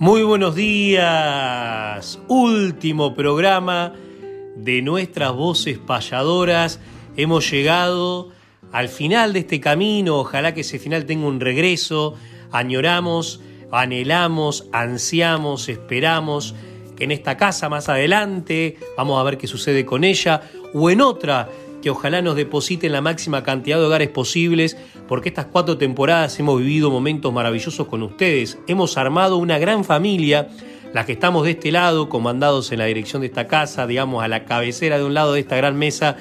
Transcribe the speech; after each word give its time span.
Muy 0.00 0.22
buenos 0.22 0.54
días. 0.54 2.18
Último 2.26 3.14
programa 3.14 3.92
de 4.56 4.80
nuestras 4.80 5.34
voces 5.34 5.76
payadoras. 5.76 6.80
Hemos 7.18 7.50
llegado 7.50 8.30
al 8.72 8.88
final 8.88 9.34
de 9.34 9.40
este 9.40 9.60
camino. 9.60 10.16
Ojalá 10.16 10.54
que 10.54 10.62
ese 10.62 10.78
final 10.78 11.04
tenga 11.04 11.26
un 11.26 11.38
regreso. 11.38 12.14
Añoramos, 12.50 13.42
anhelamos, 13.70 14.70
ansiamos, 14.72 15.68
esperamos 15.68 16.54
que 16.96 17.04
en 17.04 17.10
esta 17.10 17.36
casa 17.36 17.68
más 17.68 17.90
adelante, 17.90 18.78
vamos 18.96 19.20
a 19.20 19.22
ver 19.22 19.36
qué 19.36 19.46
sucede 19.46 19.84
con 19.84 20.04
ella, 20.04 20.40
o 20.72 20.88
en 20.88 21.02
otra 21.02 21.50
que 21.82 21.90
ojalá 21.90 22.22
nos 22.22 22.36
depositen 22.36 22.92
la 22.92 23.00
máxima 23.00 23.42
cantidad 23.42 23.78
de 23.78 23.84
hogares 23.84 24.08
posibles, 24.08 24.76
porque 25.08 25.28
estas 25.28 25.46
cuatro 25.46 25.78
temporadas 25.78 26.38
hemos 26.38 26.58
vivido 26.58 26.90
momentos 26.90 27.32
maravillosos 27.32 27.86
con 27.86 28.02
ustedes. 28.02 28.58
Hemos 28.66 28.96
armado 28.96 29.36
una 29.36 29.58
gran 29.58 29.84
familia, 29.84 30.48
las 30.92 31.06
que 31.06 31.12
estamos 31.12 31.44
de 31.44 31.52
este 31.52 31.72
lado, 31.72 32.08
comandados 32.08 32.72
en 32.72 32.78
la 32.78 32.86
dirección 32.86 33.22
de 33.22 33.28
esta 33.28 33.46
casa, 33.46 33.86
digamos, 33.86 34.22
a 34.22 34.28
la 34.28 34.44
cabecera 34.44 34.98
de 34.98 35.04
un 35.04 35.14
lado 35.14 35.32
de 35.32 35.40
esta 35.40 35.56
gran 35.56 35.76
mesa. 35.76 36.16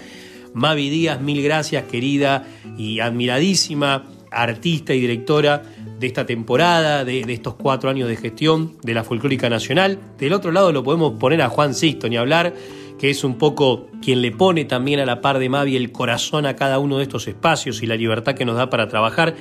Mavi 0.53 0.89
Díaz, 0.89 1.21
mil 1.21 1.43
gracias, 1.43 1.83
querida 1.83 2.47
y 2.77 2.99
admiradísima 2.99 4.05
artista 4.31 4.93
y 4.93 5.01
directora 5.01 5.63
de 5.99 6.07
esta 6.07 6.25
temporada, 6.25 7.03
de, 7.03 7.21
estos 7.27 7.55
cuatro 7.55 7.89
años 7.89 8.07
de 8.07 8.15
gestión 8.15 8.77
de 8.83 8.93
la 8.93 9.03
Folclórica 9.03 9.49
Nacional. 9.49 9.99
Del 10.17 10.33
otro 10.33 10.51
lado 10.51 10.71
lo 10.71 10.83
podemos 10.83 11.13
poner 11.19 11.41
a 11.41 11.49
Juan 11.49 11.73
Sisto, 11.73 12.07
ni 12.07 12.17
hablar, 12.17 12.53
que 12.99 13.09
es 13.09 13.23
un 13.23 13.37
poco 13.37 13.87
quien 14.01 14.21
le 14.21 14.31
pone 14.31 14.65
también 14.65 14.99
a 14.99 15.05
la 15.05 15.21
par 15.21 15.39
de 15.39 15.49
Mavi 15.49 15.75
el 15.75 15.91
corazón 15.91 16.45
a 16.45 16.55
cada 16.55 16.79
uno 16.79 16.97
de 16.97 17.03
estos 17.03 17.27
espacios 17.27 17.81
y 17.81 17.87
la 17.87 17.95
libertad 17.95 18.35
que 18.35 18.45
nos 18.45 18.57
da 18.57 18.69
para 18.69 18.87
trabajar. 18.87 19.35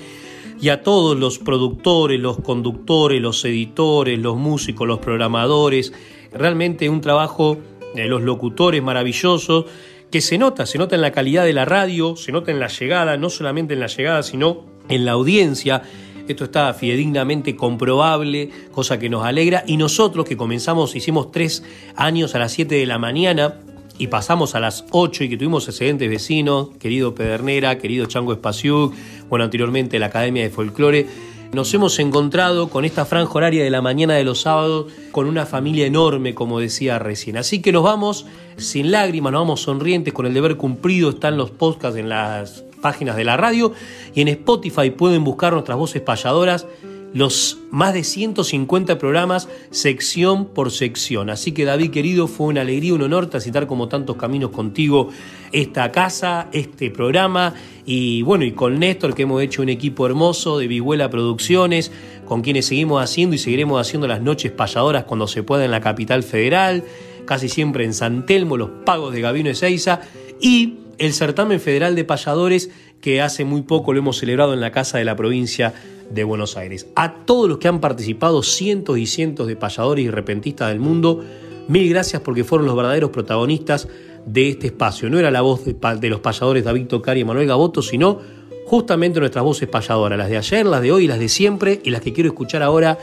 Y 0.61 0.71
a 0.71 0.83
todos 0.83 1.19
los 1.19 1.39
productores, 1.39 2.19
los 2.19 2.39
conductores, 2.41 3.21
los 3.21 3.45
editores, 3.45 4.19
los 4.19 4.37
músicos, 4.37 4.89
los 4.89 4.99
programadores. 4.99 5.93
Realmente 6.33 6.89
un 6.89 7.01
trabajo 7.01 7.59
de 7.95 8.07
los 8.07 8.23
locutores 8.23 8.83
maravillosos 8.83 9.67
que 10.11 10.21
se 10.21 10.39
nota, 10.39 10.65
se 10.65 10.79
nota 10.79 10.95
en 10.95 11.03
la 11.03 11.13
calidad 11.13 11.45
de 11.45 11.53
la 11.53 11.65
radio, 11.65 12.17
se 12.17 12.33
nota 12.33 12.51
en 12.51 12.61
la 12.61 12.69
llegada, 12.69 13.17
no 13.17 13.29
solamente 13.29 13.75
en 13.75 13.81
la 13.81 13.89
llegada, 13.89 14.23
sino 14.23 14.65
en 14.89 15.05
la 15.05 15.13
audiencia. 15.13 15.83
Esto 16.29 16.45
está 16.45 16.73
fidedignamente 16.75 17.57
comprobable, 17.57 18.51
cosa 18.71 18.99
que 18.99 19.09
nos 19.09 19.25
alegra. 19.25 19.65
Y 19.67 19.79
nosotros 19.79 20.27
que 20.27 20.37
comenzamos, 20.37 20.95
hicimos 20.95 21.33
tres 21.33 21.65
años 21.97 22.35
a 22.35 22.39
las 22.39 22.53
7 22.53 22.75
de 22.75 22.87
la 22.87 22.99
mañana 22.99 23.55
y 23.97 24.09
pasamos 24.09 24.55
a 24.55 24.61
las 24.61 24.85
8 24.91 25.25
y 25.25 25.29
que 25.31 25.37
tuvimos 25.39 25.67
excelentes 25.69 26.09
vecinos, 26.09 26.69
querido 26.79 27.15
Pedernera, 27.15 27.79
querido 27.79 28.07
Chango 28.07 28.35
Espaciuc, 28.35 28.95
bueno, 29.29 29.45
anteriormente 29.45 29.99
la 29.99 30.07
Academia 30.07 30.43
de 30.43 30.51
Folclore, 30.51 31.07
nos 31.53 31.73
hemos 31.73 31.99
encontrado 31.99 32.69
con 32.69 32.85
esta 32.85 33.07
franja 33.07 33.33
horaria 33.33 33.65
de 33.65 33.71
la 33.71 33.81
mañana 33.81 34.15
de 34.15 34.25
los 34.25 34.43
sábados 34.43 34.93
con 35.13 35.27
una 35.27 35.47
familia 35.47 35.87
enorme, 35.87 36.35
como 36.35 36.61
decía 36.61 36.99
recién. 36.99 37.39
Así 37.39 37.63
que 37.63 37.73
nos 37.73 37.83
vamos 37.83 38.27
sin 38.59 38.91
lágrimas, 38.91 39.33
nos 39.33 39.41
vamos 39.41 39.63
sonrientes, 39.63 40.13
con 40.13 40.27
el 40.27 40.35
deber 40.35 40.59
cumplido, 40.59 41.09
están 41.09 41.39
los 41.39 41.51
podcasts 41.51 41.99
en 41.99 42.11
las 42.11 42.68
páginas 42.79 43.17
de 43.17 43.25
la 43.25 43.37
radio 43.37 43.73
y 44.15 44.21
en 44.21 44.29
Spotify 44.29 44.91
pueden 44.91 45.25
buscar 45.25 45.53
nuestras 45.53 45.79
voces 45.79 46.03
payadoras, 46.03 46.67
los 47.15 47.59
más 47.71 47.95
de 47.95 48.05
150 48.05 48.99
programas 48.99 49.49
sección 49.71 50.47
por 50.47 50.71
sección. 50.71 51.31
Así 51.31 51.53
que 51.53 51.65
David 51.65 51.91
querido, 51.91 52.27
fue 52.27 52.49
una 52.49 52.61
alegría, 52.63 52.95
un 52.95 53.03
honor 53.03 53.29
transitar 53.29 53.67
como 53.67 53.89
tantos 53.89 54.17
caminos 54.17 54.51
contigo 54.51 55.09
esta 55.53 55.91
casa, 55.91 56.49
este 56.53 56.91
programa 56.91 57.55
y 57.87 58.23
bueno, 58.23 58.45
y 58.45 58.53
con 58.53 58.79
Néstor 58.79 59.15
que 59.15 59.23
hemos 59.23 59.43
hecho 59.43 59.63
un 59.63 59.71
equipo 59.71 60.07
hermoso 60.07 60.59
de 60.59 60.69
Vihuela 60.69 61.09
Producciones, 61.09 61.91
con 62.27 62.43
quienes 62.43 62.67
seguimos 62.67 63.03
haciendo 63.03 63.35
y 63.35 63.39
seguiremos 63.39 63.81
haciendo 63.81 64.07
las 64.07 64.21
noches 64.21 64.53
payadoras 64.53 65.05
cuando 65.05 65.27
se 65.27 65.43
pueda 65.43 65.65
en 65.65 65.71
la 65.71 65.81
capital 65.81 66.23
federal, 66.23 66.85
casi 67.25 67.49
siempre 67.49 67.85
en 67.85 67.95
San 67.95 68.27
Telmo, 68.27 68.57
los 68.57 68.71
pagos 68.85 69.15
de 69.15 69.23
Gabino 69.23 69.49
Ezeiza 69.49 70.03
y 70.41 70.75
el 70.99 71.13
certamen 71.13 71.61
federal 71.61 71.95
de 71.95 72.05
payadores 72.05 72.71
que 73.01 73.23
hace 73.23 73.45
muy 73.45 73.63
poco 73.63 73.93
lo 73.93 74.01
hemos 74.01 74.19
celebrado 74.19 74.53
en 74.55 74.61
la 74.61 74.73
Casa 74.73 74.99
de 74.99 75.05
la 75.05 75.17
Provincia 75.17 75.73
de 76.11 76.25
Buenos 76.25 76.57
Aires. 76.57 76.87
A 76.97 77.25
todos 77.25 77.49
los 77.49 77.59
que 77.59 77.69
han 77.69 77.81
participado, 77.81 78.43
cientos 78.43 78.99
y 78.99 79.07
cientos 79.07 79.47
de 79.47 79.57
payadores 79.57 80.05
y 80.05 80.11
repentistas 80.11 80.69
del 80.69 80.81
mundo, 80.81 81.25
mil 81.69 81.89
gracias 81.89 82.23
porque 82.23 82.45
fueron 82.45 82.67
los 82.67 82.77
verdaderos 82.77 83.11
protagonistas 83.11 83.89
de 84.27 84.49
este 84.49 84.69
espacio. 84.69 85.09
No 85.11 85.19
era 85.19 85.31
la 85.31 85.41
voz 85.41 85.65
de, 85.65 86.09
los 86.09 86.21
payadores 86.21 86.65
David 86.65 86.87
Tocari 86.87 87.21
y 87.21 87.25
Manuel 87.25 87.47
Gaboto, 87.47 87.83
sino 87.83 88.21
justamente 88.67 89.21
nuestras 89.21 89.45
voces 89.45 89.69
payadoras, 89.69 90.19
las 90.19 90.29
de 90.29 90.37
ayer, 90.37 90.67
las 90.67 90.83
de 90.83 90.93
hoy, 90.93 91.07
las 91.07 91.19
de 91.19 91.29
siempre 91.29 91.81
y 91.85 91.91
las 91.91 92.01
que 92.01 92.13
quiero 92.13 92.29
escuchar 92.29 92.63
ahora. 92.63 92.99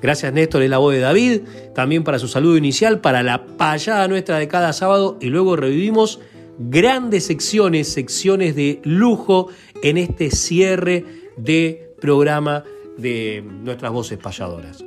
Gracias 0.00 0.32
Néstor, 0.32 0.62
es 0.62 0.70
la 0.70 0.78
voz 0.78 0.94
de 0.94 1.00
David, 1.00 1.40
también 1.74 2.04
para 2.04 2.18
su 2.18 2.28
saludo 2.28 2.56
inicial, 2.56 3.00
para 3.00 3.22
la 3.22 3.44
payada 3.44 4.06
nuestra 4.08 4.38
de 4.38 4.46
cada 4.46 4.72
sábado 4.72 5.16
y 5.20 5.26
luego 5.26 5.56
revivimos 5.56 6.20
grandes 6.58 7.26
secciones, 7.26 7.92
secciones 7.92 8.56
de 8.56 8.80
lujo 8.84 9.48
en 9.82 9.98
este 9.98 10.30
cierre 10.30 11.04
de 11.36 11.94
programa 12.00 12.64
de 12.96 13.44
nuestras 13.62 13.92
voces 13.92 14.18
payadoras. 14.18 14.82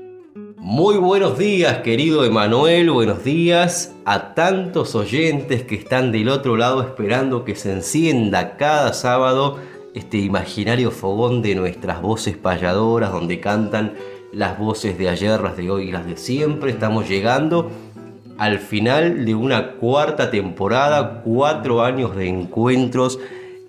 Muy 0.58 0.98
buenos 0.98 1.38
días, 1.38 1.80
querido 1.80 2.26
Emanuel, 2.26 2.92
buenos 2.92 3.24
días 3.24 3.96
a 4.06 4.34
tantos 4.34 4.94
oyentes 4.94 5.64
que 5.64 5.76
están 5.76 6.12
del 6.12 6.30
otro 6.30 6.58
lado 6.58 6.82
esperando 6.82 7.46
que 7.46 7.56
se 7.56 7.72
encienda 7.72 8.58
cada 8.58 8.94
sábado 8.94 9.58
este 9.96 10.18
imaginario 10.18 10.92
fogón 10.92 11.42
de 11.42 11.56
nuestras 11.56 12.02
voces 12.02 12.38
payadoras, 12.38 13.12
donde 13.12 13.40
cantan 13.40 13.94
las 14.32 14.60
voces 14.60 14.98
de 14.98 15.10
ayer, 15.10 15.40
las 15.42 15.58
de 15.58 15.72
hoy 15.72 15.90
y 15.90 15.92
las 15.92 16.06
de 16.06 16.18
siempre. 16.18 16.72
Estamos 16.72 17.10
llegando 17.10 17.72
al 18.40 18.60
final 18.60 19.26
de 19.26 19.36
una 19.36 19.74
cuarta 19.74 20.32
temporada, 20.32 21.22
cuatro 21.26 21.84
años 21.84 22.16
de 22.16 22.30
encuentros 22.30 23.20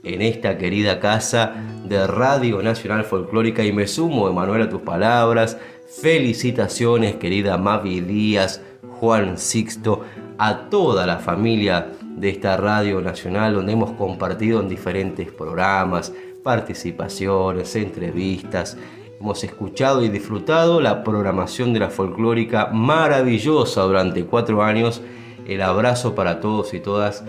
en 0.04 0.22
esta 0.22 0.58
querida 0.58 1.00
casa 1.00 1.54
de 1.84 2.06
Radio 2.06 2.62
Nacional 2.62 3.04
Folclórica 3.04 3.64
y 3.64 3.72
me 3.72 3.88
sumo, 3.88 4.28
Emanuel, 4.28 4.62
a 4.62 4.68
tus 4.68 4.82
palabras. 4.82 5.58
Felicitaciones, 6.00 7.16
querida 7.16 7.58
Mavi 7.58 8.00
Díaz, 8.00 8.62
Juan 9.00 9.38
Sixto, 9.38 10.04
a 10.38 10.70
toda 10.70 11.04
la 11.04 11.18
familia 11.18 11.88
de 12.16 12.28
esta 12.28 12.56
Radio 12.56 13.00
Nacional 13.00 13.54
donde 13.54 13.72
hemos 13.72 13.90
compartido 13.92 14.60
en 14.60 14.68
diferentes 14.68 15.32
programas, 15.32 16.12
participaciones, 16.44 17.74
entrevistas 17.74 18.76
Hemos 19.20 19.44
escuchado 19.44 20.02
y 20.02 20.08
disfrutado 20.08 20.80
la 20.80 21.04
programación 21.04 21.74
de 21.74 21.80
la 21.80 21.90
folclórica 21.90 22.70
maravillosa 22.72 23.82
durante 23.82 24.24
cuatro 24.24 24.62
años. 24.62 25.02
El 25.46 25.60
abrazo 25.60 26.14
para 26.14 26.40
todos 26.40 26.72
y 26.72 26.80
todas 26.80 27.22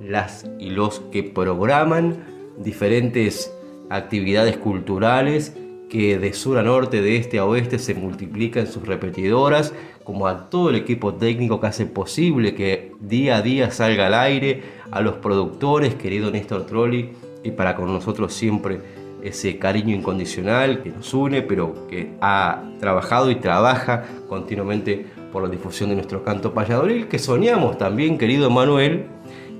las 0.00 0.44
y 0.58 0.70
los 0.70 0.98
que 1.12 1.22
programan 1.22 2.24
diferentes 2.58 3.54
actividades 3.90 4.56
culturales 4.56 5.56
que 5.88 6.18
de 6.18 6.32
sur 6.32 6.58
a 6.58 6.64
norte, 6.64 7.00
de 7.00 7.16
este 7.16 7.38
a 7.38 7.44
oeste 7.44 7.78
se 7.78 7.94
multiplican 7.94 8.66
sus 8.66 8.84
repetidoras, 8.84 9.72
como 10.02 10.26
a 10.26 10.50
todo 10.50 10.70
el 10.70 10.74
equipo 10.74 11.14
técnico 11.14 11.60
que 11.60 11.68
hace 11.68 11.86
posible 11.86 12.56
que 12.56 12.92
día 12.98 13.36
a 13.36 13.42
día 13.42 13.70
salga 13.70 14.08
al 14.08 14.14
aire, 14.14 14.64
a 14.90 15.00
los 15.00 15.14
productores, 15.18 15.94
querido 15.94 16.32
Néstor 16.32 16.66
Trolli, 16.66 17.12
y 17.44 17.52
para 17.52 17.76
con 17.76 17.92
nosotros 17.92 18.34
siempre 18.34 19.05
ese 19.28 19.58
cariño 19.58 19.94
incondicional 19.94 20.82
que 20.82 20.90
nos 20.90 21.12
une, 21.14 21.42
pero 21.42 21.86
que 21.88 22.12
ha 22.20 22.62
trabajado 22.78 23.30
y 23.30 23.36
trabaja 23.36 24.04
continuamente 24.28 25.06
por 25.32 25.42
la 25.42 25.48
difusión 25.48 25.90
de 25.90 25.96
nuestro 25.96 26.22
canto 26.22 26.54
payadoril, 26.54 27.08
que 27.08 27.18
soñamos 27.18 27.78
también, 27.78 28.18
querido 28.18 28.50
Manuel, 28.50 29.06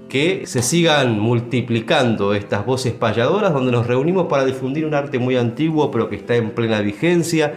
que 0.09 0.47
se 0.47 0.63
sigan 0.63 1.19
multiplicando 1.19 2.33
estas 2.33 2.65
voces 2.65 2.93
payadoras 2.93 3.53
donde 3.53 3.73
nos 3.73 3.87
reunimos 3.87 4.27
para 4.27 4.45
difundir 4.45 4.87
un 4.87 4.95
arte 4.95 5.19
muy 5.19 5.37
antiguo 5.37 5.91
pero 5.91 6.09
que 6.09 6.17
está 6.17 6.37
en 6.37 6.51
plena 6.51 6.81
vigencia, 6.81 7.55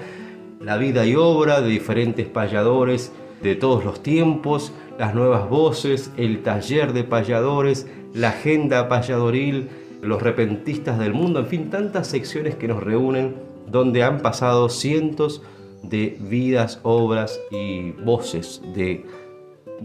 la 0.60 0.78
vida 0.78 1.06
y 1.06 1.16
obra 1.16 1.62
de 1.62 1.70
diferentes 1.70 2.28
payadores 2.28 3.12
de 3.42 3.56
todos 3.56 3.86
los 3.86 4.04
tiempos, 4.04 4.74
las 4.98 5.16
nuevas 5.16 5.50
voces, 5.50 6.12
el 6.18 6.42
taller 6.44 6.92
de 6.92 7.04
payadores, 7.04 7.88
la 8.14 8.30
agenda 8.30 8.90
payadoril, 8.90 9.70
los 10.02 10.22
repentistas 10.22 10.98
del 11.00 11.14
mundo, 11.14 11.40
en 11.40 11.48
fin, 11.48 11.70
tantas 11.70 12.08
secciones 12.08 12.56
que 12.56 12.68
nos 12.68 12.82
reúnen 12.82 13.36
donde 13.68 14.04
han 14.04 14.22
pasado 14.22 14.70
cientos 14.70 15.42
de 15.84 16.18
vidas, 16.20 16.80
obras 16.84 17.40
y 17.52 17.92
voces 17.92 18.62
de 18.76 19.06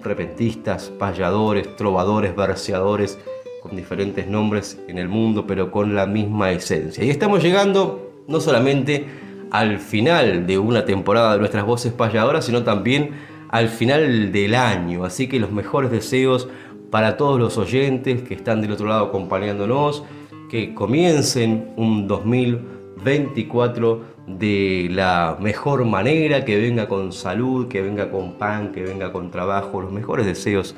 repentistas, 0.03 0.91
payadores, 0.99 1.77
trovadores, 1.77 2.35
verseadores, 2.35 3.19
con 3.63 3.77
diferentes 3.77 4.27
nombres 4.27 4.79
en 4.89 4.99
el 4.99 5.09
mundo, 5.09 5.47
pero 5.47 5.71
con 5.71 5.95
la 5.95 6.07
misma 6.07 6.51
esencia. 6.53 7.05
Y 7.05 7.11
estamos 7.11 7.43
llegando 7.43 8.25
no 8.29 8.41
solamente 8.41 9.07
al 9.51 9.79
final 9.79 10.47
de 10.47 10.59
una 10.59 10.85
temporada 10.85 11.35
de 11.35 11.39
nuestras 11.39 11.65
voces 11.65 11.93
payadoras, 11.93 12.45
sino 12.45 12.65
también 12.65 13.13
al 13.51 13.69
final 13.69 14.33
del 14.33 14.55
año. 14.55 15.05
Así 15.05 15.29
que 15.29 15.39
los 15.39 15.53
mejores 15.53 15.91
deseos 15.91 16.49
para 16.95 17.17
todos 17.17 17.41
los 17.41 17.59
oyentes 17.59 18.23
que 18.23 18.35
están 18.35 18.63
del 18.63 18.71
otro 18.71 18.87
lado 18.87 19.07
acompañándonos, 19.07 20.05
que 20.49 20.75
comiencen 20.75 21.73
un 21.75 22.07
2024 22.07 24.01
de 24.29 24.87
la 24.93 25.37
mejor 25.41 25.85
manera, 25.87 26.45
que 26.45 26.57
venga 26.57 26.87
con 26.87 27.13
salud, 27.13 27.67
que 27.67 27.83
venga 27.83 28.13
con 28.13 28.35
pan, 28.35 28.71
que 28.71 28.85
venga 28.85 29.11
con 29.11 29.33
trabajo, 29.33 29.81
los 29.81 29.91
mejores 29.91 30.25
deseos 30.25 30.77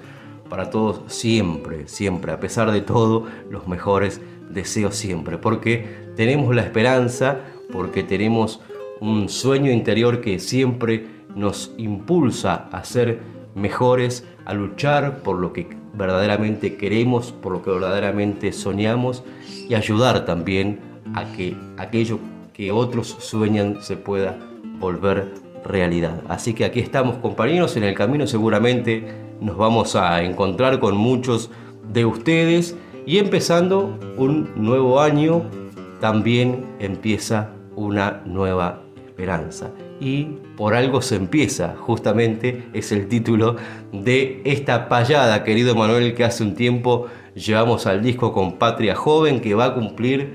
para 0.49 0.71
todos 0.71 1.03
siempre, 1.07 1.87
siempre, 1.87 2.33
a 2.33 2.41
pesar 2.41 2.73
de 2.73 2.81
todo, 2.81 3.27
los 3.51 3.69
mejores 3.69 4.23
deseos 4.49 4.97
siempre, 4.97 5.37
porque 5.37 5.87
tenemos 6.17 6.55
la 6.55 6.63
esperanza, 6.63 7.41
porque 7.71 8.03
tenemos 8.03 8.63
un 9.03 9.29
sueño 9.29 9.71
interior 9.71 10.23
que 10.23 10.39
siempre 10.39 11.09
nos 11.35 11.75
impulsa 11.77 12.71
a 12.73 12.85
ser 12.85 13.21
mejores, 13.55 14.27
a 14.47 14.55
luchar 14.55 15.19
por 15.19 15.37
lo 15.37 15.53
que 15.53 15.69
verdaderamente 15.97 16.77
queremos, 16.77 17.33
por 17.33 17.53
lo 17.53 17.63
que 17.63 17.71
verdaderamente 17.71 18.53
soñamos 18.53 19.25
y 19.69 19.75
ayudar 19.75 20.25
también 20.25 20.81
a 21.15 21.25
que 21.33 21.57
aquello 21.77 22.19
que 22.53 22.73
otros 22.73 23.17
sueñan 23.19 23.79
se 23.81 23.97
pueda 23.97 24.39
volver 24.79 25.33
realidad. 25.65 26.23
Así 26.29 26.55
que 26.55 26.65
aquí 26.65 26.81
estamos 26.81 27.17
compañeros, 27.19 27.77
en 27.77 27.85
el 27.85 27.95
camino 27.95 28.27
seguramente 28.27 29.05
nos 29.41 29.57
vamos 29.57 29.97
a 29.97 30.23
encontrar 30.23 30.79
con 30.81 30.97
muchos 30.97 31.51
de 31.93 32.05
ustedes 32.05 32.77
y 33.05 33.19
empezando 33.19 33.99
un 34.17 34.51
nuevo 34.57 35.01
año 35.01 35.43
también 36.01 36.65
empieza 36.79 37.51
una 37.75 38.23
nueva 38.25 38.83
esperanza. 39.07 39.71
Y 40.01 40.25
por 40.57 40.75
algo 40.75 41.01
se 41.01 41.17
empieza, 41.17 41.75
justamente 41.79 42.65
es 42.75 42.93
el 42.93 43.09
título 43.09 43.57
de 43.93 44.43
esta 44.45 44.89
payada, 44.89 45.43
querido 45.43 45.75
Manuel, 45.75 46.15
que 46.15 46.25
hace 46.25 46.43
un 46.43 46.55
tiempo 46.55 47.07
llevamos 47.35 47.87
al 47.87 48.03
disco 48.03 48.33
con 48.33 48.59
Patria 48.59 48.95
Joven, 48.95 49.41
que 49.41 49.55
va 49.55 49.67
a 49.67 49.75
cumplir 49.75 50.35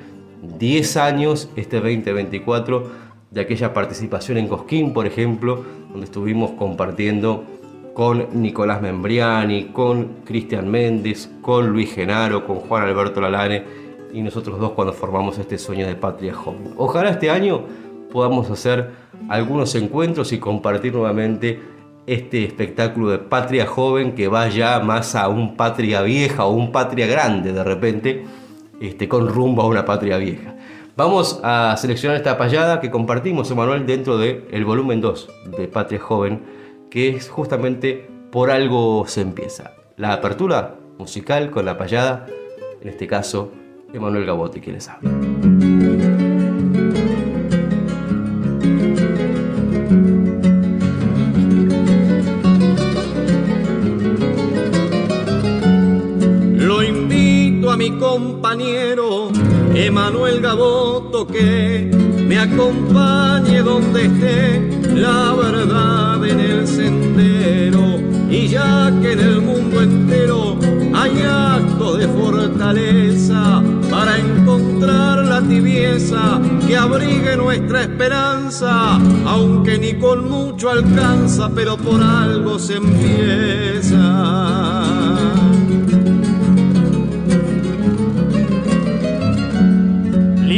10 0.58 0.98
años, 0.98 1.50
este 1.56 1.78
2024, 1.78 3.12
de 3.30 3.42
aquella 3.42 3.74
participación 3.74 4.38
en 4.38 4.48
Cosquín, 4.48 4.94
por 4.94 5.06
ejemplo, 5.06 5.64
donde 5.92 6.06
estuvimos 6.06 6.52
compartiendo 6.52 7.44
con 7.94 8.28
Nicolás 8.34 8.82
Membriani, 8.82 9.66
con 9.66 10.24
Cristian 10.26 10.70
Méndez, 10.70 11.30
con 11.42 11.70
Luis 11.70 11.94
Genaro, 11.94 12.46
con 12.46 12.58
Juan 12.58 12.84
Alberto 12.84 13.22
Lalane 13.22 13.64
y 14.14 14.22
nosotros 14.22 14.60
dos 14.60 14.72
cuando 14.72 14.94
formamos 14.94 15.38
este 15.38 15.58
sueño 15.58 15.88
de 15.88 15.96
Patria 15.96 16.34
Joven. 16.34 16.74
Ojalá 16.78 17.12
este 17.12 17.30
año 17.30 17.64
podamos 18.12 18.50
hacer 18.50 18.92
algunos 19.30 19.74
encuentros 19.76 20.32
y 20.34 20.40
compartir 20.40 20.94
nuevamente 20.94 21.60
este 22.06 22.44
espectáculo 22.44 23.10
de 23.10 23.20
Patria 23.20 23.66
Joven 23.66 24.14
que 24.14 24.28
va 24.28 24.50
ya 24.50 24.80
más 24.80 25.16
a 25.16 25.28
un 25.28 25.56
Patria 25.56 26.02
Vieja 26.02 26.46
o 26.46 26.52
un 26.52 26.72
Patria 26.72 27.08
Grande 27.08 27.54
de 27.54 27.64
repente 27.64 28.26
este, 28.82 29.08
con 29.08 29.28
rumbo 29.28 29.62
a 29.62 29.68
una 29.68 29.86
patria 29.86 30.18
vieja. 30.18 30.56
Vamos 30.98 31.40
a 31.44 31.76
seleccionar 31.78 32.18
esta 32.18 32.38
payada 32.38 32.82
que 32.82 32.92
compartimos, 32.92 33.50
Emanuel, 33.52 33.86
dentro 33.86 34.18
del 34.18 34.66
volumen 34.66 35.00
2 35.00 35.30
de 35.58 35.68
Patria 35.68 36.00
Joven, 36.00 36.42
que 36.90 37.10
es 37.10 37.30
justamente 37.30 38.10
Por 38.32 38.50
algo 38.50 39.06
se 39.08 39.22
empieza. 39.22 39.74
La 39.98 40.14
apertura 40.14 40.76
musical 40.98 41.52
con 41.52 41.66
la 41.66 41.78
payada, 41.78 42.26
en 42.82 42.90
este 42.90 43.06
caso, 43.06 43.52
Emanuel 43.94 44.26
Gabotti, 44.26 44.62
que 44.62 44.72
les 44.72 44.88
habla. 44.90 46.51
Mi 57.82 57.98
compañero 57.98 59.32
Emanuel 59.74 60.40
Gaboto 60.40 61.26
que 61.26 61.90
me 62.28 62.38
acompañe 62.38 63.64
donde 63.64 64.06
esté 64.06 64.70
la 64.94 65.34
verdad 65.34 66.24
en 66.24 66.40
el 66.40 66.68
sendero 66.68 68.00
y 68.30 68.50
ya 68.50 68.94
que 69.02 69.14
en 69.14 69.20
el 69.20 69.42
mundo 69.42 69.82
entero 69.82 70.60
hay 70.94 71.24
acto 71.24 71.98
de 71.98 72.08
fortaleza 72.08 73.64
para 73.90 74.16
encontrar 74.16 75.26
la 75.26 75.42
tibieza 75.42 76.40
que 76.68 76.78
abrigue 76.78 77.36
nuestra 77.36 77.82
esperanza, 77.82 79.00
aunque 79.26 79.80
ni 79.80 79.96
con 79.96 80.30
mucho 80.30 80.70
alcanza, 80.70 81.50
pero 81.56 81.78
por 81.78 82.00
algo 82.04 82.60
se 82.60 82.76
empieza. 82.76 84.02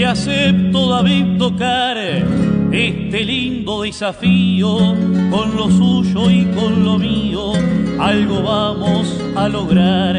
Acepto 0.05 0.89
David 0.89 1.37
tocar 1.37 1.97
este 1.97 3.23
lindo 3.23 3.83
desafío 3.83 4.95
con 5.29 5.55
lo 5.55 5.69
suyo 5.69 6.29
y 6.29 6.45
con 6.45 6.83
lo 6.83 6.97
mío. 6.97 7.53
Algo 7.99 8.43
vamos 8.43 9.19
a 9.35 9.47
lograr 9.47 10.17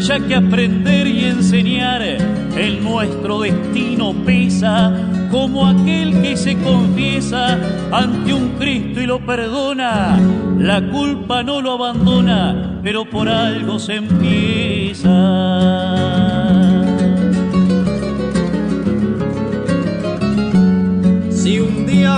ya 0.00 0.20
que 0.20 0.34
aprender 0.34 1.06
y 1.06 1.24
enseñar 1.24 2.02
en 2.02 2.84
nuestro 2.84 3.40
destino 3.40 4.14
pesa 4.24 4.92
como 5.30 5.66
aquel 5.66 6.22
que 6.22 6.36
se 6.36 6.56
confiesa 6.58 7.58
ante 7.92 8.32
un 8.32 8.50
Cristo 8.58 9.00
y 9.00 9.06
lo 9.06 9.24
perdona. 9.24 10.18
La 10.58 10.80
culpa 10.90 11.42
no 11.42 11.60
lo 11.60 11.72
abandona 11.72 12.76
pero 12.86 13.04
por 13.04 13.28
algo 13.28 13.80
se 13.80 13.96
empieza 13.96 15.10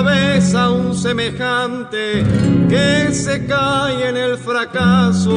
ves 0.02 0.54
a 0.54 0.70
un 0.70 0.94
semejante 0.94 2.24
que 2.68 3.12
se 3.12 3.46
cae 3.46 4.08
en 4.08 4.16
el 4.16 4.36
fracaso, 4.36 5.36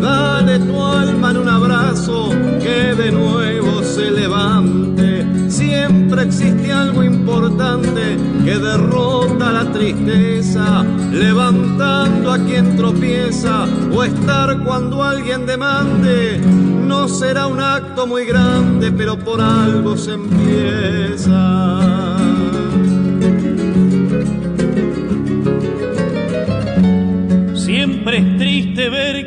dale 0.00 0.58
tu 0.60 0.82
alma 0.82 1.30
en 1.30 1.36
un 1.36 1.48
abrazo 1.48 2.30
que 2.62 2.94
de 2.94 3.12
nuevo 3.12 3.82
se 3.82 4.10
levante. 4.10 5.26
Siempre 5.48 6.22
existe 6.22 6.72
algo 6.72 7.02
importante 7.02 8.16
que 8.44 8.58
derrota 8.58 9.52
la 9.52 9.72
tristeza, 9.72 10.84
levantando 11.12 12.32
a 12.32 12.38
quien 12.38 12.76
tropieza 12.76 13.66
o 13.92 14.02
estar 14.02 14.62
cuando 14.64 15.02
alguien 15.02 15.46
demande. 15.46 16.38
No 16.38 17.08
será 17.08 17.46
un 17.46 17.60
acto 17.60 18.06
muy 18.06 18.24
grande, 18.24 18.92
pero 18.92 19.18
por 19.18 19.40
algo 19.40 19.96
se 19.96 20.14
empieza. 20.14 21.30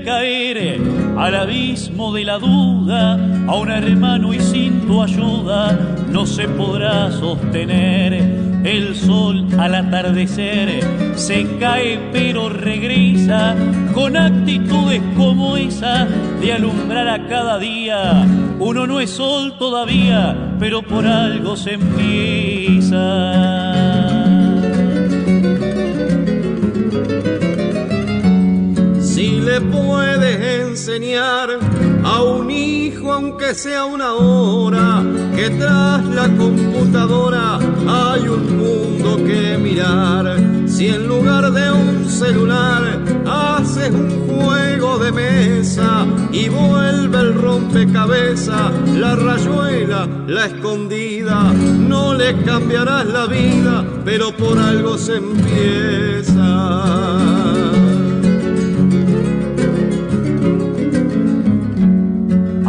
Caer 0.04 0.80
al 1.18 1.36
abismo 1.36 2.14
de 2.14 2.24
la 2.24 2.38
duda 2.38 3.14
a 3.48 3.56
un 3.56 3.72
hermano 3.72 4.34
y 4.34 4.40
sin 4.40 4.82
tu 4.88 5.02
ayuda 5.02 5.78
no 6.12 6.26
se 6.26 6.48
podrá 6.48 7.12
sostener. 7.12 8.14
El 8.64 8.96
sol 8.96 9.46
al 9.60 9.76
atardecer 9.76 10.80
se 11.16 11.58
cae 11.60 12.00
pero 12.14 12.48
regresa 12.48 13.56
con 13.94 14.16
actitudes 14.16 15.02
como 15.18 15.58
esa 15.58 16.08
de 16.40 16.54
alumbrar 16.54 17.10
a 17.10 17.28
cada 17.28 17.60
día. 17.60 18.26
Uno 18.60 18.88
no 18.88 19.02
es 19.02 19.10
sol 19.10 19.58
todavía, 19.58 20.36
pero 20.60 20.82
por 20.82 21.06
algo 21.06 21.58
se 21.58 21.74
empieza. 21.74 22.94
Le 29.54 29.62
puedes 29.62 30.62
enseñar 30.68 31.60
a 32.04 32.24
un 32.24 32.50
hijo, 32.50 33.14
aunque 33.14 33.54
sea 33.54 33.86
una 33.86 34.14
hora, 34.14 35.04
que 35.36 35.52
tras 35.52 36.04
la 36.06 36.28
computadora 36.36 37.60
hay 37.88 38.28
un 38.30 38.58
mundo 38.58 39.24
que 39.24 39.60
mirar. 39.60 40.40
Si 40.66 40.88
en 40.88 41.08
lugar 41.08 41.52
de 41.52 41.72
un 41.72 42.10
celular 42.10 43.00
haces 43.28 43.92
un 43.92 44.28
juego 44.28 44.98
de 44.98 45.12
mesa 45.12 46.08
y 46.32 46.50
vuelve 46.50 47.20
el 47.20 47.36
rompecabezas, 47.36 48.72
la 48.96 49.16
rayuela, 49.16 50.08
la 50.26 50.48
escondida, 50.48 51.44
no 51.92 52.16
le 52.16 52.42
cambiarás 52.42 53.06
la 53.06 53.28
vida, 53.28 53.86
pero 54.04 54.36
por 54.36 54.58
algo 54.58 54.98
se 54.98 55.18
empieza. 55.18 56.24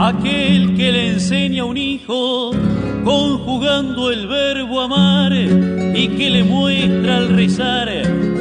Aquel 0.09 0.77
que 0.77 0.93
le 0.93 1.09
enseña 1.13 1.63
a 1.63 1.65
un 1.65 1.79
hijo 1.79 2.51
conjugando 3.05 4.11
el 4.11 4.27
verbo 4.27 4.83
amar 4.83 5.33
y 5.33 6.09
que 6.09 6.31
le 6.31 6.45
muestra 6.45 7.17
al 7.19 7.29
rezar 7.31 7.89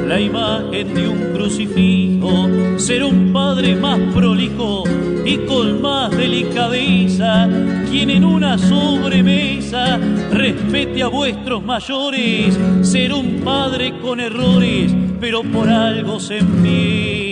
la 0.08 0.20
imagen 0.20 0.93
de 0.93 1.08
un 1.08 1.34
crucifijo, 1.34 2.50
ser 2.77 3.03
un 3.03 3.32
padre 3.32 3.75
más 3.75 4.00
prolijo 4.13 4.84
y 5.25 5.38
con 5.38 5.82
más 5.82 6.12
delicadeza, 6.12 7.48
quien 7.89 8.10
en 8.10 8.25
una 8.25 8.58
sobremesa 8.58 9.98
respete 10.32 11.01
a 11.01 11.08
vuestros 11.08 11.63
mayores, 11.63 12.60
ser 12.82 13.13
un 13.13 13.41
padre 13.41 13.93
con 14.01 14.20
errores, 14.20 14.93
pero 15.22 15.43
por 15.43 15.70
algo 15.70 16.20
se 16.20 16.39
empieza. 16.39 17.23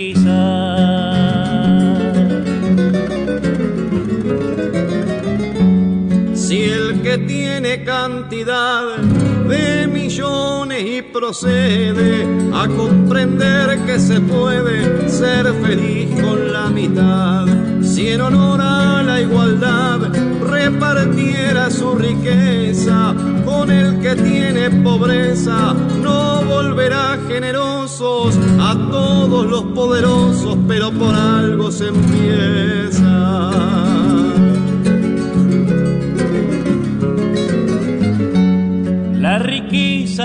Que 7.12 7.18
tiene 7.18 7.84
cantidad 7.84 8.96
de 8.96 9.86
millones 9.86 10.82
y 10.82 11.02
procede 11.02 12.26
a 12.54 12.66
comprender 12.66 13.84
que 13.84 13.98
se 13.98 14.18
puede 14.18 15.10
ser 15.10 15.52
feliz 15.62 16.08
con 16.22 16.54
la 16.54 16.68
mitad, 16.68 17.44
si 17.82 18.08
en 18.08 18.22
honor 18.22 18.62
a 18.62 19.02
la 19.02 19.20
igualdad 19.20 19.98
repartiera 20.40 21.70
su 21.70 21.96
riqueza 21.96 23.14
con 23.44 23.70
el 23.70 24.00
que 24.00 24.14
tiene 24.16 24.70
pobreza, 24.82 25.74
no 26.02 26.42
volverá 26.44 27.18
generosos 27.28 28.38
a 28.58 28.72
todos 28.90 29.44
los 29.44 29.64
poderosos, 29.74 30.56
pero 30.66 30.90
por 30.90 31.14
algo 31.14 31.70
se 31.70 31.88
empieza. 31.88 32.91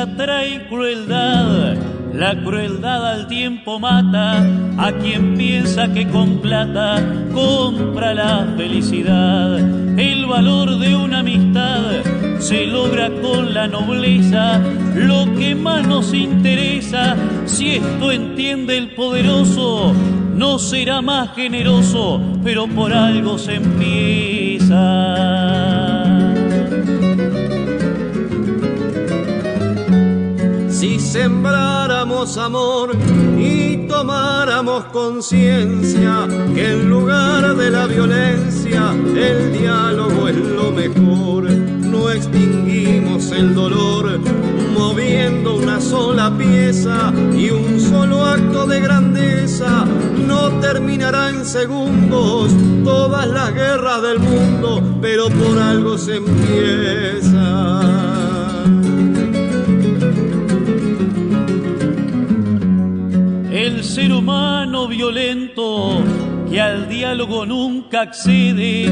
Trae 0.06 0.68
crueldad, 0.68 1.75
la 2.13 2.36
crueldad 2.44 3.13
al 3.13 3.27
tiempo 3.27 3.80
mata 3.80 4.46
a 4.77 4.92
quien 4.92 5.38
piensa 5.38 5.92
que 5.92 6.08
con 6.08 6.38
plata 6.38 7.04
compra 7.34 8.13
la 8.13 8.54
felicidad. 8.56 9.58
El 10.00 10.27
valor 10.27 10.77
de 10.77 10.96
una 10.96 11.20
amistad 11.20 12.04
se 12.39 12.68
logra 12.68 13.10
con 13.22 13.54
la 13.54 13.68
nobleza, 13.68 14.62
lo 14.94 15.25
que 15.36 15.56
más 15.56 15.88
nos 15.88 16.13
interesa, 16.13 17.16
si 17.46 17.77
esto 17.77 18.12
entiende 18.12 18.77
el 18.77 18.92
poderoso, 18.92 19.94
no 20.36 20.60
será 20.60 21.01
más 21.01 21.34
generoso, 21.36 22.22
pero 22.44 22.68
por 22.68 22.94
algo 22.94 23.39
se 23.39 23.56
empieza. 23.56 25.57
Sembráramos 31.08 32.38
amor 32.38 32.92
y 33.40 33.88
tomáramos 33.88 34.84
conciencia 34.86 36.28
que 36.54 36.74
en 36.74 36.90
lugar 36.90 37.56
de 37.56 37.72
la 37.72 37.88
violencia 37.88 38.94
el 39.16 39.58
diálogo 39.58 40.28
es 40.28 40.36
lo 40.36 40.72
mejor, 40.72 41.50
no 41.50 42.12
extinguimos 42.12 43.32
el 43.32 43.56
dolor 43.56 44.20
moviendo 44.78 45.56
una 45.56 45.80
sola 45.80 46.38
pieza 46.38 47.14
y 47.34 47.52
un 47.52 47.80
solo 47.80 48.26
acto 48.26 48.68
de 48.68 48.82
grandeza 48.82 49.86
no 50.28 50.60
terminará 50.60 51.30
en 51.30 51.46
segundos 51.46 52.52
todas 52.84 53.28
las 53.28 53.54
guerras 53.54 54.02
del 54.02 54.20
mundo, 54.20 54.82
pero 55.02 55.30
por 55.30 55.58
algo 55.58 55.98
se 55.98 56.18
empieza. 56.18 58.17
El 63.68 63.84
ser 63.84 64.14
humano 64.14 64.88
violento 64.88 66.02
que 66.50 66.62
al 66.62 66.88
diálogo 66.88 67.46
nunca 67.46 68.02
accede, 68.02 68.86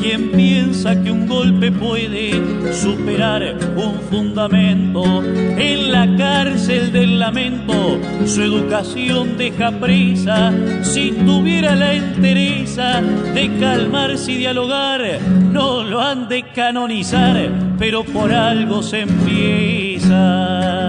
quien 0.00 0.30
piensa 0.30 1.02
que 1.02 1.10
un 1.10 1.26
golpe 1.26 1.72
puede 1.72 2.40
superar 2.72 3.56
un 3.76 3.94
fundamento, 4.08 5.02
en 5.24 5.90
la 5.90 6.16
cárcel 6.16 6.92
del 6.92 7.18
lamento 7.18 7.98
su 8.24 8.42
educación 8.42 9.36
deja 9.36 9.72
presa, 9.72 10.52
si 10.82 11.10
tuviera 11.10 11.74
la 11.74 11.94
entereza 11.94 13.02
de 13.34 13.50
calmarse 13.58 14.30
y 14.32 14.36
dialogar, 14.36 15.02
no 15.50 15.82
lo 15.82 16.00
han 16.00 16.28
de 16.28 16.44
canonizar, 16.54 17.50
pero 17.80 18.04
por 18.04 18.32
algo 18.32 18.80
se 18.80 19.00
empieza. 19.00 20.79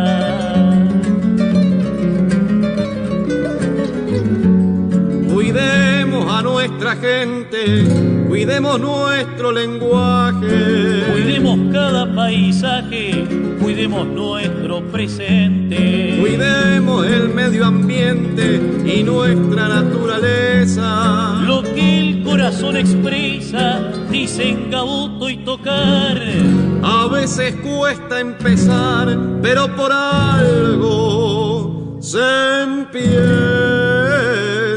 Cuidemos 5.52 6.34
a 6.34 6.42
nuestra 6.44 6.96
gente, 6.96 7.84
cuidemos 8.30 8.80
nuestro 8.80 9.52
lenguaje. 9.52 11.04
Cuidemos 11.12 11.60
cada 11.74 12.16
paisaje, 12.16 13.26
cuidemos 13.62 14.08
nuestro 14.08 14.82
presente. 14.84 16.20
Cuidemos 16.22 17.06
el 17.06 17.34
medio 17.34 17.66
ambiente 17.66 18.62
y 18.86 19.04
nuestra 19.04 19.68
naturaleza. 19.68 21.42
Lo 21.46 21.64
que 21.64 22.00
el 22.00 22.24
corazón 22.24 22.78
expresa, 22.78 23.92
dicen 24.10 24.72
gabuto 24.72 25.30
y 25.30 25.36
tocar. 25.44 26.18
A 26.82 27.08
veces 27.08 27.58
cuesta 27.58 28.22
empezar, 28.22 29.20
pero 29.42 29.76
por 29.76 29.92
algo 29.92 31.98
se 32.00 32.64
empieza. 32.64 33.61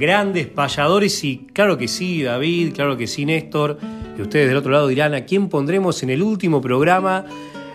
Grandes 0.00 0.46
payadores 0.46 1.22
y 1.24 1.46
claro 1.52 1.76
que 1.76 1.86
sí, 1.86 2.22
David, 2.22 2.72
claro 2.74 2.96
que 2.96 3.06
sí, 3.06 3.26
Néstor, 3.26 3.78
y 4.18 4.22
ustedes 4.22 4.48
del 4.48 4.56
otro 4.56 4.72
lado 4.72 4.88
dirán 4.88 5.12
a 5.12 5.26
quién 5.26 5.50
pondremos 5.50 6.02
en 6.02 6.08
el 6.08 6.22
último 6.22 6.62
programa 6.62 7.26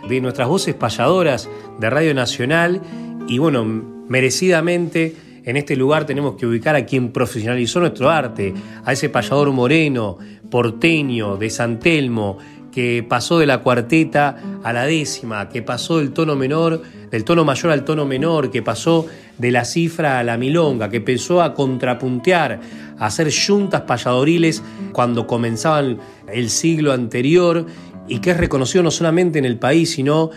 de 0.10 0.20
nuestras 0.22 0.48
voces 0.48 0.74
payadoras 0.74 1.48
de 1.80 1.88
Radio 1.88 2.16
Nacional 2.16 2.82
y 3.28 3.38
bueno, 3.38 3.64
merecidamente 4.10 5.16
en 5.46 5.56
este 5.56 5.76
lugar 5.76 6.08
tenemos 6.08 6.36
que 6.36 6.48
ubicar 6.48 6.76
a 6.76 6.84
quien 6.84 7.12
profesionalizó 7.12 7.80
nuestro 7.80 8.10
arte, 8.10 8.56
a 8.84 8.92
ese 8.92 9.10
payador 9.10 9.52
moreno, 9.52 10.18
porteño, 10.50 11.38
de 11.38 11.52
San 11.52 11.80
Telmo, 11.80 12.40
que 12.76 13.06
pasó 13.08 13.40
de 13.40 13.46
la 13.46 13.60
cuarteta 13.60 14.36
a 14.62 14.74
la 14.74 14.84
décima, 14.84 15.48
que 15.48 15.62
pasó 15.62 16.00
del 16.00 16.12
tono 16.12 16.36
menor, 16.36 16.82
del 17.10 17.24
tono 17.24 17.46
mayor 17.46 17.72
al 17.72 17.86
tono 17.86 18.06
menor, 18.06 18.52
que 18.52 18.62
pasó 18.62 19.08
de 19.38 19.50
la 19.50 19.64
cifra 19.64 20.20
a 20.20 20.26
la 20.26 20.36
milonga, 20.36 20.90
que 20.90 20.98
empezó 20.98 21.42
a 21.42 21.54
contrapuntear, 21.54 22.60
a 23.00 23.06
hacer 23.06 23.30
yuntas 23.30 23.84
payadoriles 23.84 24.62
cuando 24.92 25.26
comenzaban 25.26 26.00
el 26.28 26.50
siglo 26.50 26.92
anterior 26.92 27.66
y 28.10 28.20
que 28.20 28.32
es 28.32 28.38
reconocido 28.38 28.84
no 28.84 28.92
solamente 28.92 29.40
en 29.40 29.46
el 29.46 29.58
país, 29.58 29.92
sino 29.92 30.32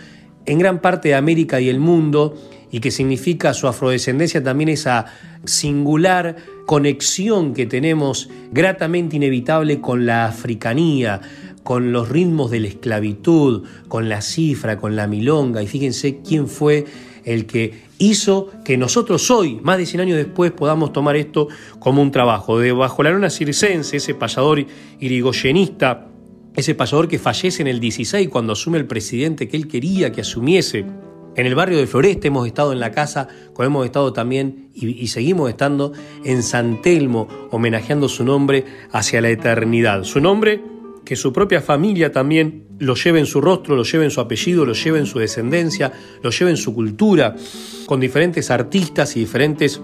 en 0.45 0.59
gran 0.59 0.79
parte 0.79 1.09
de 1.09 1.15
América 1.15 1.59
y 1.59 1.67
el 1.67 1.81
mundo, 1.81 2.35
y 2.71 2.79
que 2.79 2.91
significa 2.91 3.53
su 3.53 3.67
afrodescendencia 3.67 4.43
también 4.43 4.69
esa 4.69 5.07
singular 5.45 6.35
conexión 6.65 7.53
que 7.53 7.65
tenemos 7.65 8.29
gratamente 8.51 9.15
inevitable 9.15 9.81
con 9.81 10.05
la 10.05 10.25
africanía, 10.25 11.21
con 11.69 11.91
los 11.91 12.09
ritmos 12.09 12.49
de 12.49 12.61
la 12.61 12.67
esclavitud, 12.67 13.63
con 13.87 14.09
la 14.09 14.21
cifra, 14.21 14.79
con 14.79 14.95
la 14.95 15.05
milonga. 15.05 15.61
Y 15.61 15.67
fíjense 15.67 16.19
quién 16.27 16.47
fue 16.47 16.85
el 17.25 17.45
que 17.45 17.83
hizo 17.99 18.49
que 18.65 18.75
nosotros 18.75 19.29
hoy, 19.29 19.59
más 19.61 19.77
de 19.77 19.85
100 19.85 20.01
años 20.01 20.17
después, 20.17 20.51
podamos 20.51 20.93
tomar 20.93 21.15
esto 21.15 21.47
como 21.77 22.01
un 22.01 22.09
trabajo. 22.09 22.57
De 22.57 22.71
bajo 22.71 23.03
la 23.03 23.11
luna 23.11 23.29
circense, 23.29 23.97
ese 23.97 24.15
payador 24.15 24.65
irigoyenista, 24.99 26.07
ese 26.55 26.73
payador 26.73 27.07
que 27.07 27.19
fallece 27.19 27.61
en 27.61 27.67
el 27.67 27.79
16 27.79 28.29
cuando 28.29 28.53
asume 28.53 28.79
el 28.79 28.87
presidente 28.87 29.47
que 29.47 29.55
él 29.55 29.67
quería 29.67 30.11
que 30.11 30.21
asumiese. 30.21 30.87
En 31.35 31.45
el 31.45 31.53
barrio 31.53 31.77
de 31.77 31.85
Floresta 31.85 32.27
hemos 32.27 32.47
estado 32.47 32.73
en 32.73 32.79
la 32.79 32.89
casa, 32.89 33.27
como 33.53 33.67
hemos 33.67 33.85
estado 33.85 34.11
también 34.11 34.71
y, 34.73 34.87
y, 34.87 35.05
seguimos 35.09 35.47
estando 35.51 35.93
en 36.25 36.41
San 36.41 36.81
Telmo, 36.81 37.27
homenajeando 37.51 38.09
su 38.09 38.23
nombre 38.23 38.65
hacia 38.91 39.21
la 39.21 39.29
eternidad. 39.29 40.03
Su 40.03 40.19
nombre 40.19 40.78
que 41.09 41.15
su 41.15 41.33
propia 41.33 41.59
familia 41.59 42.11
también 42.11 42.67
lo 42.77 42.93
lleve 42.93 43.17
en 43.17 43.25
su 43.25 43.41
rostro, 43.41 43.75
lo 43.75 43.81
lleve 43.81 44.05
en 44.05 44.11
su 44.11 44.21
apellido, 44.21 44.63
lo 44.63 44.73
lleve 44.73 44.99
en 44.99 45.07
su 45.07 45.17
descendencia, 45.17 45.91
lo 46.21 46.29
lleve 46.29 46.51
en 46.51 46.57
su 46.57 46.75
cultura, 46.75 47.35
con 47.87 47.99
diferentes 47.99 48.51
artistas 48.51 49.17
y 49.17 49.21
diferentes 49.21 49.81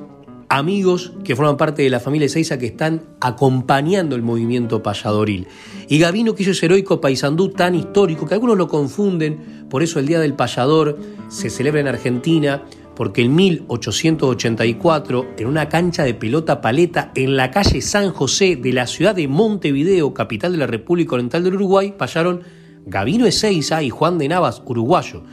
amigos 0.49 1.13
que 1.23 1.35
forman 1.35 1.57
parte 1.57 1.81
de 1.81 1.89
la 1.89 1.99
familia 1.99 2.27
Ezeiza 2.27 2.59
que 2.59 2.67
están 2.67 3.01
acompañando 3.21 4.15
el 4.15 4.21
movimiento 4.21 4.83
payadoril. 4.83 5.47
Y 5.89 5.97
Gavino 5.97 6.35
quiso 6.35 6.51
ese 6.51 6.67
heroico 6.67 7.01
paisandú 7.01 7.49
tan 7.49 7.73
histórico 7.73 8.27
que 8.27 8.35
algunos 8.35 8.55
lo 8.55 8.67
confunden, 8.67 9.65
por 9.67 9.81
eso 9.81 9.97
el 9.97 10.05
Día 10.05 10.19
del 10.19 10.35
Payador 10.35 10.99
se 11.27 11.49
celebra 11.49 11.81
en 11.81 11.87
Argentina, 11.87 12.65
porque 12.95 13.21
en 13.21 13.35
1884, 13.35 15.25
en 15.37 15.47
una 15.47 15.69
cancha 15.69 16.03
de 16.03 16.13
pelota 16.13 16.61
paleta 16.61 17.11
en 17.15 17.35
la 17.35 17.51
calle 17.51 17.81
San 17.81 18.11
José 18.11 18.55
de 18.55 18.73
la 18.73 18.87
ciudad 18.87 19.15
de 19.15 19.27
Montevideo, 19.27 20.13
capital 20.13 20.53
de 20.53 20.57
la 20.57 20.67
República 20.67 21.15
Oriental 21.15 21.43
del 21.43 21.55
Uruguay, 21.55 21.93
pasaron 21.97 22.41
Gavino 22.85 23.25
Ezeiza 23.25 23.83
y 23.83 23.89
Juan 23.89 24.17
de 24.17 24.29
Navas, 24.29 24.61
uruguayo. 24.65 25.23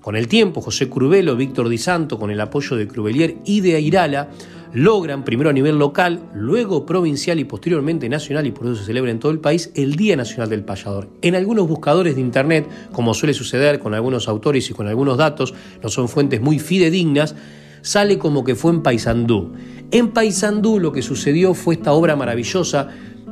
Con 0.00 0.16
el 0.16 0.28
tiempo, 0.28 0.60
José 0.60 0.88
Curvelo, 0.88 1.36
Víctor 1.36 1.68
Di 1.68 1.78
Santo, 1.78 2.18
con 2.18 2.30
el 2.30 2.40
apoyo 2.40 2.76
de 2.76 2.86
Crubelier 2.86 3.36
y 3.44 3.60
de 3.60 3.74
Airala, 3.76 4.30
logran, 4.76 5.24
primero 5.24 5.48
a 5.48 5.54
nivel 5.54 5.78
local, 5.78 6.28
luego 6.34 6.84
provincial 6.84 7.40
y 7.40 7.44
posteriormente 7.44 8.10
nacional, 8.10 8.46
y 8.46 8.50
por 8.50 8.66
eso 8.66 8.76
se 8.76 8.84
celebra 8.84 9.10
en 9.10 9.18
todo 9.18 9.32
el 9.32 9.40
país, 9.40 9.72
el 9.74 9.96
Día 9.96 10.16
Nacional 10.16 10.50
del 10.50 10.64
Payador. 10.64 11.08
En 11.22 11.34
algunos 11.34 11.66
buscadores 11.66 12.14
de 12.14 12.20
Internet, 12.20 12.68
como 12.92 13.14
suele 13.14 13.32
suceder 13.32 13.78
con 13.78 13.94
algunos 13.94 14.28
autores 14.28 14.68
y 14.68 14.74
con 14.74 14.86
algunos 14.86 15.16
datos, 15.16 15.54
no 15.82 15.88
son 15.88 16.10
fuentes 16.10 16.42
muy 16.42 16.58
fidedignas, 16.58 17.34
sale 17.80 18.18
como 18.18 18.44
que 18.44 18.54
fue 18.54 18.70
en 18.70 18.82
Paysandú. 18.82 19.54
En 19.92 20.08
Paysandú 20.08 20.78
lo 20.78 20.92
que 20.92 21.00
sucedió 21.00 21.54
fue 21.54 21.76
esta 21.76 21.94
obra 21.94 22.14
maravillosa 22.14 22.90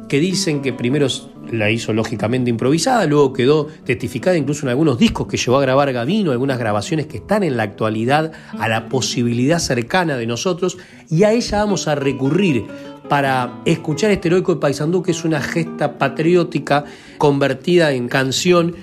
que 0.09 0.21
dicen 0.21 0.63
que 0.63 0.73
primero 0.73 1.09
la 1.51 1.71
hizo 1.71 1.93
lógicamente 1.93 2.51
improvisada, 2.51 3.07
luego 3.07 3.33
quedó 3.33 3.67
testificada 3.85 4.37
incluso 4.37 4.67
en 4.67 4.71
algunos 4.71 4.99
discos 4.99 5.27
que 5.27 5.37
llevó 5.37 5.59
a 5.59 5.63
grabar 5.63 5.93
Gavino, 5.93 6.33
algunas 6.33 6.59
grabaciones 6.59 7.07
que 7.07 7.19
están 7.19 7.43
en 7.43 7.57
la 7.57 7.65
actualidad 7.65 8.33
a 8.59 8.69
la 8.69 8.89
posibilidad 8.89 9.59
cercana 9.59 10.17
de 10.17 10.27
nosotros, 10.27 10.79
y 11.09 11.25
a 11.25 11.33
ella 11.33 11.59
vamos 11.59 11.89
a 11.89 11.95
recurrir 11.95 12.65
para 13.09 13.61
escuchar 13.65 14.11
este 14.11 14.29
heroico 14.29 14.55
de 14.55 14.61
Paisandú, 14.61 15.03
que 15.03 15.11
es 15.11 15.25
una 15.25 15.41
gesta 15.41 15.99
patriótica 15.99 16.85
convertida 17.19 17.93
en 17.93 18.09
canción, 18.09 18.75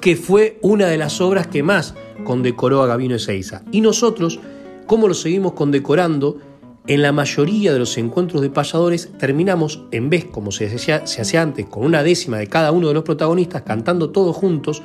que 0.00 0.16
fue 0.16 0.58
una 0.62 0.86
de 0.86 0.96
las 0.96 1.20
obras 1.20 1.46
que 1.46 1.62
más 1.62 1.94
condecoró 2.24 2.82
a 2.82 2.86
Gavino 2.86 3.16
Ezeiza. 3.16 3.62
Y 3.70 3.82
nosotros, 3.82 4.40
¿cómo 4.86 5.08
lo 5.08 5.14
seguimos 5.14 5.52
condecorando? 5.52 6.38
En 6.90 7.02
la 7.02 7.12
mayoría 7.12 7.72
de 7.72 7.78
los 7.78 7.96
encuentros 7.98 8.42
de 8.42 8.50
payadores 8.50 9.12
terminamos, 9.16 9.84
en 9.92 10.10
vez, 10.10 10.24
como 10.24 10.50
se 10.50 10.66
hacía, 10.66 11.06
se 11.06 11.22
hacía 11.22 11.40
antes, 11.40 11.66
con 11.66 11.84
una 11.84 12.02
décima 12.02 12.38
de 12.38 12.48
cada 12.48 12.72
uno 12.72 12.88
de 12.88 12.94
los 12.94 13.04
protagonistas, 13.04 13.62
cantando 13.62 14.10
todos 14.10 14.34
juntos, 14.34 14.82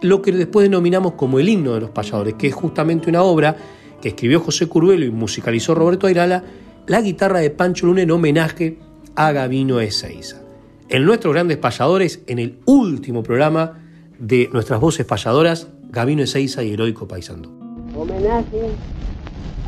lo 0.00 0.22
que 0.22 0.30
después 0.30 0.62
denominamos 0.62 1.14
como 1.14 1.40
el 1.40 1.48
himno 1.48 1.74
de 1.74 1.80
los 1.80 1.90
payadores, 1.90 2.34
que 2.34 2.46
es 2.46 2.54
justamente 2.54 3.10
una 3.10 3.24
obra 3.24 3.56
que 4.00 4.10
escribió 4.10 4.38
José 4.38 4.68
Curvelo 4.68 5.04
y 5.04 5.10
musicalizó 5.10 5.74
Roberto 5.74 6.06
Airala, 6.06 6.44
la 6.86 7.00
guitarra 7.00 7.40
de 7.40 7.50
Pancho 7.50 7.86
Luna 7.86 8.02
en 8.02 8.12
homenaje 8.12 8.78
a 9.16 9.32
Gavino 9.32 9.80
Ezeiza. 9.80 10.40
En 10.88 11.04
nuestros 11.04 11.34
grandes 11.34 11.58
payadores, 11.58 12.20
en 12.28 12.38
el 12.38 12.60
último 12.66 13.24
programa 13.24 13.82
de 14.20 14.48
nuestras 14.52 14.78
voces 14.78 15.04
payadoras, 15.04 15.66
Gavino 15.90 16.22
Ezeiza 16.22 16.62
y 16.62 16.74
Heroico 16.74 17.08
Paisandú. 17.08 17.50
Homenaje 17.96 18.68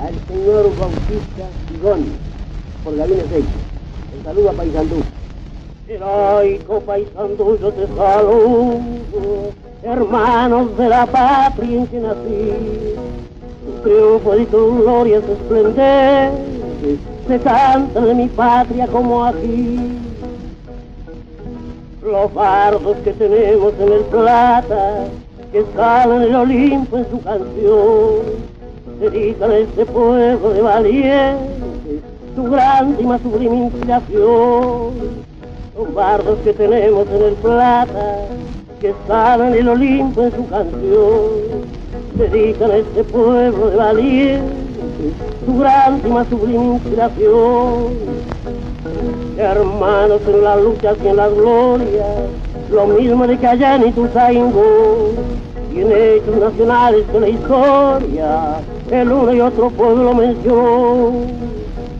al 0.02 0.14
señor 0.26 0.64
Bautista 0.78 1.46
Sigón 1.68 2.04
por 2.82 2.96
Gavino 2.96 3.20
Ezeiza. 3.20 3.48
El 4.16 4.24
saludo 4.24 4.50
a 4.50 4.52
Paisandú. 4.52 4.96
Heroico 5.88 6.80
Paisandú, 6.80 7.58
yo 7.60 7.72
te 7.72 7.86
saludo, 7.88 8.80
hermanos 9.82 10.76
de 10.76 10.88
la 10.88 11.06
patria 11.06 11.78
en 11.78 11.86
que 11.86 12.00
nací. 12.00 12.52
Tu 13.64 13.82
triunfo 13.82 14.36
y 14.38 14.46
tu 14.46 14.82
gloria 14.82 15.18
es 15.18 15.28
esplendente, 15.28 16.98
se 17.28 17.38
cantan 17.40 18.08
en 18.10 18.16
mi 18.16 18.28
patria 18.28 18.86
como 18.88 19.24
aquí. 19.24 19.98
Los 22.02 22.34
bardos 22.34 22.96
que 23.04 23.12
tenemos 23.12 23.72
en 23.78 23.92
el 23.92 24.00
plata, 24.00 25.04
que 25.52 25.60
escalan 25.60 26.22
el 26.22 26.34
Olimpo 26.34 26.98
en 26.98 27.10
su 27.10 27.20
canción, 27.22 28.52
dedican 29.02 29.50
a 29.50 29.58
este 29.58 29.84
pueblo 29.84 30.50
de 30.50 30.62
valientes 30.62 32.02
su 32.36 32.44
grande 32.44 33.02
y 33.02 33.22
sublime 33.22 33.56
inspiración. 33.56 35.22
Los 35.76 35.94
bardos 35.94 36.38
que 36.44 36.52
tenemos 36.52 37.08
en 37.08 37.22
el 37.22 37.34
plata, 37.34 38.26
que 38.80 38.90
escalan 38.90 39.54
el 39.54 39.68
Olimpo 39.68 40.22
en 40.22 40.32
su 40.32 40.48
canción, 40.48 41.30
dedican 42.14 42.70
a 42.70 42.76
este 42.76 43.04
pueblo 43.04 43.70
de 43.70 43.76
valientes 43.76 44.52
su 45.44 45.58
grande 45.58 46.08
y 46.08 46.30
sublime 46.30 46.64
inspiración 46.74 48.22
hermanos 49.38 50.20
en 50.26 50.44
las 50.44 50.62
luchas 50.62 50.96
y 51.02 51.08
en 51.08 51.16
las 51.16 51.34
glorias, 51.34 52.06
lo 52.70 52.86
mismo 52.86 53.26
de 53.26 53.38
que 53.38 53.46
allá 53.46 53.76
en 53.76 53.92
En 55.74 55.90
hechos 55.90 56.36
nacionales 56.36 57.10
de 57.10 57.20
la 57.20 57.28
historia, 57.30 58.60
el 58.90 59.10
uno 59.10 59.32
y 59.32 59.40
otro 59.40 59.70
pueblo 59.70 60.12
mencionó. 60.12 61.12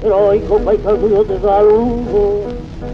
Heroico 0.05 0.59
paisano 0.59 1.09
yo 1.09 1.25
te 1.25 1.41
saludo, 1.41 2.41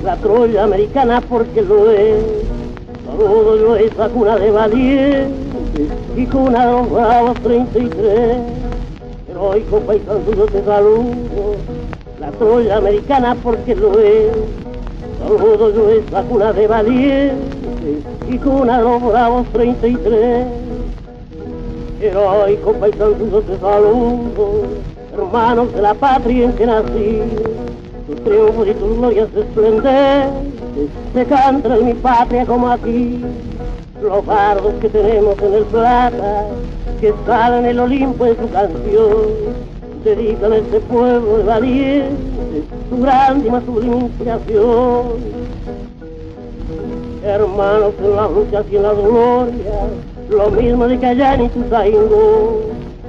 la 0.05 0.17
Troya 0.17 0.65
americana 0.65 1.21
porque 1.29 1.63
lo 1.63 1.91
es, 1.91 2.23
saludo 3.05 3.57
yo 3.57 3.77
esa 3.77 4.09
cuna 4.09 4.37
de 4.37 4.51
valientes 4.53 5.89
y 6.17 6.27
cuna 6.27 6.67
de 6.67 6.73
los 6.73 6.91
bravos 6.91 7.35
33. 7.43 8.37
Heroico 9.31 9.81
paisano 9.81 10.21
yo 10.37 10.47
te 10.47 10.65
saludo, 10.65 11.57
la 12.21 12.31
Troya 12.31 12.77
americana 12.77 13.37
porque 13.43 13.75
lo 13.75 13.99
es. 13.99 14.33
Saludo 15.19 15.75
yo 15.75 15.91
es 15.91 16.11
la 16.13 16.23
cuna 16.23 16.53
de 16.53 16.67
valientes 16.69 18.05
y 18.31 18.39
cuna 18.39 18.79
de 18.79 18.85
los 18.85 19.03
bravos 19.03 19.47
33. 19.53 20.58
Heroico 22.01 22.73
paisano 22.75 23.17
yo 23.31 23.41
te 23.41 23.59
saludo, 23.59 24.63
hermanos 25.13 25.73
de 25.75 25.83
la 25.83 25.95
patria 25.95 26.45
en 26.45 26.53
que 26.53 26.67
nací. 26.67 27.23
Tus 28.07 28.25
triunfos 28.25 28.69
y 28.69 28.75
tus 28.75 28.97
glorias 28.97 29.29
esplendentes 29.37 30.91
se 31.13 31.25
cantan 31.27 31.73
en 31.73 31.87
mi 31.87 31.95
patria 31.95 32.47
como 32.47 32.71
aquí. 32.71 33.21
Los 34.01 34.25
bardos 34.25 34.75
que 34.81 34.89
tenemos 34.89 35.37
en 35.43 35.55
el 35.55 35.65
plata, 35.65 36.47
que 37.01 37.09
escalan 37.09 37.65
el 37.67 37.81
Olimpo 37.81 38.27
en 38.27 38.37
su 38.37 38.49
canción 38.49 39.69
dedican 40.05 40.53
a 40.53 40.57
este 40.57 40.81
pueblo 40.81 41.39
de 41.39 41.43
valientes 41.45 42.65
su 42.89 43.03
grande 43.03 43.49
y 43.49 43.51
más 43.51 43.65
sublime 43.65 43.97
inspiración. 43.97 45.03
Hermanos 47.25 47.95
en 47.99 48.17
las 48.17 48.31
luchas 48.31 48.65
y 48.71 48.77
en 48.77 48.83
las 48.85 48.97
glorias, 48.97 49.91
lo 50.31 50.51
mismo 50.51 50.89
de 50.89 50.99
que 50.99 51.07
allá 51.07 51.35
en 51.35 51.45
Ituzaingó, 51.45 52.61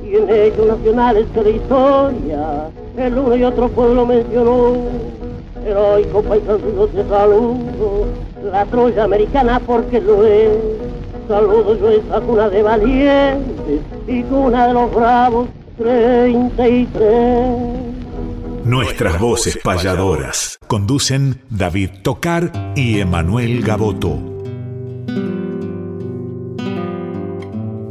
y 0.03 0.15
en 0.15 0.29
ellos 0.29 0.67
nacionales 0.67 1.25
que 1.33 1.43
de 1.43 1.51
historia 1.51 2.69
el 2.97 3.17
uno 3.17 3.35
y 3.35 3.43
otro 3.43 3.69
pueblo 3.69 4.05
mencionó. 4.05 4.73
Heroico 5.65 6.23
paisanos 6.23 6.93
de 6.93 7.03
saludo, 7.07 8.05
la 8.51 8.65
Troya 8.65 9.03
americana 9.03 9.59
porque 9.59 10.01
lo 10.01 10.25
es. 10.25 10.49
Saludo 11.27 11.77
yo 11.77 11.89
esa 11.89 12.21
cuna 12.21 12.49
de 12.49 12.63
valientes 12.63 13.81
y 14.07 14.23
cuna 14.23 14.67
de 14.67 14.73
los 14.73 14.93
bravos 14.93 15.47
33. 15.77 17.05
Nuestras 18.65 19.19
voces 19.19 19.59
payadoras 19.63 20.59
conducen 20.67 21.41
David 21.49 21.89
Tocar 22.03 22.51
y 22.75 22.99
Emanuel 22.99 23.61
Gaboto. 23.61 24.28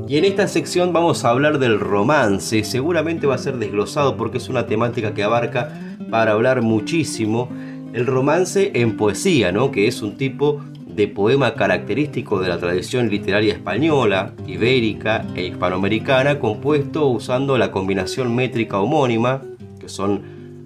Y 0.09 0.17
en 0.17 0.25
esta 0.25 0.49
sección 0.49 0.95
vamos 0.95 1.23
a 1.23 1.29
hablar 1.29 1.59
del 1.59 1.79
romance. 1.79 2.65
Seguramente 2.65 3.27
va 3.27 3.35
a 3.35 3.39
ser 3.39 3.59
desglosado 3.59 4.17
porque 4.17 4.39
es 4.39 4.49
una 4.49 4.65
temática 4.65 5.13
que 5.13 5.23
abarca 5.23 5.71
para 6.11 6.33
hablar 6.33 6.63
muchísimo 6.63 7.51
el 7.93 8.07
romance 8.07 8.71
en 8.75 8.97
poesía, 8.97 9.53
¿no? 9.53 9.71
Que 9.71 9.87
es 9.87 10.01
un 10.01 10.17
tipo 10.17 10.63
de 10.87 11.09
poema 11.09 11.53
característico 11.55 12.41
de 12.41 12.49
la 12.49 12.57
tradición 12.57 13.11
literaria 13.11 13.53
española, 13.53 14.33
ibérica 14.47 15.27
e 15.35 15.45
hispanoamericana, 15.45 16.39
compuesto 16.39 17.07
usando 17.09 17.59
la 17.59 17.71
combinación 17.71 18.35
métrica 18.35 18.81
homónima, 18.81 19.43
que 19.79 19.91
son 19.91 20.23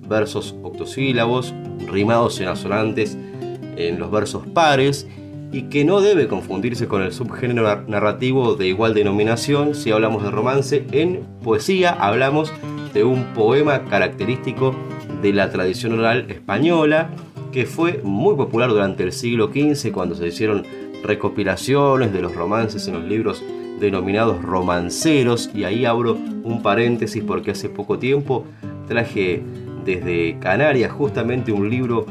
versos 0.08 0.54
octosílabos, 0.62 1.52
rimados 1.88 2.40
en 2.40 2.46
asonantes 2.46 3.18
en 3.76 3.98
los 3.98 4.08
versos 4.12 4.46
pares, 4.46 5.08
y 5.52 5.64
que 5.64 5.84
no 5.84 6.00
debe 6.00 6.28
confundirse 6.28 6.88
con 6.88 7.02
el 7.02 7.12
subgénero 7.12 7.84
narrativo 7.86 8.54
de 8.54 8.68
igual 8.68 8.94
denominación 8.94 9.74
si 9.74 9.90
hablamos 9.90 10.22
de 10.24 10.30
romance. 10.30 10.86
En 10.92 11.20
poesía 11.42 11.90
hablamos 11.90 12.52
de 12.94 13.04
un 13.04 13.24
poema 13.34 13.84
característico 13.84 14.74
de 15.20 15.32
la 15.32 15.50
tradición 15.50 15.98
oral 15.98 16.26
española 16.30 17.10
que 17.52 17.66
fue 17.66 18.00
muy 18.02 18.34
popular 18.34 18.70
durante 18.70 19.02
el 19.02 19.12
siglo 19.12 19.50
XV 19.52 19.92
cuando 19.92 20.14
se 20.14 20.26
hicieron 20.26 20.64
recopilaciones 21.04 22.12
de 22.12 22.22
los 22.22 22.34
romances 22.34 22.88
en 22.88 22.94
los 22.94 23.04
libros 23.04 23.44
denominados 23.78 24.40
romanceros 24.42 25.50
y 25.54 25.64
ahí 25.64 25.84
abro 25.84 26.14
un 26.14 26.62
paréntesis 26.62 27.22
porque 27.22 27.50
hace 27.50 27.68
poco 27.68 27.98
tiempo 27.98 28.46
traje 28.88 29.42
desde 29.84 30.38
Canarias 30.38 30.92
justamente 30.92 31.52
un 31.52 31.68
libro 31.68 32.06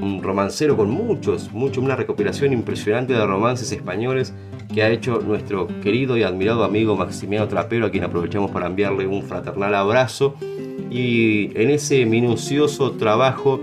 un 0.00 0.22
romancero 0.22 0.76
con 0.76 0.90
muchos, 0.90 1.52
mucho, 1.52 1.80
una 1.80 1.96
recopilación 1.96 2.52
impresionante 2.52 3.12
de 3.12 3.26
romances 3.26 3.72
españoles 3.72 4.34
que 4.72 4.82
ha 4.82 4.90
hecho 4.90 5.20
nuestro 5.20 5.68
querido 5.82 6.16
y 6.16 6.22
admirado 6.22 6.64
amigo 6.64 6.96
Maximiano 6.96 7.46
Trapero, 7.48 7.86
a 7.86 7.90
quien 7.90 8.04
aprovechamos 8.04 8.50
para 8.50 8.66
enviarle 8.66 9.06
un 9.06 9.22
fraternal 9.22 9.74
abrazo. 9.74 10.34
Y 10.90 11.50
en 11.58 11.70
ese 11.70 12.06
minucioso 12.06 12.92
trabajo 12.92 13.60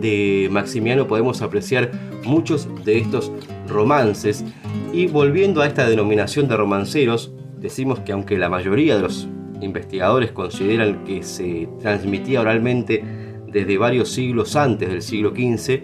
de 0.00 0.48
Maximiano 0.50 1.06
podemos 1.06 1.42
apreciar 1.42 1.90
muchos 2.24 2.68
de 2.84 2.98
estos 2.98 3.30
romances. 3.68 4.44
Y 4.92 5.06
volviendo 5.06 5.60
a 5.62 5.66
esta 5.66 5.88
denominación 5.88 6.48
de 6.48 6.56
romanceros, 6.56 7.32
decimos 7.58 8.00
que 8.00 8.12
aunque 8.12 8.38
la 8.38 8.48
mayoría 8.48 8.96
de 8.96 9.02
los 9.02 9.28
investigadores 9.60 10.32
consideran 10.32 11.04
que 11.04 11.22
se 11.22 11.68
transmitía 11.80 12.40
oralmente 12.40 13.04
desde 13.52 13.78
varios 13.78 14.10
siglos 14.10 14.56
antes 14.56 14.88
del 14.88 15.02
siglo 15.02 15.30
XV, 15.30 15.82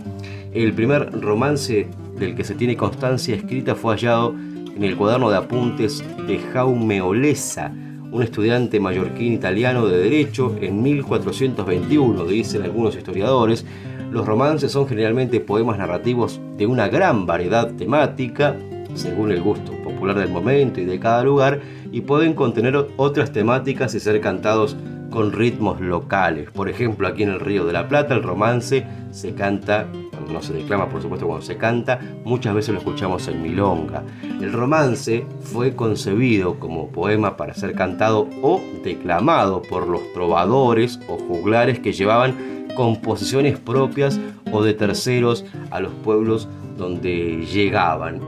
el 0.53 0.73
primer 0.73 1.13
romance 1.21 1.89
del 2.19 2.35
que 2.35 2.45
se 2.45 2.55
tiene 2.55 2.77
constancia 2.77 3.35
escrita 3.35 3.75
fue 3.75 3.95
hallado 3.95 4.35
en 4.77 4.85
el 4.85 4.97
cuaderno 4.97 5.31
de 5.31 5.37
apuntes 5.37 6.05
de 6.27 6.39
Jaume 6.39 7.01
Olesa, 7.01 7.73
un 8.11 8.23
estudiante 8.23 8.79
mallorquín 8.79 9.33
italiano 9.33 9.87
de 9.87 9.99
Derecho 9.99 10.57
en 10.61 10.83
1421, 10.83 12.25
dicen 12.25 12.63
algunos 12.63 12.97
historiadores. 12.97 13.65
Los 14.11 14.27
romances 14.27 14.73
son 14.73 14.87
generalmente 14.87 15.41
poemas 15.41 15.79
narrativos 15.79 16.41
de 16.57 16.67
una 16.67 16.89
gran 16.89 17.27
variedad 17.27 17.73
temática, 17.73 18.57
según 18.95 19.33
el 19.33 19.43
gusto 19.43 19.73
popular 19.83 20.17
del 20.19 20.31
momento 20.31 20.81
y 20.81 20.85
de 20.85 20.99
cada 21.01 21.25
lugar, 21.25 21.61
y 21.91 22.03
pueden 22.03 22.35
contener 22.35 22.77
otras 22.97 23.33
temáticas 23.33 23.95
y 23.95 24.01
ser 24.01 24.21
cantados 24.21 24.77
con 25.11 25.33
ritmos 25.33 25.81
locales. 25.81 26.51
Por 26.51 26.69
ejemplo, 26.69 27.09
aquí 27.09 27.23
en 27.23 27.31
el 27.31 27.41
Río 27.41 27.65
de 27.65 27.73
la 27.73 27.89
Plata 27.89 28.15
el 28.15 28.23
romance 28.23 28.87
se 29.11 29.35
canta, 29.35 29.87
no 30.31 30.43
se 30.43 30.53
declama 30.53 30.89
por 30.89 31.03
supuesto 31.03 31.27
cuando 31.27 31.45
se 31.45 31.57
canta, 31.57 32.01
muchas 32.25 32.55
veces 32.55 32.75
lo 32.75 32.79
escuchamos 32.79 33.27
en 33.29 33.43
milonga. 33.43 34.03
El 34.41 34.53
romance 34.53 35.25
fue 35.41 35.75
concebido 35.75 36.59
como 36.59 36.89
poema 36.89 37.37
para 37.37 37.55
ser 37.55 37.75
cantado 37.75 38.29
o 38.43 38.61
declamado 38.85 39.63
por 39.63 39.89
los 39.89 40.13
trovadores 40.13 41.01
o 41.09 41.17
juglares 41.19 41.79
que 41.79 41.93
llevaban 41.93 42.67
composiciones 42.77 43.59
propias 43.59 44.21
o 44.53 44.63
de 44.63 44.75
terceros 44.75 45.45
a 45.71 45.81
los 45.81 45.93
pueblos 45.95 46.49
donde 46.77 47.47
llegaban. 47.47 48.21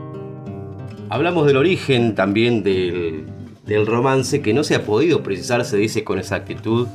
Hablamos 1.09 1.47
del 1.47 1.57
origen 1.57 2.15
también 2.15 2.63
del 2.63 3.25
del 3.69 3.85
romance 3.85 4.41
que 4.41 4.51
no 4.51 4.63
se 4.63 4.73
ha 4.73 4.83
podido 4.83 5.21
precisar, 5.21 5.63
se 5.63 5.77
dice 5.77 6.03
con 6.03 6.17
exactitud, 6.17 6.87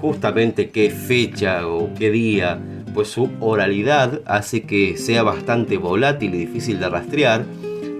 justamente 0.00 0.70
qué 0.70 0.88
fecha 0.88 1.68
o 1.68 1.92
qué 1.94 2.10
día, 2.10 2.58
pues 2.94 3.08
su 3.08 3.30
oralidad 3.40 4.22
hace 4.24 4.62
que 4.62 4.96
sea 4.96 5.22
bastante 5.22 5.76
volátil 5.76 6.34
y 6.34 6.38
difícil 6.38 6.80
de 6.80 6.88
rastrear. 6.88 7.44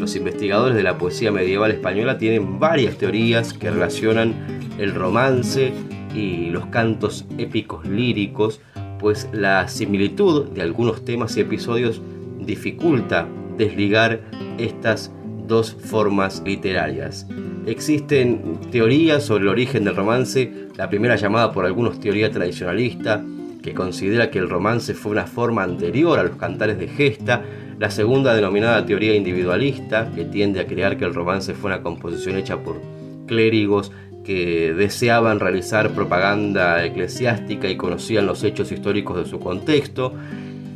Los 0.01 0.17
investigadores 0.17 0.75
de 0.75 0.83
la 0.83 0.97
poesía 0.97 1.31
medieval 1.31 1.71
española 1.71 2.17
tienen 2.17 2.59
varias 2.59 2.97
teorías 2.97 3.53
que 3.53 3.71
relacionan 3.71 4.33
el 4.79 4.95
romance 4.95 5.75
y 6.15 6.49
los 6.49 6.65
cantos 6.67 7.27
épicos 7.37 7.87
líricos, 7.87 8.63
pues 9.01 9.29
la 9.33 9.69
similitud 9.69 10.49
de 10.49 10.63
algunos 10.63 11.05
temas 11.05 11.37
y 11.37 11.41
episodios 11.41 12.01
dificulta 12.41 13.29
desligar 13.59 14.23
estas 14.57 15.13
dos 15.49 15.75
formas 15.75 16.43
literarias. 16.47 17.27
Existen 17.67 18.61
teorías 18.71 19.25
sobre 19.25 19.43
el 19.43 19.49
origen 19.49 19.85
del 19.85 19.97
romance, 19.97 20.69
la 20.77 20.89
primera 20.89 21.17
llamada 21.17 21.53
por 21.53 21.67
algunos 21.67 21.99
teoría 21.99 22.31
tradicionalista, 22.31 23.25
que 23.63 23.75
considera 23.75 24.31
que 24.31 24.39
el 24.39 24.49
romance 24.49 24.95
fue 24.95 25.13
una 25.13 25.27
forma 25.27 25.65
anterior 25.65 26.19
a 26.19 26.23
los 26.23 26.37
cantares 26.37 26.79
de 26.79 26.89
gesta, 26.89 27.43
la 27.79 27.91
segunda 27.91 28.35
denominada 28.35 28.87
teoría 28.87 29.15
individualista, 29.15 30.11
que 30.15 30.25
tiende 30.25 30.61
a 30.61 30.67
creer 30.67 30.97
que 30.97 31.05
el 31.05 31.15
romance 31.15 31.55
fue 31.55 31.71
una 31.71 31.83
composición 31.83 32.37
hecha 32.37 32.59
por 32.63 32.81
clérigos 33.27 33.93
que 34.25 34.75
deseaban 34.75 35.41
realizar 35.41 35.91
propaganda 35.91 36.85
eclesiástica 36.85 37.69
y 37.69 37.77
conocían 37.77 38.27
los 38.27 38.45
hechos 38.45 38.71
históricos 38.71 39.17
de 39.17 39.25
su 39.25 39.39
contexto. 39.39 40.13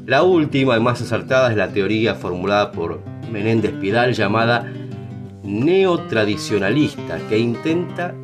La 0.06 0.22
última 0.22 0.76
y 0.76 0.80
más 0.80 1.00
acertada 1.00 1.50
es 1.50 1.56
la 1.56 1.68
teoría 1.68 2.14
formulada 2.14 2.72
por 2.72 3.00
Menéndez 3.32 3.72
Pidal 3.72 4.12
llamada 4.12 4.70
neotradicionalista 5.42 7.18
que 7.28 7.38
intenta 7.38 8.14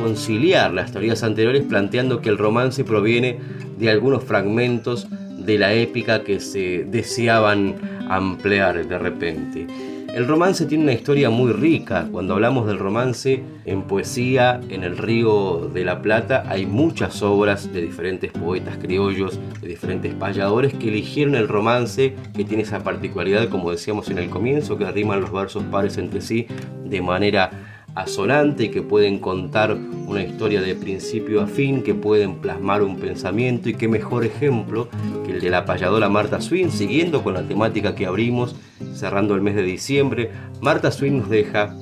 conciliar 0.00 0.72
las 0.72 0.92
teorías 0.92 1.22
anteriores 1.22 1.62
planteando 1.62 2.20
que 2.20 2.28
el 2.28 2.38
romance 2.38 2.84
proviene 2.84 3.38
de 3.78 3.90
algunos 3.90 4.22
fragmentos 4.22 5.08
de 5.38 5.58
la 5.58 5.72
épica 5.72 6.22
que 6.22 6.40
se 6.40 6.84
deseaban 6.84 7.76
ampliar 8.08 8.86
de 8.86 8.98
repente. 8.98 9.95
El 10.16 10.26
romance 10.26 10.64
tiene 10.64 10.84
una 10.84 10.94
historia 10.94 11.28
muy 11.28 11.52
rica. 11.52 12.08
Cuando 12.10 12.32
hablamos 12.32 12.66
del 12.66 12.78
romance 12.78 13.42
en 13.66 13.82
poesía, 13.82 14.62
en 14.70 14.82
el 14.82 14.96
Río 14.96 15.68
de 15.74 15.84
la 15.84 16.00
Plata, 16.00 16.44
hay 16.48 16.64
muchas 16.64 17.22
obras 17.22 17.70
de 17.70 17.82
diferentes 17.82 18.32
poetas 18.32 18.78
criollos, 18.78 19.38
de 19.60 19.68
diferentes 19.68 20.14
payadores 20.14 20.72
que 20.72 20.88
eligieron 20.88 21.34
el 21.34 21.48
romance 21.48 22.14
que 22.34 22.44
tiene 22.44 22.62
esa 22.62 22.82
particularidad, 22.82 23.50
como 23.50 23.70
decíamos 23.70 24.08
en 24.08 24.16
el 24.16 24.30
comienzo, 24.30 24.78
que 24.78 24.90
riman 24.90 25.20
los 25.20 25.30
versos 25.30 25.64
pares 25.64 25.98
entre 25.98 26.22
sí 26.22 26.46
de 26.82 27.02
manera 27.02 27.75
asonante, 27.96 28.70
que 28.70 28.82
pueden 28.82 29.18
contar 29.18 29.76
una 30.06 30.22
historia 30.22 30.60
de 30.60 30.76
principio 30.76 31.40
a 31.40 31.46
fin, 31.46 31.82
que 31.82 31.94
pueden 31.94 32.36
plasmar 32.36 32.82
un 32.82 32.98
pensamiento 32.98 33.68
y 33.68 33.74
qué 33.74 33.88
mejor 33.88 34.24
ejemplo 34.24 34.88
que 35.24 35.32
el 35.32 35.40
de 35.40 35.50
la 35.50 35.64
payadora 35.64 36.08
Marta 36.08 36.40
Swin, 36.40 36.70
siguiendo 36.70 37.24
con 37.24 37.34
la 37.34 37.42
temática 37.42 37.94
que 37.94 38.06
abrimos, 38.06 38.54
cerrando 38.94 39.34
el 39.34 39.40
mes 39.40 39.56
de 39.56 39.62
diciembre, 39.62 40.30
Marta 40.60 40.92
Swin 40.92 41.18
nos 41.18 41.30
deja 41.30 41.74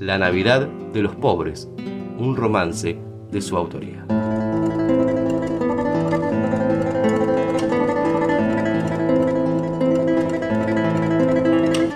La 0.00 0.18
Navidad 0.18 0.66
de 0.92 1.02
los 1.02 1.14
Pobres, 1.14 1.68
un 2.18 2.34
romance 2.34 2.98
de 3.30 3.40
su 3.42 3.56
autoría. 3.56 4.06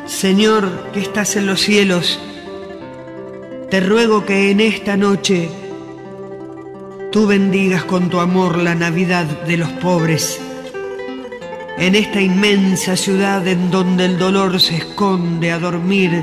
Señor 0.06 0.68
que 0.92 1.00
estás 1.00 1.34
en 1.34 1.46
los 1.46 1.60
cielos, 1.62 2.20
te 3.72 3.80
ruego 3.80 4.26
que 4.26 4.50
en 4.50 4.60
esta 4.60 4.98
noche 4.98 5.48
tú 7.10 7.26
bendigas 7.26 7.84
con 7.84 8.10
tu 8.10 8.20
amor 8.20 8.58
la 8.58 8.74
Navidad 8.74 9.24
de 9.46 9.56
los 9.56 9.70
pobres. 9.70 10.38
En 11.78 11.94
esta 11.94 12.20
inmensa 12.20 12.98
ciudad 12.98 13.48
en 13.48 13.70
donde 13.70 14.04
el 14.04 14.18
dolor 14.18 14.60
se 14.60 14.76
esconde 14.76 15.52
a 15.52 15.58
dormir 15.58 16.22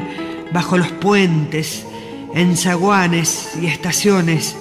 bajo 0.52 0.78
los 0.78 0.92
puentes, 0.92 1.88
en 2.36 2.56
zaguanes 2.56 3.54
y 3.60 3.66
estaciones, 3.66 4.56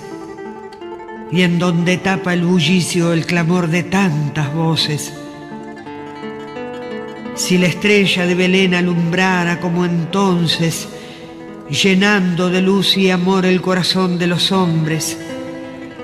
y 1.30 1.42
en 1.42 1.58
donde 1.58 1.98
tapa 1.98 2.32
el 2.32 2.42
bullicio 2.42 3.12
el 3.12 3.26
clamor 3.26 3.68
de 3.68 3.82
tantas 3.82 4.54
voces. 4.54 5.12
Si 7.34 7.58
la 7.58 7.66
estrella 7.66 8.24
de 8.24 8.34
Belén 8.34 8.74
alumbrara 8.74 9.60
como 9.60 9.84
entonces, 9.84 10.88
llenando 11.70 12.48
de 12.48 12.62
luz 12.62 12.96
y 12.96 13.10
amor 13.10 13.44
el 13.44 13.60
corazón 13.60 14.18
de 14.18 14.26
los 14.26 14.52
hombres, 14.52 15.18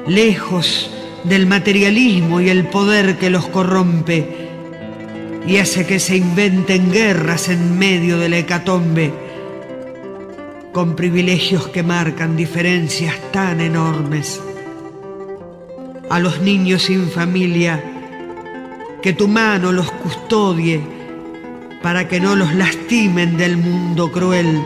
lejos 0.07 0.91
del 1.25 1.47
materialismo 1.47 2.41
y 2.41 2.51
el 2.51 2.67
poder 2.67 3.17
que 3.17 3.31
los 3.31 3.47
corrompe 3.47 4.45
y 5.47 5.57
hace 5.57 5.87
que 5.87 5.99
se 5.99 6.17
inventen 6.17 6.93
guerras 6.93 7.49
en 7.49 7.79
medio 7.79 8.19
de 8.19 8.29
la 8.29 8.39
hecatombe, 8.39 9.13
con 10.73 10.97
privilegios 10.97 11.69
que 11.69 11.83
marcan 11.83 12.37
diferencias 12.37 13.15
tan 13.33 13.61
enormes. 13.61 14.41
A 16.11 16.19
los 16.19 16.41
niños 16.41 16.83
sin 16.83 17.09
familia, 17.09 17.83
que 19.03 19.13
tu 19.13 19.29
mano 19.29 19.73
los 19.73 19.91
custodie 19.91 20.81
para 21.83 22.09
que 22.09 22.21
no 22.21 22.35
los 22.35 22.55
lastimen 22.55 23.37
del 23.37 23.57
mundo 23.59 24.11
cruel 24.11 24.63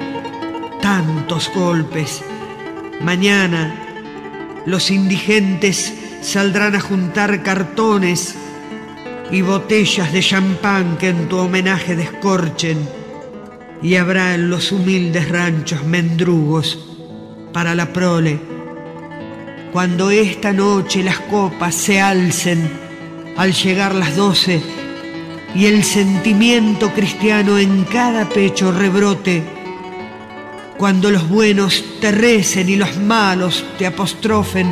tantos 0.80 1.50
golpes. 1.54 2.22
Mañana 3.00 3.74
los 4.66 4.90
indigentes 4.90 5.94
saldrán 6.20 6.74
a 6.74 6.80
juntar 6.80 7.42
cartones 7.42 8.34
y 9.30 9.42
botellas 9.42 10.12
de 10.12 10.20
champán 10.20 10.96
que 10.98 11.08
en 11.08 11.28
tu 11.28 11.38
homenaje 11.38 11.96
descorchen, 11.96 12.78
y 13.82 13.94
habrá 13.94 14.34
en 14.34 14.50
los 14.50 14.72
humildes 14.72 15.28
ranchos 15.28 15.84
mendrugos 15.84 16.78
para 17.52 17.74
la 17.74 17.92
prole. 17.92 18.40
Cuando 19.72 20.10
esta 20.10 20.52
noche 20.52 21.02
las 21.02 21.18
copas 21.20 21.74
se 21.74 22.00
alcen 22.00 22.70
al 23.36 23.52
llegar 23.52 23.94
las 23.94 24.16
doce 24.16 24.62
y 25.54 25.66
el 25.66 25.84
sentimiento 25.84 26.92
cristiano 26.92 27.58
en 27.58 27.84
cada 27.84 28.28
pecho 28.28 28.72
rebrote, 28.72 29.57
cuando 30.78 31.10
los 31.10 31.28
buenos 31.28 31.84
te 32.00 32.12
recen 32.12 32.68
y 32.68 32.76
los 32.76 32.96
malos 32.96 33.64
te 33.76 33.86
apostrofen, 33.86 34.70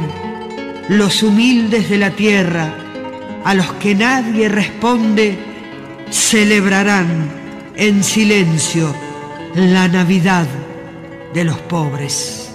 los 0.88 1.22
humildes 1.24 1.90
de 1.90 1.98
la 1.98 2.12
tierra, 2.12 2.72
a 3.44 3.54
los 3.54 3.72
que 3.74 3.94
nadie 3.96 4.48
responde, 4.48 5.36
celebrarán 6.10 7.28
en 7.74 8.04
silencio 8.04 8.94
la 9.56 9.88
Navidad 9.88 10.46
de 11.34 11.44
los 11.44 11.58
pobres. 11.58 12.54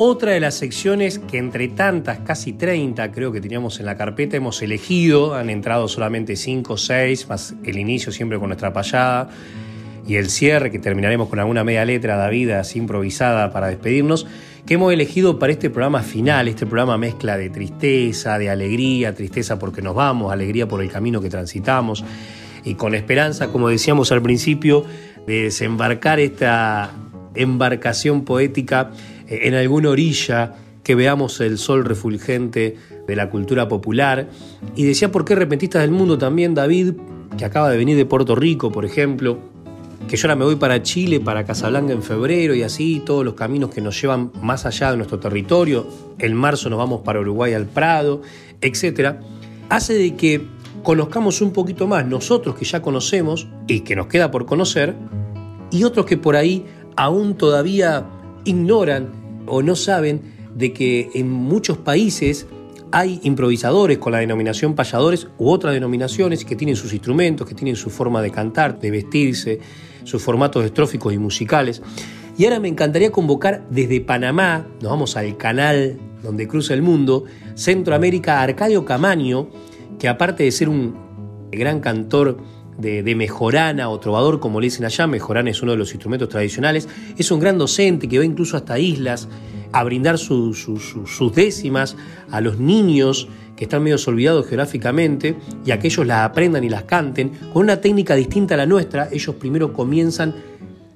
otra 0.00 0.30
de 0.30 0.38
las 0.38 0.54
secciones 0.54 1.18
que 1.18 1.38
entre 1.38 1.66
tantas, 1.66 2.20
casi 2.20 2.52
30 2.52 3.10
creo 3.10 3.32
que 3.32 3.40
teníamos 3.40 3.80
en 3.80 3.86
la 3.86 3.96
carpeta, 3.96 4.36
hemos 4.36 4.62
elegido, 4.62 5.34
han 5.34 5.50
entrado 5.50 5.88
solamente 5.88 6.36
5 6.36 6.72
o 6.72 6.76
6, 6.76 7.28
más 7.28 7.54
el 7.64 7.78
inicio 7.78 8.12
siempre 8.12 8.38
con 8.38 8.48
nuestra 8.48 8.72
payada 8.72 9.28
y 10.06 10.14
el 10.14 10.30
cierre, 10.30 10.70
que 10.70 10.78
terminaremos 10.78 11.28
con 11.28 11.40
alguna 11.40 11.64
media 11.64 11.84
letra, 11.84 12.16
David, 12.16 12.50
así 12.50 12.78
improvisada 12.78 13.52
para 13.52 13.66
despedirnos, 13.66 14.28
que 14.64 14.74
hemos 14.74 14.92
elegido 14.92 15.40
para 15.40 15.52
este 15.52 15.68
programa 15.68 16.02
final, 16.02 16.46
este 16.46 16.64
programa 16.64 16.96
mezcla 16.96 17.36
de 17.36 17.50
tristeza, 17.50 18.38
de 18.38 18.50
alegría, 18.50 19.16
tristeza 19.16 19.58
porque 19.58 19.82
nos 19.82 19.96
vamos, 19.96 20.32
alegría 20.32 20.68
por 20.68 20.80
el 20.80 20.90
camino 20.90 21.20
que 21.20 21.28
transitamos 21.28 22.04
y 22.64 22.74
con 22.74 22.94
esperanza, 22.94 23.48
como 23.48 23.68
decíamos 23.68 24.12
al 24.12 24.22
principio, 24.22 24.84
de 25.26 25.42
desembarcar 25.42 26.20
esta 26.20 26.92
embarcación 27.34 28.24
poética 28.24 28.92
en 29.28 29.54
alguna 29.54 29.90
orilla, 29.90 30.54
que 30.82 30.94
veamos 30.94 31.40
el 31.40 31.58
sol 31.58 31.84
refulgente 31.84 32.76
de 33.06 33.16
la 33.16 33.28
cultura 33.30 33.68
popular. 33.68 34.28
Y 34.74 34.84
decía, 34.84 35.12
¿por 35.12 35.24
qué 35.24 35.34
repentistas 35.34 35.82
del 35.82 35.90
mundo 35.90 36.16
también, 36.16 36.54
David, 36.54 36.94
que 37.36 37.44
acaba 37.44 37.70
de 37.70 37.76
venir 37.76 37.96
de 37.96 38.06
Puerto 38.06 38.34
Rico, 38.34 38.72
por 38.72 38.84
ejemplo? 38.84 39.38
que 40.08 40.16
yo 40.16 40.26
ahora 40.26 40.36
me 40.36 40.44
voy 40.44 40.56
para 40.56 40.82
Chile, 40.82 41.20
para 41.20 41.44
Casablanca 41.44 41.92
en 41.92 42.02
febrero 42.02 42.54
y 42.54 42.62
así, 42.62 43.02
todos 43.04 43.24
los 43.24 43.34
caminos 43.34 43.70
que 43.70 43.80
nos 43.80 44.00
llevan 44.00 44.32
más 44.40 44.64
allá 44.64 44.90
de 44.90 44.96
nuestro 44.96 45.18
territorio. 45.18 45.86
En 46.18 46.34
marzo 46.34 46.70
nos 46.70 46.78
vamos 46.78 47.02
para 47.02 47.20
Uruguay 47.20 47.52
al 47.52 47.66
Prado, 47.66 48.22
etc. 48.60 49.16
Hace 49.68 49.94
de 49.94 50.16
que 50.16 50.46
conozcamos 50.82 51.42
un 51.42 51.52
poquito 51.52 51.86
más 51.86 52.06
nosotros 52.06 52.56
que 52.56 52.64
ya 52.64 52.80
conocemos 52.80 53.48
y 53.66 53.80
que 53.80 53.94
nos 53.94 54.06
queda 54.06 54.30
por 54.30 54.46
conocer, 54.46 54.94
y 55.70 55.84
otros 55.84 56.06
que 56.06 56.16
por 56.16 56.34
ahí 56.36 56.64
aún 56.96 57.36
todavía 57.36 58.06
ignoran 58.48 59.08
o 59.46 59.62
no 59.62 59.76
saben 59.76 60.20
de 60.54 60.72
que 60.72 61.10
en 61.14 61.30
muchos 61.30 61.78
países 61.78 62.46
hay 62.90 63.20
improvisadores 63.22 63.98
con 63.98 64.12
la 64.12 64.18
denominación 64.18 64.74
payadores 64.74 65.28
u 65.38 65.50
otras 65.50 65.74
denominaciones 65.74 66.44
que 66.44 66.56
tienen 66.56 66.76
sus 66.76 66.92
instrumentos, 66.92 67.46
que 67.46 67.54
tienen 67.54 67.76
su 67.76 67.90
forma 67.90 68.22
de 68.22 68.30
cantar, 68.30 68.80
de 68.80 68.90
vestirse, 68.90 69.60
sus 70.04 70.22
formatos 70.22 70.64
estróficos 70.64 71.12
y 71.12 71.18
musicales. 71.18 71.82
Y 72.36 72.44
ahora 72.44 72.60
me 72.60 72.68
encantaría 72.68 73.10
convocar 73.10 73.66
desde 73.68 74.00
Panamá, 74.00 74.66
nos 74.80 74.90
vamos 74.90 75.16
al 75.16 75.36
canal 75.36 75.98
donde 76.22 76.48
cruza 76.48 76.74
el 76.74 76.82
mundo, 76.82 77.24
Centroamérica, 77.54 78.42
Arcadio 78.42 78.84
Camaño, 78.84 79.48
que 79.98 80.08
aparte 80.08 80.44
de 80.44 80.52
ser 80.52 80.68
un 80.68 80.94
gran 81.50 81.80
cantor 81.80 82.38
de, 82.78 83.14
mejorana 83.14 83.90
o 83.90 83.98
trovador, 83.98 84.40
como 84.40 84.60
le 84.60 84.66
dicen 84.66 84.84
allá, 84.84 85.06
mejorana 85.06 85.50
es 85.50 85.62
uno 85.62 85.72
de 85.72 85.78
los 85.78 85.92
instrumentos 85.92 86.28
tradicionales, 86.28 86.88
es 87.16 87.30
un 87.30 87.40
gran 87.40 87.58
docente 87.58 88.08
que 88.08 88.18
va 88.18 88.24
incluso 88.24 88.56
hasta 88.56 88.78
islas 88.78 89.28
a 89.72 89.84
brindar 89.84 90.16
sus 90.16 91.34
décimas 91.34 91.96
a 92.30 92.40
los 92.40 92.58
niños 92.58 93.28
que 93.56 93.64
están 93.64 93.82
medio 93.82 93.96
olvidados 94.06 94.46
geográficamente 94.46 95.36
y 95.66 95.72
a 95.72 95.80
que 95.80 95.88
ellos 95.88 96.06
las 96.06 96.20
aprendan 96.20 96.62
y 96.62 96.68
las 96.68 96.84
canten 96.84 97.30
con 97.52 97.64
una 97.64 97.80
técnica 97.80 98.14
distinta 98.14 98.54
a 98.54 98.56
la 98.56 98.66
nuestra. 98.66 99.08
Ellos 99.10 99.34
primero 99.34 99.72
comienzan 99.72 100.34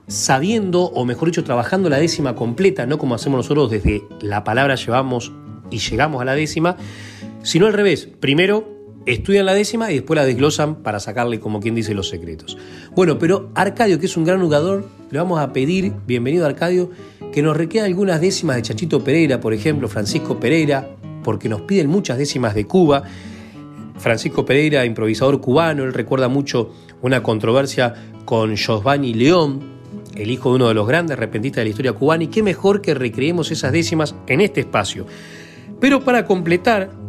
sabiendo, 0.07 0.83
o 0.85 1.05
mejor 1.05 1.29
dicho, 1.29 1.43
trabajando 1.43 1.89
la 1.89 1.99
décima 1.99 2.37
completa, 2.37 2.87
no 2.87 2.99
como 2.99 3.17
hacemos 3.17 3.39
nosotros 3.39 3.71
desde 3.71 4.05
la 4.21 4.45
palabra 4.45 4.77
llevamos 4.77 5.33
y 5.71 5.79
llegamos 5.79 6.23
a 6.23 6.25
la 6.25 6.35
décima, 6.35 6.77
sino 7.43 7.67
al 7.67 7.73
revés. 7.73 8.09
Primero 8.21 8.82
estudian 9.07 9.47
la 9.47 9.55
décima 9.55 9.91
y 9.91 9.97
después 9.97 10.17
la 10.17 10.25
desglosan 10.25 10.77
para 10.77 11.01
sacarle, 11.01 11.41
como 11.41 11.61
quien 11.61 11.75
dice, 11.75 11.95
los 11.95 12.09
secretos. 12.09 12.57
Bueno, 12.95 13.19
pero 13.19 13.51
Arcadio, 13.55 13.99
que 13.99 14.07
es 14.07 14.17
un 14.17 14.25
gran 14.25 14.41
jugador, 14.41 14.87
le 15.11 15.19
vamos 15.19 15.41
a 15.41 15.53
pedir, 15.53 15.93
bienvenido 16.07 16.47
Arcadio, 16.47 16.91
que 17.33 17.43
nos 17.43 17.57
requeda 17.57 17.85
algunas 17.85 18.21
décimas 18.21 18.57
de 18.57 18.63
Chanchito 18.63 19.03
Pereira, 19.03 19.41
por 19.41 19.55
ejemplo, 19.55 19.89
Francisco 19.89 20.39
Pereira, 20.39 20.89
porque 21.25 21.49
nos 21.49 21.63
piden 21.63 21.89
muchas 21.89 22.19
décimas 22.19 22.55
de 22.55 22.67
Cuba. 22.67 23.03
Francisco 23.99 24.45
Pereira, 24.45 24.85
improvisador 24.85 25.41
cubano, 25.41 25.85
él 25.85 25.93
recuerda 25.93 26.29
mucho 26.29 26.73
una 27.01 27.23
controversia 27.23 27.95
con 28.25 28.57
Giovanni 28.57 29.15
León, 29.15 29.61
el 30.15 30.31
hijo 30.31 30.51
de 30.51 30.57
uno 30.57 30.69
de 30.69 30.75
los 30.75 30.87
grandes 30.87 31.19
repentistas 31.19 31.61
de 31.61 31.65
la 31.65 31.71
historia 31.71 31.93
cubana, 31.93 32.25
y 32.25 32.29
qué 32.29 32.43
mejor 32.43 32.83
que 32.83 32.95
recreemos 32.95 33.51
esas 33.51 33.73
décimas 33.73 34.15
en 34.27 34.41
este 34.41 34.61
espacio. 34.61 35.07
Pero 35.81 36.05
para 36.05 36.27
completar 36.27 37.02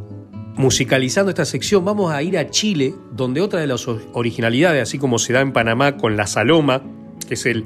musicalizando 0.55 1.29
esta 1.29 1.45
sección, 1.45 1.83
vamos 1.83 2.11
a 2.11 2.21
ir 2.21 2.37
a 2.37 2.49
Chile, 2.49 2.93
donde 3.11 3.41
otra 3.41 3.59
de 3.59 3.67
las 3.67 3.87
originalidades, 3.87 4.83
así 4.83 4.97
como 4.97 5.19
se 5.19 5.33
da 5.33 5.41
en 5.41 5.51
Panamá 5.51 5.97
con 5.97 6.15
la 6.15 6.27
saloma, 6.27 6.83
que 7.27 7.33
es 7.33 7.45
el, 7.45 7.65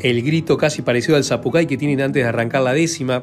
el 0.00 0.22
grito 0.22 0.56
casi 0.56 0.82
parecido 0.82 1.16
al 1.16 1.24
zapucay 1.24 1.66
que 1.66 1.76
tienen 1.76 2.00
antes 2.00 2.22
de 2.22 2.28
arrancar 2.28 2.62
la 2.62 2.72
décima, 2.72 3.22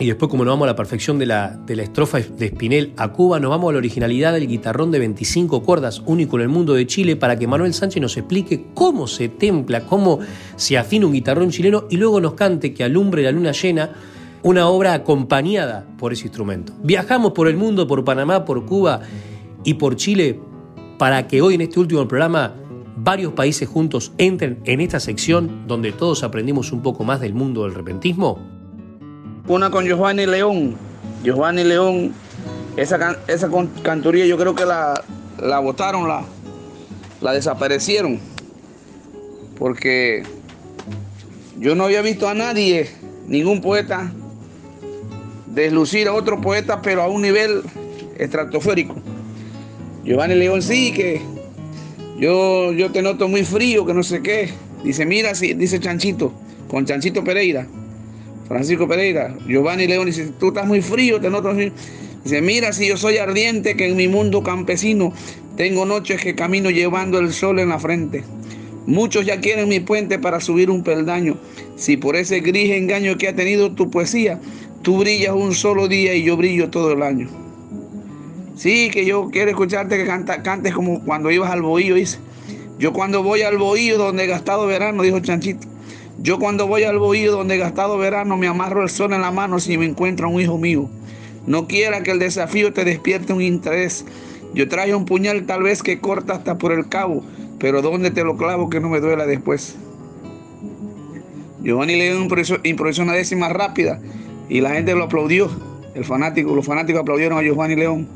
y 0.00 0.06
después 0.06 0.30
como 0.30 0.46
nos 0.46 0.52
vamos 0.52 0.64
a 0.64 0.68
la 0.68 0.76
perfección 0.76 1.18
de 1.18 1.26
la, 1.26 1.60
de 1.66 1.76
la 1.76 1.82
estrofa 1.82 2.18
de 2.18 2.48
Spinel 2.48 2.94
a 2.96 3.08
Cuba, 3.08 3.38
nos 3.38 3.50
vamos 3.50 3.68
a 3.68 3.72
la 3.72 3.78
originalidad 3.78 4.32
del 4.32 4.48
guitarrón 4.48 4.90
de 4.90 4.98
25 4.98 5.62
cuerdas, 5.62 6.02
único 6.06 6.36
en 6.36 6.42
el 6.42 6.48
mundo 6.48 6.72
de 6.72 6.86
Chile, 6.86 7.16
para 7.16 7.38
que 7.38 7.46
Manuel 7.46 7.74
Sánchez 7.74 8.00
nos 8.00 8.16
explique 8.16 8.64
cómo 8.72 9.06
se 9.06 9.28
templa, 9.28 9.84
cómo 9.84 10.18
se 10.56 10.78
afina 10.78 11.04
un 11.04 11.12
guitarrón 11.12 11.50
chileno 11.50 11.84
y 11.90 11.98
luego 11.98 12.18
nos 12.18 12.32
cante 12.32 12.72
que 12.72 12.82
alumbre 12.82 13.22
la 13.22 13.30
luna 13.30 13.52
llena 13.52 13.90
una 14.42 14.68
obra 14.68 14.94
acompañada 14.94 15.86
por 15.98 16.12
ese 16.12 16.24
instrumento. 16.24 16.72
Viajamos 16.82 17.32
por 17.32 17.48
el 17.48 17.56
mundo, 17.56 17.86
por 17.86 18.04
Panamá, 18.04 18.44
por 18.44 18.64
Cuba 18.64 19.00
y 19.64 19.74
por 19.74 19.96
Chile 19.96 20.40
para 20.98 21.26
que 21.28 21.40
hoy 21.40 21.54
en 21.54 21.62
este 21.62 21.80
último 21.80 22.06
programa 22.06 22.54
varios 22.96 23.32
países 23.32 23.68
juntos 23.68 24.12
entren 24.18 24.60
en 24.64 24.80
esta 24.80 25.00
sección 25.00 25.66
donde 25.66 25.92
todos 25.92 26.22
aprendimos 26.22 26.72
un 26.72 26.82
poco 26.82 27.04
más 27.04 27.20
del 27.20 27.34
mundo 27.34 27.62
del 27.64 27.74
repentismo? 27.74 28.38
Una 29.48 29.70
con 29.70 29.84
Giovanni 29.84 30.26
León. 30.26 30.76
Giovanni 31.24 31.64
León, 31.64 32.12
esa, 32.76 33.18
esa 33.26 33.50
cantoría 33.82 34.26
yo 34.26 34.36
creo 34.38 34.54
que 34.54 34.64
la, 34.64 35.02
la 35.38 35.60
la, 35.60 36.24
la 37.20 37.32
desaparecieron. 37.32 38.18
Porque 39.58 40.22
yo 41.58 41.74
no 41.74 41.84
había 41.84 42.00
visto 42.00 42.28
a 42.28 42.34
nadie, 42.34 42.90
ningún 43.26 43.60
poeta, 43.60 44.12
deslucir 45.54 46.08
a 46.08 46.14
otro 46.14 46.40
poeta, 46.40 46.80
pero 46.82 47.02
a 47.02 47.08
un 47.08 47.22
nivel 47.22 47.62
estratosférico. 48.18 48.96
Giovanni 50.04 50.34
León 50.34 50.62
sí 50.62 50.92
que 50.92 51.20
yo, 52.18 52.72
yo 52.72 52.90
te 52.90 53.02
noto 53.02 53.28
muy 53.28 53.44
frío, 53.44 53.86
que 53.86 53.94
no 53.94 54.02
sé 54.02 54.22
qué. 54.22 54.50
Dice, 54.84 55.04
mira, 55.04 55.32
dice 55.32 55.80
Chanchito, 55.80 56.32
con 56.68 56.86
Chanchito 56.86 57.22
Pereira, 57.22 57.66
Francisco 58.48 58.88
Pereira. 58.88 59.36
Giovanni 59.46 59.86
León 59.86 60.06
dice, 60.06 60.30
tú 60.38 60.48
estás 60.48 60.66
muy 60.66 60.82
frío, 60.82 61.20
te 61.20 61.30
noto 61.30 61.52
muy 61.52 61.72
Dice, 62.24 62.42
mira, 62.42 62.72
si 62.72 62.86
yo 62.86 62.98
soy 62.98 63.16
ardiente, 63.16 63.76
que 63.76 63.86
en 63.88 63.96
mi 63.96 64.06
mundo 64.06 64.42
campesino 64.42 65.12
tengo 65.56 65.86
noches 65.86 66.20
que 66.20 66.34
camino 66.34 66.70
llevando 66.70 67.18
el 67.18 67.32
sol 67.32 67.58
en 67.58 67.70
la 67.70 67.78
frente. 67.78 68.24
Muchos 68.86 69.24
ya 69.24 69.40
quieren 69.40 69.68
mi 69.68 69.80
puente 69.80 70.18
para 70.18 70.40
subir 70.40 70.70
un 70.70 70.82
peldaño. 70.82 71.38
Si 71.76 71.96
por 71.96 72.16
ese 72.16 72.40
gris 72.40 72.72
engaño 72.72 73.16
que 73.16 73.28
ha 73.28 73.34
tenido 73.34 73.72
tu 73.72 73.90
poesía, 73.90 74.40
tú 74.82 74.98
brillas 74.98 75.34
un 75.34 75.54
solo 75.54 75.88
día 75.88 76.14
y 76.14 76.22
yo 76.22 76.36
brillo 76.36 76.70
todo 76.70 76.92
el 76.92 77.02
año. 77.02 77.28
Sí, 78.56 78.90
que 78.90 79.06
yo 79.06 79.30
quiero 79.30 79.50
escucharte 79.50 79.96
que 79.96 80.06
canta, 80.06 80.42
cantes 80.42 80.74
como 80.74 81.02
cuando 81.04 81.30
ibas 81.30 81.50
al 81.50 81.62
bohío, 81.62 81.94
dice. 81.94 82.18
Yo 82.78 82.92
cuando 82.92 83.22
voy 83.22 83.42
al 83.42 83.58
bohío 83.58 83.98
donde 83.98 84.24
he 84.24 84.26
gastado 84.26 84.66
verano, 84.66 85.02
dijo 85.02 85.20
Chanchito. 85.20 85.66
Yo 86.18 86.38
cuando 86.38 86.66
voy 86.66 86.84
al 86.84 86.98
bohío 86.98 87.32
donde 87.32 87.54
he 87.54 87.58
gastado 87.58 87.96
verano, 87.96 88.36
me 88.36 88.46
amarro 88.46 88.82
el 88.82 88.90
sol 88.90 89.12
en 89.12 89.22
la 89.22 89.30
mano 89.30 89.60
si 89.60 89.78
me 89.78 89.86
encuentro 89.86 90.28
un 90.28 90.40
hijo 90.40 90.58
mío. 90.58 90.90
No 91.46 91.66
quiera 91.66 92.02
que 92.02 92.10
el 92.10 92.18
desafío 92.18 92.72
te 92.72 92.84
despierte 92.84 93.32
un 93.32 93.40
interés. 93.40 94.04
Yo 94.52 94.68
traigo 94.68 94.98
un 94.98 95.06
puñal 95.06 95.46
tal 95.46 95.62
vez 95.62 95.82
que 95.82 96.00
corta 96.00 96.34
hasta 96.34 96.58
por 96.58 96.72
el 96.72 96.88
cabo, 96.88 97.24
pero 97.58 97.80
¿dónde 97.80 98.10
te 98.10 98.24
lo 98.24 98.36
clavo 98.36 98.68
que 98.68 98.80
no 98.80 98.88
me 98.88 99.00
duela 99.00 99.26
después? 99.26 99.76
Giovanni 101.62 101.96
le 101.96 102.12
dio 102.12 102.20
improvisó 102.64 103.02
una 103.02 103.12
décima 103.12 103.48
rápida 103.50 104.00
y 104.50 104.60
la 104.60 104.70
gente 104.70 104.94
lo 104.94 105.04
aplaudió. 105.04 105.48
El 105.94 106.04
fanático, 106.04 106.54
los 106.54 106.66
fanáticos 106.66 107.00
aplaudieron 107.00 107.38
a 107.38 107.42
Giovanni 107.42 107.76
León. 107.76 108.06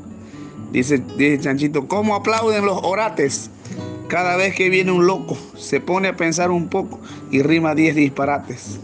Dice, 0.71 1.01
dice 1.17 1.39
Chanchito, 1.39 1.87
¿cómo 1.87 2.15
aplauden 2.15 2.65
los 2.65 2.79
orates? 2.83 3.49
Cada 4.07 4.35
vez 4.35 4.53
que 4.53 4.69
viene 4.69 4.91
un 4.91 5.07
loco, 5.07 5.35
se 5.57 5.79
pone 5.79 6.09
a 6.09 6.15
pensar 6.15 6.51
un 6.51 6.67
poco 6.67 6.99
y 7.31 7.41
rima 7.41 7.73
10 7.73 7.95
disparates. 7.95 8.79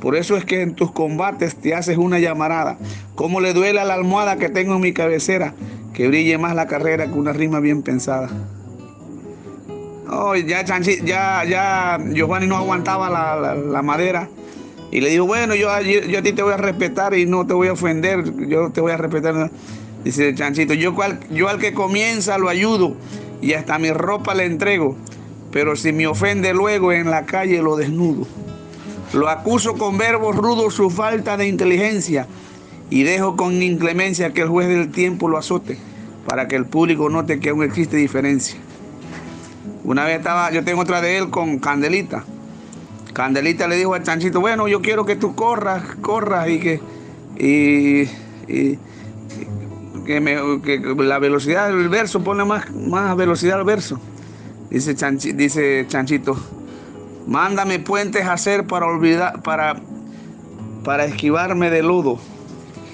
Por 0.00 0.16
eso 0.16 0.36
es 0.36 0.44
que 0.44 0.62
en 0.62 0.74
tus 0.74 0.90
combates 0.90 1.56
te 1.56 1.74
haces 1.74 1.96
una 1.98 2.18
llamarada. 2.18 2.78
¿Cómo 3.14 3.40
le 3.40 3.52
duele 3.52 3.80
a 3.80 3.84
la 3.84 3.94
almohada 3.94 4.36
que 4.36 4.48
tengo 4.48 4.74
en 4.74 4.80
mi 4.80 4.92
cabecera? 4.92 5.54
Que 5.94 6.08
brille 6.08 6.36
más 6.38 6.54
la 6.54 6.66
carrera 6.66 7.06
que 7.06 7.18
una 7.18 7.32
rima 7.32 7.60
bien 7.60 7.82
pensada. 7.82 8.28
Oh, 10.08 10.36
ya, 10.36 10.64
ya, 10.64 11.44
ya 11.44 11.98
Giovanni 12.12 12.46
no 12.46 12.56
aguantaba 12.56 13.10
la, 13.10 13.82
madera. 13.82 14.28
Y 14.90 15.00
le 15.00 15.10
dijo, 15.10 15.26
bueno, 15.26 15.54
yo, 15.54 15.68
yo 15.80 16.18
a 16.18 16.22
ti 16.22 16.32
te 16.32 16.42
voy 16.42 16.52
a 16.52 16.56
respetar 16.56 17.14
y 17.14 17.26
no 17.26 17.46
te 17.46 17.54
voy 17.54 17.68
a 17.68 17.72
ofender. 17.72 18.24
Yo 18.48 18.70
te 18.70 18.80
voy 18.80 18.92
a 18.92 18.96
respetar. 18.96 19.50
Dice 20.04 20.28
el 20.28 20.36
chanchito, 20.36 20.74
yo, 20.74 20.94
yo 21.30 21.48
al 21.48 21.58
que 21.58 21.74
comienza 21.74 22.38
lo 22.38 22.48
ayudo 22.48 22.96
y 23.40 23.54
hasta 23.54 23.78
mi 23.78 23.90
ropa 23.90 24.34
le 24.34 24.44
entrego, 24.44 24.96
pero 25.50 25.74
si 25.76 25.92
me 25.92 26.06
ofende 26.06 26.54
luego 26.54 26.92
en 26.92 27.10
la 27.10 27.26
calle 27.26 27.60
lo 27.60 27.76
desnudo. 27.76 28.26
Lo 29.12 29.28
acuso 29.28 29.74
con 29.74 29.98
verbos 29.98 30.36
rudos 30.36 30.74
su 30.74 30.90
falta 30.90 31.36
de 31.36 31.48
inteligencia 31.48 32.26
y 32.90 33.02
dejo 33.02 33.36
con 33.36 33.62
inclemencia 33.62 34.32
que 34.32 34.42
el 34.42 34.48
juez 34.48 34.68
del 34.68 34.90
tiempo 34.90 35.28
lo 35.28 35.38
azote 35.38 35.78
para 36.26 36.48
que 36.48 36.56
el 36.56 36.66
público 36.66 37.08
note 37.08 37.40
que 37.40 37.50
aún 37.50 37.62
existe 37.62 37.96
diferencia. 37.96 38.58
Una 39.84 40.04
vez 40.04 40.18
estaba, 40.18 40.50
yo 40.50 40.64
tengo 40.64 40.82
otra 40.82 41.00
de 41.00 41.18
él 41.18 41.30
con 41.30 41.58
Candelita. 41.58 42.24
Candelita 43.16 43.66
le 43.66 43.76
dijo 43.76 43.94
al 43.94 44.02
chanchito, 44.02 44.42
bueno, 44.42 44.68
yo 44.68 44.82
quiero 44.82 45.06
que 45.06 45.16
tú 45.16 45.34
corras, 45.34 45.82
corras 46.02 46.50
y 46.50 46.60
que... 46.60 46.80
y 47.38 48.76
que, 50.04 50.94
la 50.98 51.18
velocidad 51.18 51.68
del 51.68 51.88
verso, 51.88 52.22
pone 52.22 52.44
más, 52.44 52.70
más 52.74 53.16
velocidad 53.16 53.58
al 53.58 53.64
verso. 53.64 53.98
Dice, 54.68 54.94
dice 55.34 55.86
Chanchito, 55.88 56.36
mándame 57.26 57.78
puentes 57.78 58.26
a 58.26 58.34
hacer 58.34 58.66
para 58.66 58.84
olvidar, 58.84 59.40
para, 59.42 59.76
para 60.84 61.06
esquivarme 61.06 61.70
de 61.70 61.82
lodo. 61.82 62.18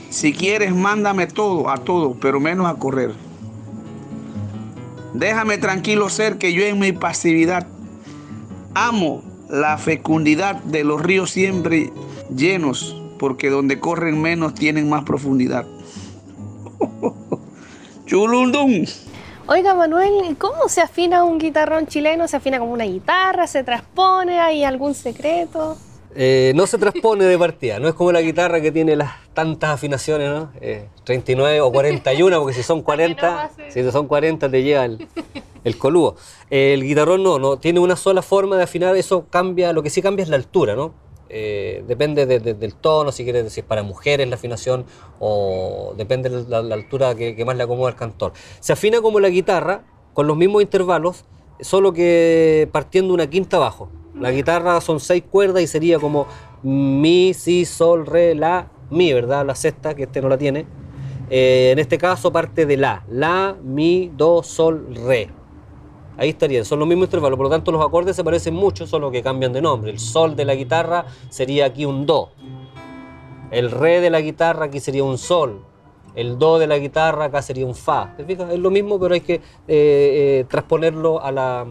Si 0.08 0.32
quieres, 0.32 0.72
mándame 0.72 1.26
todo, 1.26 1.68
a 1.68 1.78
todo, 1.78 2.14
pero 2.20 2.38
menos 2.38 2.68
a 2.68 2.74
correr. 2.74 3.10
Déjame 5.14 5.58
tranquilo 5.58 6.08
ser 6.08 6.38
que 6.38 6.52
yo 6.52 6.62
en 6.62 6.78
mi 6.78 6.92
pasividad 6.92 7.66
amo 8.72 9.31
la 9.52 9.76
fecundidad 9.76 10.56
de 10.62 10.82
los 10.82 11.02
ríos 11.02 11.30
siempre 11.30 11.92
llenos, 12.34 12.96
porque 13.18 13.50
donde 13.50 13.78
corren 13.78 14.20
menos 14.20 14.54
tienen 14.54 14.88
más 14.88 15.04
profundidad. 15.04 15.66
Chulundum. 18.06 18.86
Oiga, 19.46 19.74
Manuel, 19.74 20.36
¿cómo 20.38 20.68
se 20.68 20.80
afina 20.80 21.22
un 21.24 21.36
guitarrón 21.36 21.86
chileno? 21.86 22.26
¿Se 22.28 22.38
afina 22.38 22.58
como 22.58 22.72
una 22.72 22.84
guitarra? 22.84 23.46
¿Se 23.46 23.62
transpone? 23.62 24.40
¿Hay 24.40 24.64
algún 24.64 24.94
secreto? 24.94 25.76
Eh, 26.14 26.52
no 26.54 26.66
se 26.66 26.78
transpone 26.78 27.24
de 27.24 27.38
partida, 27.38 27.78
no 27.78 27.88
es 27.88 27.94
como 27.94 28.10
la 28.12 28.22
guitarra 28.22 28.60
que 28.60 28.72
tiene 28.72 28.96
las 28.96 29.12
tantas 29.34 29.70
afinaciones, 29.70 30.30
¿no? 30.30 30.50
39 31.04 31.56
eh, 31.56 31.60
o 31.60 31.70
41, 31.70 32.38
porque 32.38 32.54
si 32.54 32.62
son 32.62 32.82
40, 32.82 33.50
si 33.68 33.90
son 33.90 34.06
40 34.06 34.50
te 34.50 34.62
lleva 34.62 34.88
el, 35.64 35.72
el 35.72 35.78
coludo. 35.78 36.16
el 36.50 36.82
guitarrón 36.82 37.22
no, 37.22 37.38
no, 37.38 37.58
tiene 37.58 37.80
una 37.80 37.96
sola 37.96 38.22
forma 38.22 38.56
de 38.56 38.64
afinar, 38.64 38.96
eso 38.96 39.26
cambia, 39.30 39.72
lo 39.72 39.82
que 39.82 39.90
sí 39.90 40.02
cambia 40.02 40.22
es 40.22 40.28
la 40.28 40.36
altura, 40.36 40.74
¿no? 40.74 40.94
Eh, 41.34 41.82
depende 41.88 42.26
del 42.26 42.74
tono, 42.74 43.10
si 43.10 43.24
quieres 43.24 43.44
decir 43.44 43.64
para 43.64 43.82
mujeres 43.82 44.28
la 44.28 44.34
afinación 44.34 44.84
o 45.18 45.94
depende 45.96 46.28
de 46.28 46.44
la, 46.46 46.74
altura 46.74 47.14
que, 47.14 47.42
más 47.46 47.56
le 47.56 47.62
acomoda 47.62 47.88
al 47.88 47.96
cantor. 47.96 48.34
Se 48.60 48.74
afina 48.74 49.00
como 49.00 49.18
la 49.18 49.30
guitarra, 49.30 49.82
con 50.12 50.26
los 50.26 50.36
mismos 50.36 50.60
intervalos, 50.60 51.24
solo 51.58 51.94
que 51.94 52.68
partiendo 52.70 53.14
una 53.14 53.30
quinta 53.30 53.56
abajo. 53.56 53.88
La 54.14 54.30
guitarra 54.30 54.78
son 54.82 55.00
seis 55.00 55.24
cuerdas 55.28 55.62
y 55.62 55.66
sería 55.66 55.98
como 55.98 56.26
mi, 56.62 57.32
si, 57.32 57.64
sol, 57.64 58.04
re, 58.04 58.34
la, 58.34 58.70
mi, 58.90 59.10
¿verdad? 59.14 59.46
La 59.46 59.54
sexta, 59.54 59.94
que 59.94 60.02
este 60.02 60.20
no 60.20 60.28
la 60.28 60.36
tiene. 60.36 60.66
Eh, 61.30 61.70
en 61.72 61.78
este 61.78 61.96
caso 61.96 62.30
parte 62.30 62.66
de 62.66 62.76
la, 62.76 63.06
la, 63.08 63.56
mi, 63.62 64.12
do, 64.14 64.42
sol, 64.42 64.94
re. 64.94 65.30
Ahí 66.18 66.30
estarían, 66.30 66.64
son 66.64 66.78
los 66.78 66.86
mismos 66.86 67.06
intervalos, 67.06 67.36
por 67.36 67.46
lo 67.46 67.50
tanto 67.50 67.72
los 67.72 67.84
acordes 67.84 68.14
se 68.16 68.22
parecen 68.22 68.54
mucho, 68.54 68.86
solo 68.86 69.10
que 69.10 69.22
cambian 69.22 69.52
de 69.52 69.62
nombre. 69.62 69.90
El 69.90 69.98
sol 69.98 70.36
de 70.36 70.44
la 70.44 70.54
guitarra 70.54 71.06
sería 71.30 71.66
aquí 71.66 71.84
un 71.84 72.04
do. 72.06 72.30
El 73.50 73.70
re 73.70 74.00
de 74.00 74.10
la 74.10 74.20
guitarra 74.20 74.66
aquí 74.66 74.80
sería 74.80 75.04
un 75.04 75.18
sol. 75.18 75.64
El 76.14 76.38
do 76.38 76.58
de 76.58 76.66
la 76.66 76.76
guitarra 76.78 77.26
acá 77.26 77.40
sería 77.40 77.64
un 77.64 77.74
fa. 77.74 78.14
¿Te 78.16 78.24
fijas? 78.24 78.50
Es 78.52 78.58
lo 78.58 78.70
mismo, 78.70 79.00
pero 79.00 79.14
hay 79.14 79.22
que 79.22 79.34
eh, 79.34 79.40
eh, 79.68 80.44
transponerlo 80.48 81.22
a 81.22 81.32
la, 81.32 81.66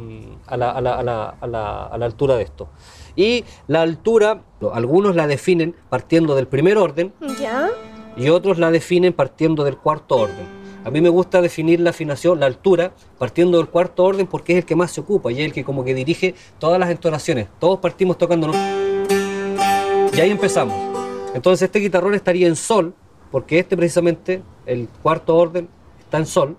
a, 0.48 0.58
la, 0.58 0.72
a, 0.72 0.82
la, 0.82 1.36
a 1.40 1.98
la 1.98 2.06
altura 2.06 2.36
de 2.36 2.44
esto. 2.44 2.70
Y 3.16 3.44
la 3.68 3.82
altura, 3.82 4.42
algunos 4.74 5.16
la 5.16 5.28
definen 5.28 5.76
partiendo 5.90 6.34
del 6.36 6.48
primer 6.48 6.78
orden 6.78 7.14
¿Ya? 7.40 7.70
y 8.18 8.30
otros 8.30 8.58
la 8.58 8.72
definen 8.72 9.14
partiendo 9.14 9.64
del 9.64 9.78
cuarto 9.78 10.16
orden. 10.16 10.61
A 10.84 10.90
mí 10.90 11.00
me 11.00 11.10
gusta 11.10 11.42
definir 11.42 11.80
la 11.80 11.92
afinación, 11.92 12.40
la 12.40 12.48
altura, 12.48 12.94
partiendo 13.20 13.58
del 13.60 13.68
cuarto 13.68 14.04
orden 14.04 14.26
porque 14.26 14.54
es 14.54 14.60
el 14.60 14.66
que 14.66 14.76
más 14.76 14.92
se 14.92 15.02
ocupa 15.02 15.32
y 15.32 15.40
es 15.40 15.46
el 15.46 15.54
que 15.54 15.64
como 15.64 15.84
que 15.84 15.94
dirige 15.94 16.34
todas 16.58 16.80
las 16.80 16.90
entonaciones. 16.90 17.48
Todos 17.60 17.80
partimos 17.80 18.18
tocándonos. 18.18 18.56
Y 20.14 20.20
ahí 20.20 20.32
empezamos. 20.32 20.76
Entonces 21.36 21.68
este 21.68 21.80
guitarrón 21.80 22.16
estaría 22.16 22.48
en 22.48 22.56
sol, 22.56 22.96
porque 23.32 23.60
este 23.60 23.78
precisamente, 23.78 24.42
el 24.66 24.90
cuarto 25.04 25.38
orden, 25.38 25.70
está 26.00 26.18
en 26.18 26.26
sol, 26.26 26.58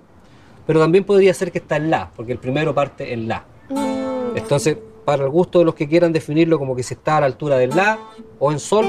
pero 0.66 0.78
también 0.80 1.05
podría 1.05 1.34
ser 1.34 1.51
que 1.51 1.59
está 1.59 1.76
en 1.76 1.90
la, 1.90 2.11
porque 2.14 2.32
el 2.32 2.38
primero 2.38 2.72
parte 2.74 3.12
en 3.12 3.26
la. 3.26 3.44
Entonces, 4.36 4.78
para 5.05 5.24
el 5.24 5.30
gusto 5.30 5.59
de 5.59 5.64
los 5.64 5.74
que 5.74 5.88
quieran 5.88 6.12
definirlo 6.12 6.59
como 6.61 6.76
que 6.76 6.84
se 6.84 6.94
está 6.94 7.16
a 7.16 7.20
la 7.20 7.26
altura 7.26 7.59
del 7.59 7.70
la 7.70 7.99
o 8.38 8.53
en 8.53 8.61
sol, 8.61 8.86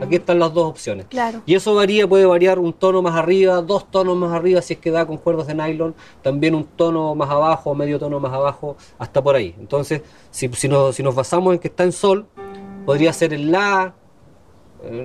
Aquí 0.00 0.16
están 0.16 0.38
las 0.38 0.52
dos 0.54 0.68
opciones. 0.68 1.06
Claro. 1.06 1.42
Y 1.46 1.54
eso 1.54 1.74
varía, 1.74 2.08
puede 2.08 2.24
variar 2.26 2.58
un 2.58 2.72
tono 2.72 3.02
más 3.02 3.14
arriba, 3.14 3.60
dos 3.62 3.90
tonos 3.90 4.16
más 4.16 4.32
arriba 4.32 4.62
si 4.62 4.74
es 4.74 4.80
que 4.80 4.90
da 4.90 5.06
con 5.06 5.18
cuerdas 5.18 5.46
de 5.46 5.54
nylon, 5.54 5.94
también 6.22 6.54
un 6.54 6.64
tono 6.64 7.14
más 7.14 7.30
abajo, 7.30 7.74
medio 7.74 7.98
tono 7.98 8.18
más 8.20 8.32
abajo, 8.32 8.76
hasta 8.98 9.22
por 9.22 9.36
ahí. 9.36 9.54
Entonces, 9.58 10.02
si, 10.30 10.48
si, 10.48 10.68
nos, 10.68 10.96
si 10.96 11.02
nos 11.02 11.14
basamos 11.14 11.52
en 11.52 11.58
que 11.58 11.68
está 11.68 11.84
en 11.84 11.92
sol, 11.92 12.26
podría 12.84 13.12
ser 13.12 13.34
el 13.34 13.50
La, 13.50 13.94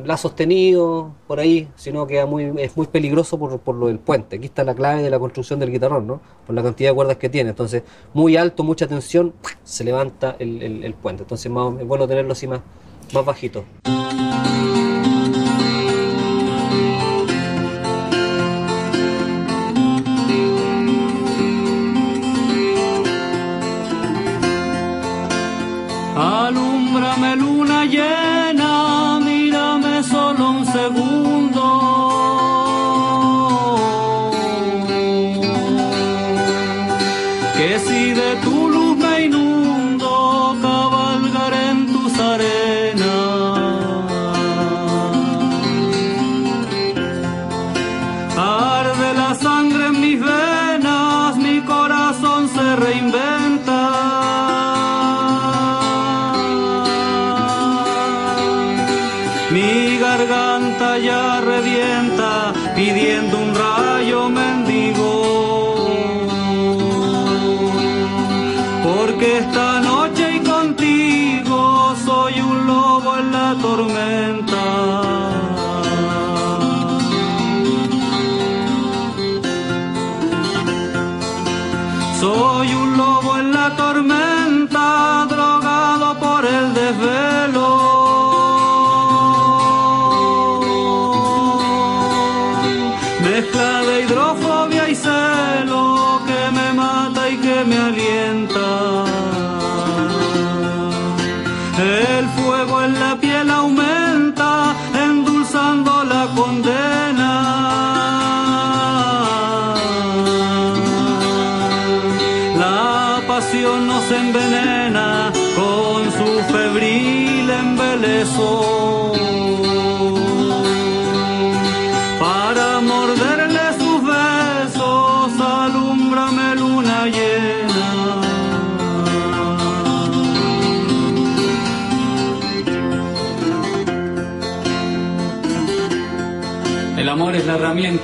la 0.06 0.18
sostenido 0.18 1.14
por 1.28 1.40
ahí, 1.40 1.68
sino 1.76 2.08
que 2.08 2.24
muy, 2.26 2.54
es 2.58 2.78
muy 2.78 2.88
peligroso 2.88 3.38
por, 3.38 3.60
por, 3.60 3.76
lo 3.76 3.88
del 3.88 4.00
puente. 4.00 4.38
Aquí 4.38 4.46
está 4.46 4.64
la 4.64 4.74
clave 4.74 5.04
de 5.04 5.10
la 5.10 5.20
construcción 5.20 5.60
del 5.60 5.72
guitarrón, 5.72 6.08
¿no? 6.08 6.22
Por 6.46 6.56
la 6.56 6.64
cantidad 6.64 6.92
de 6.92 6.96
cuerdas 6.96 7.18
que 7.18 7.30
tiene. 7.30 7.50
Entonces, 7.50 7.84
muy 8.14 8.38
alto, 8.38 8.64
mucha 8.64 8.88
tensión, 8.88 9.34
se 9.64 9.84
levanta 9.84 10.36
el, 10.40 10.84
el, 10.84 10.94
puente. 10.94 11.24
Entonces, 11.24 11.52
más, 11.52 11.80
es 11.80 11.88
bueno 11.88 12.08
tenerlo 12.08 12.32
así 12.32 12.48
más, 12.48 12.62
más 13.14 13.26
bajito. 13.26 13.66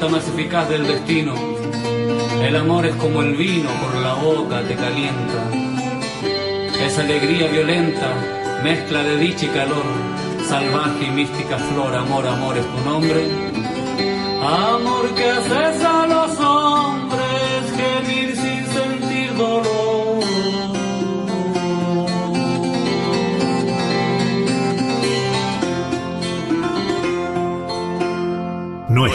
Herramienta 0.02 0.08
más 0.08 0.28
eficaz 0.28 0.70
del 0.70 0.88
destino. 0.88 1.34
El 2.42 2.56
amor 2.56 2.86
es 2.86 2.96
como 2.96 3.22
el 3.22 3.36
vino 3.36 3.70
por 3.82 3.96
la 4.02 4.14
boca 4.16 4.62
te 4.68 4.76
calienta. 4.76 5.50
Es 6.86 6.98
alegría 6.98 7.48
violenta, 7.48 8.08
mezcla 8.64 9.04
de 9.04 9.18
dicha 9.18 9.46
y 9.46 9.50
calor, 9.50 9.86
salvaje 10.48 11.06
y 11.06 11.12
mística 11.12 11.58
flor. 11.58 11.96
Amor, 11.96 12.28
amor 12.28 12.58
es 12.58 12.66
tu 12.66 12.90
nombre. 12.90 13.28
Amor 14.42 15.14
que 15.16 15.30
haces 15.30 15.84
a 15.84 16.08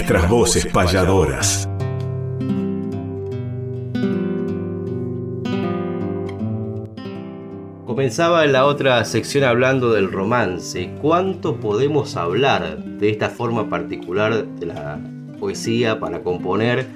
Nuestras 0.08 0.30
voces 0.30 0.66
payadoras. 0.66 1.68
Comenzaba 7.84 8.44
en 8.44 8.52
la 8.52 8.66
otra 8.66 9.04
sección 9.04 9.42
hablando 9.42 9.92
del 9.92 10.12
romance. 10.12 10.94
¿Cuánto 11.02 11.56
podemos 11.56 12.16
hablar 12.16 12.84
de 12.84 13.10
esta 13.10 13.30
forma 13.30 13.68
particular 13.68 14.46
de 14.46 14.66
la 14.66 15.00
poesía 15.40 15.98
para 15.98 16.20
componer? 16.20 16.86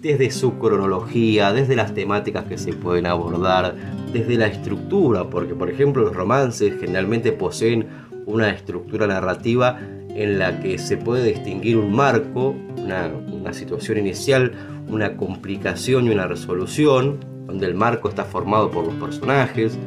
Desde 0.00 0.30
su 0.30 0.56
cronología, 0.60 1.52
desde 1.52 1.74
las 1.74 1.94
temáticas 1.94 2.44
que 2.44 2.58
se 2.58 2.74
pueden 2.74 3.06
abordar, 3.06 3.74
desde 4.12 4.36
la 4.36 4.46
estructura, 4.46 5.24
porque 5.24 5.56
por 5.56 5.68
ejemplo 5.68 6.04
los 6.04 6.14
romances 6.14 6.78
generalmente 6.78 7.32
poseen 7.32 7.88
una 8.24 8.50
estructura 8.50 9.08
narrativa 9.08 9.80
en 10.18 10.38
la 10.40 10.58
que 10.58 10.78
se 10.78 10.96
puede 10.96 11.28
distinguir 11.28 11.76
un 11.76 11.94
marco, 11.94 12.56
una, 12.76 13.52
situación 13.52 13.98
inicial, 13.98 14.52
una 14.88 15.16
complicación 15.16 16.06
y 16.06 16.10
una 16.10 16.26
resolución, 16.26 17.20
donde 17.46 17.66
el 17.66 17.74
marco 17.74 18.08
está 18.08 18.24
formado 18.24 18.70
por 18.70 18.84
los 18.84 18.94
personajes, 18.94 19.78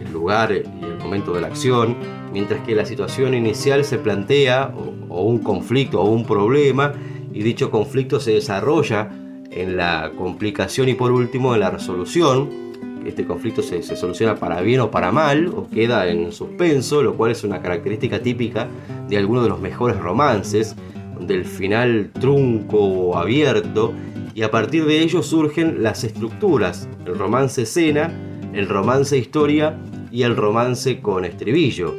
el 0.00 0.12
lugar 0.12 0.50
y 0.52 0.84
el 0.84 0.98
momento 0.98 1.32
de 1.32 1.40
la 1.40 1.46
acción, 1.46 1.96
mientras 2.32 2.60
que 2.66 2.74
la 2.74 2.84
situación 2.84 3.32
inicial 3.32 3.84
se 3.84 3.98
plantea 3.98 4.74
o, 5.08 5.22
un 5.22 5.38
conflicto 5.38 6.00
o 6.00 6.10
un 6.10 6.24
problema 6.24 6.92
y 7.32 7.42
dicho 7.42 7.70
conflicto 7.70 8.18
se 8.18 8.32
desarrolla 8.32 9.08
en 9.52 9.76
la 9.76 10.10
complicación 10.16 10.88
y 10.88 10.94
por 10.94 11.12
último 11.12 11.54
en 11.54 11.60
la 11.60 11.70
resolución. 11.70 12.69
Este 13.10 13.24
conflicto 13.24 13.60
se, 13.60 13.82
se 13.82 13.96
soluciona 13.96 14.36
para 14.36 14.60
bien 14.60 14.78
o 14.78 14.90
para 14.92 15.10
mal 15.10 15.48
o 15.48 15.66
queda 15.68 16.08
en 16.08 16.30
suspenso, 16.30 17.02
lo 17.02 17.16
cual 17.16 17.32
es 17.32 17.42
una 17.42 17.60
característica 17.60 18.22
típica 18.22 18.68
de 19.08 19.16
algunos 19.16 19.42
de 19.42 19.48
los 19.48 19.60
mejores 19.60 19.98
romances, 19.98 20.76
donde 21.16 21.34
el 21.34 21.44
final 21.44 22.10
trunco 22.20 22.78
o 22.78 23.16
abierto 23.16 23.92
y 24.32 24.42
a 24.42 24.50
partir 24.52 24.84
de 24.86 25.00
ello 25.00 25.24
surgen 25.24 25.82
las 25.82 26.04
estructuras, 26.04 26.88
el 27.04 27.18
romance 27.18 27.62
escena, 27.62 28.12
el 28.52 28.68
romance 28.68 29.18
historia 29.18 29.76
y 30.12 30.22
el 30.22 30.36
romance 30.36 31.00
con 31.00 31.24
estribillo. 31.24 31.92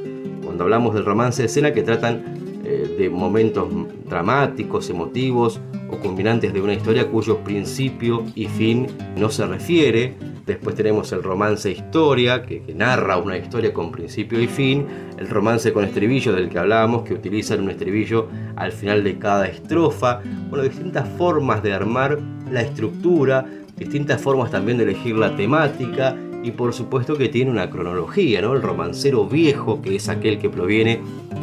Cuando 0.46 0.64
hablamos 0.64 0.94
del 0.94 1.04
romance 1.04 1.44
escena 1.44 1.74
que 1.74 1.84
tratan 1.84 2.62
eh, 2.64 2.96
de 2.98 3.10
momentos 3.10 3.68
dramáticos, 4.08 4.90
emotivos 4.90 5.60
o 5.92 6.00
combinantes 6.00 6.54
de 6.54 6.62
una 6.62 6.74
historia 6.74 7.08
cuyo 7.08 7.40
principio 7.40 8.26
y 8.36 8.46
fin 8.46 8.88
no 9.18 9.30
se 9.30 9.46
refiere. 9.46 10.16
Después 10.46 10.76
tenemos 10.76 11.12
el 11.12 11.22
romance 11.22 11.70
historia, 11.70 12.44
que, 12.44 12.64
que, 12.64 12.74
narra 12.74 13.18
una 13.18 13.38
historia 13.38 13.74
con 13.74 13.92
principio 13.92 14.42
y 14.42 14.48
fin. 14.48 14.86
El 15.18 15.30
romance 15.30 15.72
con 15.72 15.84
estribillo, 15.84 16.34
del 16.34 16.50
que 16.50 16.60
hablábamos, 16.60 17.04
que 17.04 17.14
utiliza 17.14 17.56
un 17.56 17.70
estribillo 17.70 18.28
al 18.56 18.72
final 18.72 19.04
de 19.04 19.20
cada 19.20 19.48
estrofa. 19.48 20.22
Bueno, 20.50 20.64
distintas 20.64 21.08
formas 21.18 21.62
de 21.62 21.74
armar 21.74 22.20
la 22.50 22.62
estructura, 22.62 23.46
distintas 23.78 24.22
formas 24.22 24.52
también 24.52 24.78
de 24.78 24.86
elegir 24.86 25.16
la 25.16 25.36
temática 25.36 26.16
y 26.44 26.52
por 26.52 26.74
supuesto 26.74 27.16
que 27.16 27.30
tiene 27.30 27.52
una 27.52 27.70
cronología, 27.70 28.42
¿no? 28.42 28.54
El 28.54 28.62
romancero 28.62 29.26
viejo, 29.26 29.82
que 29.82 29.96
es 29.96 30.10
aquel 30.10 30.40
que 30.40 30.50
proviene 30.50 31.00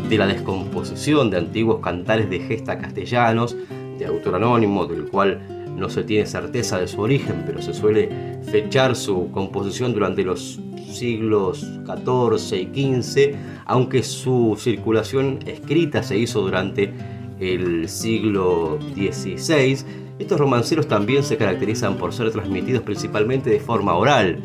de 0.09 0.19
la 0.19 0.27
descomposición 0.27 1.31
de 1.31 1.39
antiguos 1.39 1.81
cantares 1.81 2.29
de 2.31 2.41
gesta 2.41 2.79
castellanos, 2.79 3.57
de 3.99 4.07
autor 4.07 4.37
anónimo, 4.37 4.87
del 4.87 5.05
cual 5.05 5.41
no 5.79 5.89
se 5.89 6.03
tiene 6.03 6.27
certeza 6.27 6.79
de 6.79 6.89
su 6.89 7.01
origen, 7.01 7.45
pero 7.47 7.63
se 7.63 7.73
suele 7.73 8.09
fechar 8.51 8.97
su 8.97 9.31
composición 9.31 9.95
durante 9.95 10.25
los 10.25 10.61
siglos 10.91 11.67
XIV 11.87 12.69
y 12.75 13.03
XV, 13.03 13.35
aunque 13.67 14.03
su 14.03 14.57
circulación 14.59 15.39
escrita 15.47 16.03
se 16.03 16.19
hizo 16.19 16.41
durante 16.41 16.93
el 17.39 17.89
siglo 17.89 18.79
XVI. 18.95 19.79
Estos 20.19 20.41
romanceros 20.41 20.89
también 20.89 21.23
se 21.23 21.37
caracterizan 21.37 21.97
por 21.97 22.13
ser 22.13 22.33
transmitidos 22.33 22.83
principalmente 22.83 23.51
de 23.51 23.61
forma 23.61 23.95
oral, 23.95 24.41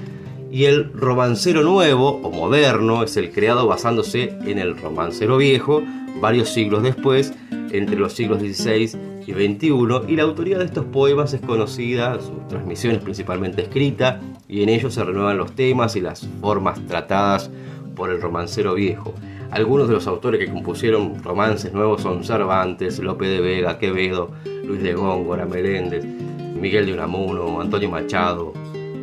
y 0.52 0.66
el 0.66 0.94
romancero 0.94 1.64
nuevo 1.64 2.22
o 2.22 2.30
moderno 2.30 3.04
es 3.04 3.18
el 3.18 3.32
creado 3.32 3.66
basándose 3.66 4.38
en 4.46 4.60
el 4.60 4.78
romancero 4.78 5.38
viejo, 5.38 5.82
varios 6.22 6.50
siglos 6.50 6.84
después, 6.84 7.34
entre 7.72 7.96
los 7.96 8.14
siglos 8.14 8.40
XVI 8.40 9.13
y 9.26 9.32
y 9.32 10.16
la 10.16 10.24
autoría 10.24 10.58
de 10.58 10.66
estos 10.66 10.86
poemas 10.86 11.34
es 11.34 11.42
conocida, 11.42 12.20
su 12.20 12.34
transmisión 12.50 12.96
es 12.96 13.02
principalmente 13.02 13.64
escrita, 13.64 14.20
y 14.48 14.64
en 14.64 14.70
ellos 14.70 14.94
se 14.94 15.04
renuevan 15.04 15.38
los 15.38 15.54
temas 15.54 15.96
y 15.96 16.02
las 16.02 16.28
formas 16.42 16.86
tratadas 16.88 17.50
por 17.96 18.10
el 18.10 18.22
romancero 18.22 18.74
viejo. 18.74 19.14
Algunos 19.52 19.88
de 19.88 19.94
los 19.94 20.08
autores 20.08 20.40
que 20.40 20.52
compusieron 20.52 21.24
romances 21.24 21.74
nuevos 21.74 22.02
son 22.02 22.24
Cervantes, 22.24 23.00
Lope 23.00 23.28
de 23.28 23.40
Vega, 23.40 23.78
Quevedo, 23.78 24.32
Luis 24.66 24.82
de 24.82 24.94
Góngora, 24.94 25.46
Meléndez, 25.46 26.06
Miguel 26.06 26.88
de 26.88 26.94
Unamuno, 26.94 27.62
Antonio 27.62 27.90
Machado, 27.90 28.54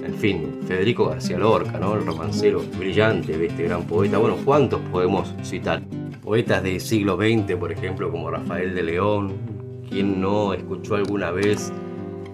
en 0.05 0.15
fin, 0.15 0.61
Federico 0.67 1.09
García 1.09 1.39
Lorca, 1.39 1.79
¿no? 1.79 1.95
el 1.95 2.05
romancero 2.05 2.63
brillante 2.79 3.47
este 3.47 3.65
gran 3.65 3.85
poeta. 3.85 4.19
Bueno, 4.19 4.37
¿cuántos 4.45 4.81
podemos 4.91 5.33
citar? 5.43 5.83
Poetas 6.23 6.63
del 6.63 6.81
siglo 6.81 7.17
XX, 7.17 7.57
por 7.57 7.71
ejemplo, 7.71 8.11
como 8.11 8.31
Rafael 8.31 8.75
de 8.75 8.83
León. 8.83 9.60
¿Quién 9.91 10.21
no 10.21 10.55
escuchó 10.55 10.95
alguna 10.95 11.33
vez 11.33 11.73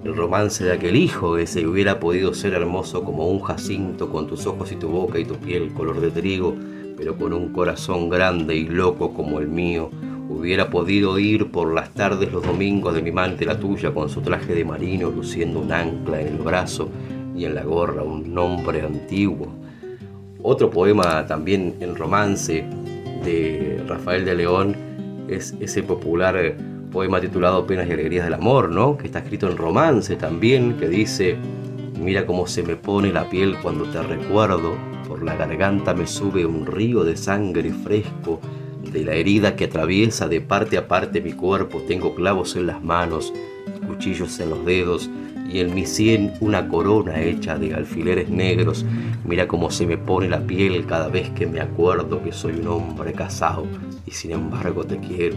el 0.05 0.15
romance 0.15 0.63
de 0.63 0.73
aquel 0.73 0.95
hijo 0.95 1.37
que 1.37 1.47
se 1.47 1.67
hubiera 1.67 1.99
podido 1.99 2.35
ser 2.35 2.53
hermoso 2.53 3.03
como 3.03 3.29
un 3.29 3.41
jacinto 3.41 4.11
con 4.11 4.27
tus 4.27 4.47
ojos 4.47 4.71
y 4.73 4.77
tu 4.77 4.89
boca 4.89 5.19
y 5.19 5.25
tu 5.25 5.37
piel 5.37 5.73
color 5.73 6.03
de 6.03 6.11
trigo, 6.11 6.55
pero 6.99 7.17
con 7.17 7.33
un 7.33 7.55
corazón 7.55 8.11
grande 8.11 8.57
y 8.57 8.69
loco 8.69 9.15
como 9.15 9.39
el 9.39 9.49
mío? 9.49 9.91
Hubiera 10.29 10.69
podido 10.69 11.19
ir 11.19 11.51
por 11.51 11.73
las 11.73 11.95
tardes 11.95 12.31
los 12.31 12.43
domingos 12.43 12.95
de 12.95 13.01
mi 13.01 13.11
mante 13.11 13.47
la 13.47 13.59
tuya 13.59 13.95
con 13.95 14.11
su 14.11 14.21
traje 14.21 14.55
de 14.55 14.67
marino 14.67 15.11
luciendo 15.11 15.61
un 15.61 15.73
ancla 15.73 16.21
en 16.21 16.29
el 16.29 16.39
brazo 16.39 16.91
y 17.35 17.47
en 17.47 17.55
la 17.55 17.65
gorra 17.65 18.03
un 18.03 18.35
nombre 18.35 18.83
antiguo. 18.83 19.49
Otro 20.43 20.71
poema 20.71 21.25
también 21.27 21.77
en 21.81 21.97
romance 21.97 22.67
de 23.25 23.83
Rafael 23.89 24.27
de 24.27 24.35
León 24.35 24.77
es 25.29 25.55
ese 25.59 25.83
popular 25.83 26.37
poema 26.97 27.21
titulado 27.21 27.67
Penas 27.67 27.87
y 27.89 27.93
Alegrías 27.93 28.25
del 28.25 28.33
Amor, 28.33 28.71
¿no? 28.71 28.97
Que 28.97 29.05
está 29.05 29.19
escrito 29.19 29.51
en 29.51 29.59
romance 29.59 30.17
también, 30.17 30.79
que 30.79 30.89
dice, 30.89 31.37
mira 32.01 32.25
cómo 32.25 32.47
se 32.47 32.63
me 32.63 32.75
pone 32.75 33.13
la 33.13 33.29
piel 33.29 33.59
cuando 33.63 33.85
te 33.85 34.03
recuerdo, 34.03 34.79
por 35.07 35.23
la 35.23 35.37
garganta 35.37 35.93
me 35.93 36.07
sube 36.07 36.47
un 36.47 36.65
río 36.65 37.05
de 37.05 37.19
sangre 37.19 37.71
fresco, 37.71 38.41
de 38.91 39.05
la 39.05 39.13
herida 39.13 39.57
que 39.57 39.67
atraviesa 39.67 40.27
de 40.27 40.41
parte 40.41 40.79
a 40.79 40.89
parte 40.89 41.21
mi 41.21 41.35
cuerpo, 41.35 41.83
tengo 41.87 42.15
clavos 42.15 42.57
en 42.57 42.67
las 42.67 42.83
manos, 42.83 43.31
cuchillos 43.87 44.41
en 44.41 44.49
los 44.49 44.65
dedos, 44.65 45.11
y 45.53 45.61
en 45.61 45.75
mi 45.75 45.85
sien 45.85 46.33
una 46.41 46.67
corona 46.67 47.21
hecha 47.21 47.59
de 47.59 47.75
alfileres 47.75 48.31
negros. 48.31 48.87
Mira 49.23 49.47
cómo 49.47 49.71
se 49.71 49.87
me 49.87 49.99
pone 49.99 50.31
la 50.31 50.41
piel 50.41 50.87
cada 50.87 51.09
vez 51.09 51.29
que 51.29 51.47
me 51.47 51.61
acuerdo 51.61 52.23
que 52.23 52.33
soy 52.33 52.55
un 52.55 52.69
hombre 52.69 53.13
casado 53.13 53.67
y 54.07 54.13
sin 54.13 54.31
embargo 54.31 54.83
te 54.85 54.97
quiero. 54.97 55.37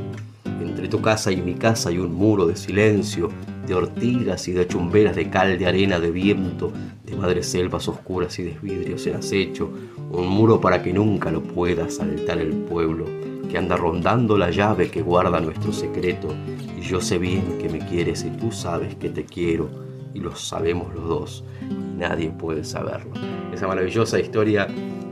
Entre 0.62 0.88
tu 0.88 1.02
casa 1.02 1.32
y 1.32 1.38
mi 1.38 1.56
casa 1.56 1.90
hay 1.90 1.98
un 1.98 2.14
muro 2.14 2.46
de 2.46 2.56
silencio, 2.56 3.30
de 3.66 3.76
ortigas 3.76 4.48
y 4.48 4.52
de 4.52 4.68
chumberas 4.68 5.16
de 5.16 5.30
cal, 5.30 5.58
de 5.58 5.68
arena, 5.68 6.00
de 6.00 6.12
viento, 6.12 6.72
de 7.06 7.16
madres 7.16 7.48
selvas 7.48 7.88
oscuras 7.88 8.38
y 8.40 8.44
de 8.44 8.58
vidrios 8.62 9.06
en 9.08 9.16
acecho, 9.16 9.70
un 10.12 10.28
muro 10.28 10.60
para 10.60 10.82
que 10.82 10.92
nunca 10.92 11.32
lo 11.32 11.42
pueda 11.42 11.90
saltar 11.90 12.40
el 12.40 12.54
pueblo, 12.54 13.06
que 13.50 13.58
anda 13.58 13.78
rondando 13.78 14.38
la 14.38 14.52
llave 14.52 14.90
que 14.90 15.02
guarda 15.02 15.40
nuestro 15.40 15.72
secreto, 15.72 16.30
y 16.78 16.82
yo 16.82 17.00
sé 17.00 17.20
bien 17.20 17.58
que 17.60 17.70
me 17.70 17.80
quieres 17.80 18.24
y 18.26 18.30
tú 18.32 18.52
sabes 18.52 18.96
que 18.96 19.10
te 19.10 19.26
quiero, 19.26 19.70
y 20.14 20.20
lo 20.20 20.36
sabemos 20.36 20.94
los 20.94 21.08
dos, 21.08 21.44
y 21.70 21.98
nadie 21.98 22.32
puede 22.32 22.64
saberlo. 22.64 23.12
Esa 23.54 23.68
maravillosa 23.68 24.20
historia 24.20 24.68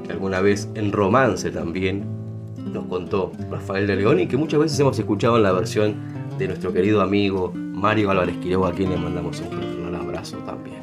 que 0.05 0.11
alguna 0.11 0.41
vez 0.41 0.67
en 0.75 0.91
romance 0.91 1.51
también 1.51 2.16
nos 2.71 2.85
contó 2.85 3.31
Rafael 3.49 3.87
de 3.87 3.95
León 3.95 4.19
y 4.19 4.27
que 4.27 4.37
muchas 4.37 4.59
veces 4.59 4.79
hemos 4.79 4.97
escuchado 4.97 5.37
en 5.37 5.43
la 5.43 5.51
versión 5.51 5.95
de 6.37 6.47
nuestro 6.47 6.73
querido 6.73 7.01
amigo 7.01 7.51
Mario 7.55 8.11
Álvarez 8.11 8.37
Quiroga, 8.37 8.69
a 8.69 8.71
quien 8.71 8.89
le 8.89 8.97
mandamos 8.97 9.41
un 9.41 9.95
abrazo 9.95 10.37
también. 10.37 10.77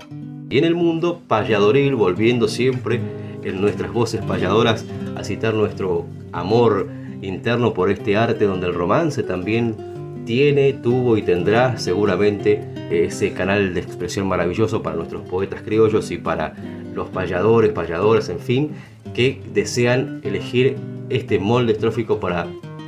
Y 0.50 0.58
en 0.58 0.64
el 0.64 0.74
mundo 0.74 1.20
payadoril, 1.26 1.94
volviendo 1.94 2.48
siempre 2.48 3.00
en 3.42 3.60
nuestras 3.60 3.92
voces 3.92 4.22
payadoras 4.22 4.84
a 5.16 5.24
citar 5.24 5.54
nuestro 5.54 6.06
amor 6.32 6.88
interno 7.22 7.74
por 7.74 7.90
este 7.90 8.16
arte 8.16 8.44
donde 8.44 8.66
el 8.66 8.74
romance 8.74 9.22
también 9.22 9.76
tiene, 10.24 10.72
tuvo 10.72 11.16
y 11.16 11.22
tendrá 11.22 11.76
seguramente 11.78 12.62
ese 12.90 13.32
canal 13.32 13.74
de 13.74 13.80
expresión 13.80 14.26
maravilloso 14.26 14.82
para 14.82 14.96
nuestros 14.96 15.22
poetas 15.28 15.62
criollos 15.62 16.10
y 16.10 16.18
para 16.18 16.54
los 16.94 17.08
payadores, 17.08 17.72
payadoras, 17.72 18.28
en 18.28 18.38
fin, 18.38 18.70
que 19.14 19.40
desean 19.52 20.20
elegir 20.24 20.76
este 21.10 21.38
molde 21.38 21.72
estrófico 21.72 22.18
para 22.18 22.46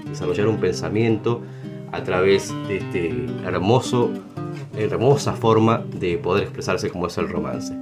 desarrollar 0.09 0.49
un 0.49 0.59
pensamiento 0.59 1.43
a 1.93 2.03
través 2.03 2.53
de 2.69 2.79
este 2.79 3.27
hermoso, 3.45 4.11
hermosa 4.77 5.33
forma 5.33 5.85
de 5.99 6.19
poder 6.19 6.45
expresarse 6.45 6.91
como 6.91 7.07
es 7.07 7.19
el 7.19 7.29
romance. 7.29 7.75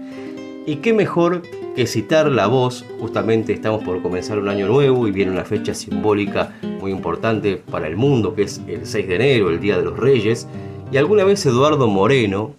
Y 0.66 0.76
qué 0.76 0.92
mejor 0.92 1.42
que 1.74 1.86
citar 1.86 2.30
la 2.30 2.46
voz, 2.46 2.84
justamente 3.00 3.52
estamos 3.52 3.82
por 3.84 4.00
comenzar 4.00 4.38
un 4.38 4.48
año 4.48 4.66
nuevo 4.66 5.06
y 5.06 5.10
viene 5.10 5.32
una 5.32 5.44
fecha 5.44 5.74
simbólica 5.74 6.54
muy 6.80 6.90
importante 6.90 7.56
para 7.56 7.86
el 7.86 7.96
mundo, 7.96 8.34
que 8.34 8.42
es 8.42 8.62
el 8.66 8.86
6 8.86 9.08
de 9.08 9.14
enero, 9.16 9.50
el 9.50 9.60
Día 9.60 9.76
de 9.76 9.84
los 9.84 9.98
Reyes, 9.98 10.48
y 10.90 10.96
alguna 10.96 11.24
vez 11.24 11.44
Eduardo 11.44 11.88
Moreno, 11.88 12.54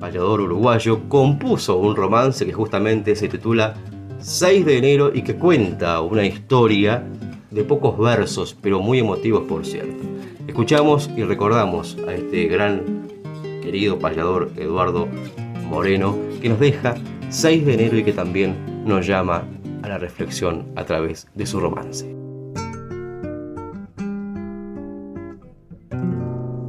payador 0.00 0.40
uruguayo, 0.40 1.08
compuso 1.08 1.76
un 1.76 1.94
romance 1.94 2.46
que 2.46 2.52
justamente 2.52 3.14
se 3.14 3.28
titula 3.28 3.74
6 4.20 4.66
de 4.66 4.78
enero 4.78 5.10
y 5.14 5.22
que 5.22 5.36
cuenta 5.36 6.00
una 6.00 6.26
historia 6.26 7.04
de 7.50 7.64
pocos 7.64 7.98
versos, 7.98 8.56
pero 8.60 8.80
muy 8.80 8.98
emotivos 8.98 9.44
por 9.48 9.64
cierto. 9.64 10.02
Escuchamos 10.46 11.10
y 11.16 11.24
recordamos 11.24 11.96
a 12.06 12.14
este 12.14 12.46
gran 12.46 13.08
querido 13.62 13.98
payador 13.98 14.50
Eduardo 14.56 15.08
Moreno 15.68 16.16
que 16.42 16.48
nos 16.48 16.60
deja 16.60 16.94
6 17.30 17.64
de 17.64 17.74
enero 17.74 17.98
y 17.98 18.04
que 18.04 18.12
también 18.12 18.84
nos 18.84 19.06
llama 19.06 19.44
a 19.82 19.88
la 19.88 19.98
reflexión 19.98 20.66
a 20.76 20.84
través 20.84 21.28
de 21.34 21.46
su 21.46 21.60
romance. 21.60 22.14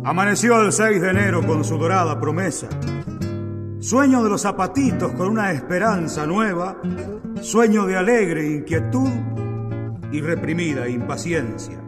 Amaneció 0.04 0.62
el 0.62 0.72
6 0.72 1.02
de 1.02 1.10
enero 1.10 1.46
con 1.46 1.64
su 1.64 1.78
dorada 1.78 2.20
promesa. 2.20 2.68
Sueño 3.82 4.22
de 4.22 4.30
los 4.30 4.44
zapatitos 4.44 5.12
con 5.14 5.30
una 5.30 5.52
esperanza 5.52 6.28
nueva, 6.28 6.80
sueño 7.42 7.88
de 7.88 7.98
alegre 7.98 8.48
inquietud 8.48 9.10
y 10.12 10.22
reprimida 10.22 10.88
impaciencia. 10.88 11.80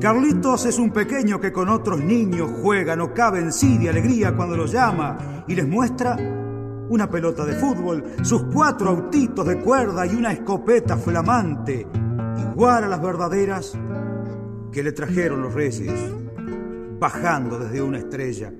Carlitos 0.00 0.64
es 0.66 0.78
un 0.78 0.92
pequeño 0.92 1.40
que 1.40 1.50
con 1.50 1.68
otros 1.68 2.00
niños 2.04 2.48
juega, 2.62 2.94
no 2.94 3.12
cabe 3.12 3.40
en 3.40 3.52
sí 3.52 3.76
de 3.76 3.88
alegría 3.88 4.36
cuando 4.36 4.56
los 4.56 4.70
llama 4.70 5.44
y 5.48 5.56
les 5.56 5.66
muestra 5.66 6.16
una 6.88 7.10
pelota 7.10 7.44
de 7.44 7.54
fútbol, 7.54 8.04
sus 8.22 8.44
cuatro 8.44 8.90
autitos 8.90 9.44
de 9.44 9.58
cuerda 9.58 10.06
y 10.06 10.14
una 10.14 10.30
escopeta 10.30 10.96
flamante, 10.96 11.88
igual 12.52 12.84
a 12.84 12.88
las 12.88 13.02
verdaderas 13.02 13.76
que 14.70 14.84
le 14.84 14.92
trajeron 14.92 15.42
los 15.42 15.54
reyes, 15.54 15.92
bajando 17.00 17.58
desde 17.58 17.82
una 17.82 17.98
estrella. 17.98 18.52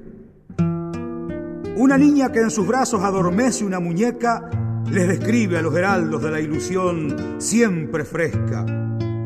Una 1.76 1.96
niña 1.96 2.30
que 2.30 2.40
en 2.40 2.50
sus 2.50 2.66
brazos 2.66 3.02
adormece 3.02 3.64
una 3.64 3.80
muñeca 3.80 4.50
les 4.90 5.08
describe 5.08 5.56
a 5.56 5.62
los 5.62 5.74
heraldos 5.74 6.22
de 6.22 6.30
la 6.30 6.38
ilusión 6.38 7.36
siempre 7.38 8.04
fresca. 8.04 8.66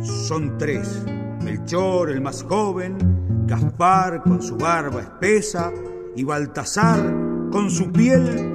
Son 0.00 0.56
tres, 0.56 1.02
Melchor, 1.42 2.10
el 2.10 2.20
más 2.20 2.44
joven, 2.44 2.96
Gaspar 3.46 4.22
con 4.22 4.40
su 4.42 4.56
barba 4.56 5.00
espesa 5.00 5.72
y 6.14 6.22
Baltasar 6.22 7.00
con 7.50 7.68
su 7.68 7.90
piel 7.90 8.52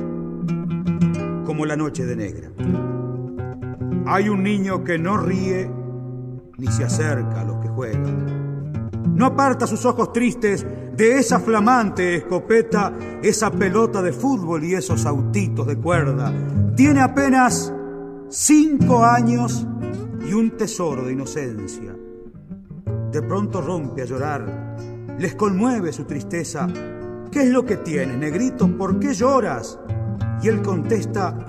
como 1.46 1.66
la 1.66 1.76
noche 1.76 2.06
de 2.06 2.16
negra. 2.16 2.50
Hay 4.06 4.30
un 4.30 4.42
niño 4.42 4.86
que 4.86 4.98
no 4.98 5.18
ríe 5.18 5.70
ni 6.58 6.68
se 6.68 6.86
acerca 6.86 7.42
a 7.42 7.44
los 7.44 7.58
que 7.58 7.68
juegan. 7.68 8.41
No 9.14 9.26
aparta 9.26 9.68
sus 9.68 9.86
ojos 9.86 10.14
tristes 10.14 10.66
de 10.96 11.20
esa 11.20 11.40
flamante 11.40 12.16
escopeta, 12.16 12.94
esa 13.22 13.52
pelota 13.52 14.02
de 14.02 14.14
fútbol 14.14 14.64
y 14.64 14.74
esos 14.74 15.06
autitos 15.06 15.68
de 15.68 15.78
cuerda. 15.78 16.34
Tiene 16.76 17.02
apenas 17.02 17.74
cinco 18.30 19.04
años 19.04 19.68
y 20.28 20.34
un 20.34 20.52
tesoro 20.52 21.04
de 21.04 21.14
inocencia. 21.14 21.96
De 23.12 23.22
pronto 23.22 23.62
rompe 23.62 24.04
a 24.04 24.06
llorar, 24.06 24.76
les 25.20 25.36
conmueve 25.36 25.92
su 25.92 26.06
tristeza. 26.06 26.68
¿Qué 27.32 27.44
es 27.44 27.50
lo 27.50 27.66
que 27.66 27.78
tienes, 27.78 28.18
negrito? 28.18 28.68
¿Por 28.78 29.00
qué 29.00 29.14
lloras? 29.14 29.80
Y 30.42 30.48
él 30.48 30.62
contesta, 30.62 31.46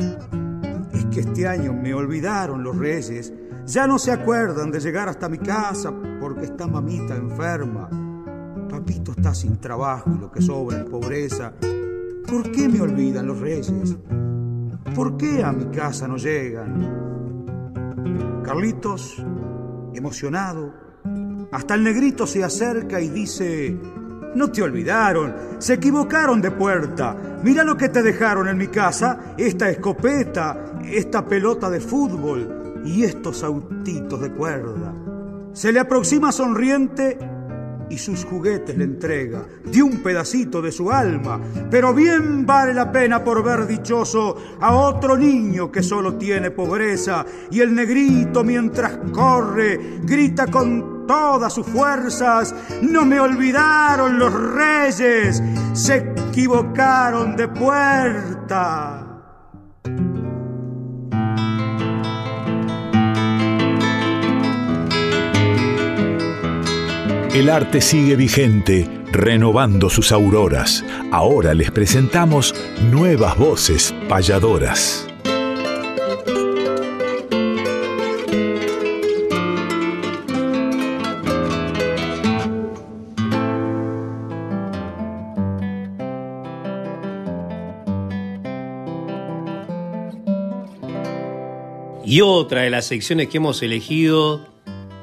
es 0.93 1.07
que 1.07 1.21
este 1.21 1.47
año 1.47 1.73
me 1.73 1.95
olvidaron 1.95 2.63
los 2.63 2.77
reyes, 2.77 3.33
ya 3.67 3.87
no 3.87 3.99
se 3.99 4.11
acuerdan 4.11 4.71
de 4.71 4.81
llegar 4.81 5.09
hasta 5.09 5.29
mi 5.29 5.39
casa 5.39 5.93
porque 6.21 6.47
está 6.47 6.67
mamita 6.67 7.15
enferma. 7.15 7.89
Papito 8.69 9.13
está 9.13 9.35
sin 9.35 9.59
trabajo 9.59 10.11
y 10.15 10.19
lo 10.19 10.31
que 10.31 10.43
sobra 10.43 10.79
es 10.79 10.85
pobreza. 10.85 11.53
¿Por 12.27 12.51
qué 12.51 12.69
me 12.69 12.81
olvidan 12.81 13.27
los 13.27 13.39
reyes? 13.39 13.97
¿Por 14.95 15.17
qué 15.17 15.45
a 15.45 15.53
mi 15.53 15.67
casa 15.67 16.09
no 16.09 16.17
llegan? 16.17 17.03
Carlitos, 18.43 19.25
emocionado, 19.95 20.75
Hasta 21.53 21.75
el 21.75 21.85
negrito 21.85 22.27
se 22.27 22.43
acerca 22.43 22.99
y 23.01 23.09
dice, 23.11 23.79
no 24.35 24.51
te 24.51 24.63
olvidaron, 24.63 25.35
se 25.59 25.75
equivocaron 25.75 26.41
de 26.41 26.51
puerta. 26.51 27.15
Mira 27.45 27.63
lo 27.63 27.77
que 27.77 27.91
te 27.91 28.03
dejaron 28.03 28.49
en 28.49 28.57
mi 28.57 28.69
casa, 28.69 29.35
esta 29.37 29.69
escopeta, 29.69 30.79
esta 30.83 31.27
pelota 31.27 31.69
de 31.69 31.81
fútbol 31.81 32.62
y 32.85 33.05
estos 33.05 33.43
autitos 33.43 34.21
de 34.21 34.33
cuerda. 34.33 34.95
Se 35.53 35.73
le 35.73 35.81
aproxima 35.81 36.33
sonriente 36.33 37.19
y 37.93 37.99
sus 37.99 38.25
juguetes 38.25 38.77
le 38.79 38.85
entrega, 38.85 39.45
de 39.65 39.83
un 39.83 40.03
pedacito 40.03 40.63
de 40.63 40.73
su 40.73 40.91
alma, 40.91 41.39
pero 41.71 41.93
bien 41.93 42.47
vale 42.47 42.73
la 42.73 42.91
pena 42.91 43.23
por 43.23 43.45
ver 43.45 43.67
dichoso 43.67 44.37
a 44.61 44.75
otro 44.75 45.15
niño 45.15 45.71
que 45.71 45.83
solo 45.83 46.15
tiene 46.15 46.51
pobreza, 46.51 47.27
y 47.51 47.61
el 47.61 47.75
negrito 47.75 48.45
mientras 48.45 48.97
corre 49.13 49.99
grita 50.05 50.47
con 50.47 51.07
todas 51.07 51.53
sus 51.53 51.67
fuerzas, 51.67 52.55
no 52.81 53.05
me 53.05 53.21
olvidaron 53.21 54.19
los 54.19 54.33
reyes, 54.33 55.43
se 55.75 56.15
equivocaron 56.31 57.37
de 57.37 57.49
puerta. 57.49 59.02
El 67.35 67.49
arte 67.49 67.81
sigue 67.81 68.15
vigente, 68.15 68.87
renovando 69.11 69.89
sus 69.89 70.13
auroras. 70.13 70.85
Ahora 71.11 71.55
les 71.55 71.71
presentamos 71.71 72.55
nuevas 72.91 73.39
voces 73.39 73.95
payadoras. 74.07 75.09
Y 92.05 92.21
otra 92.21 92.61
de 92.61 92.69
las 92.69 92.85
secciones 92.85 93.29
que 93.29 93.39
hemos 93.39 93.63
elegido 93.63 94.52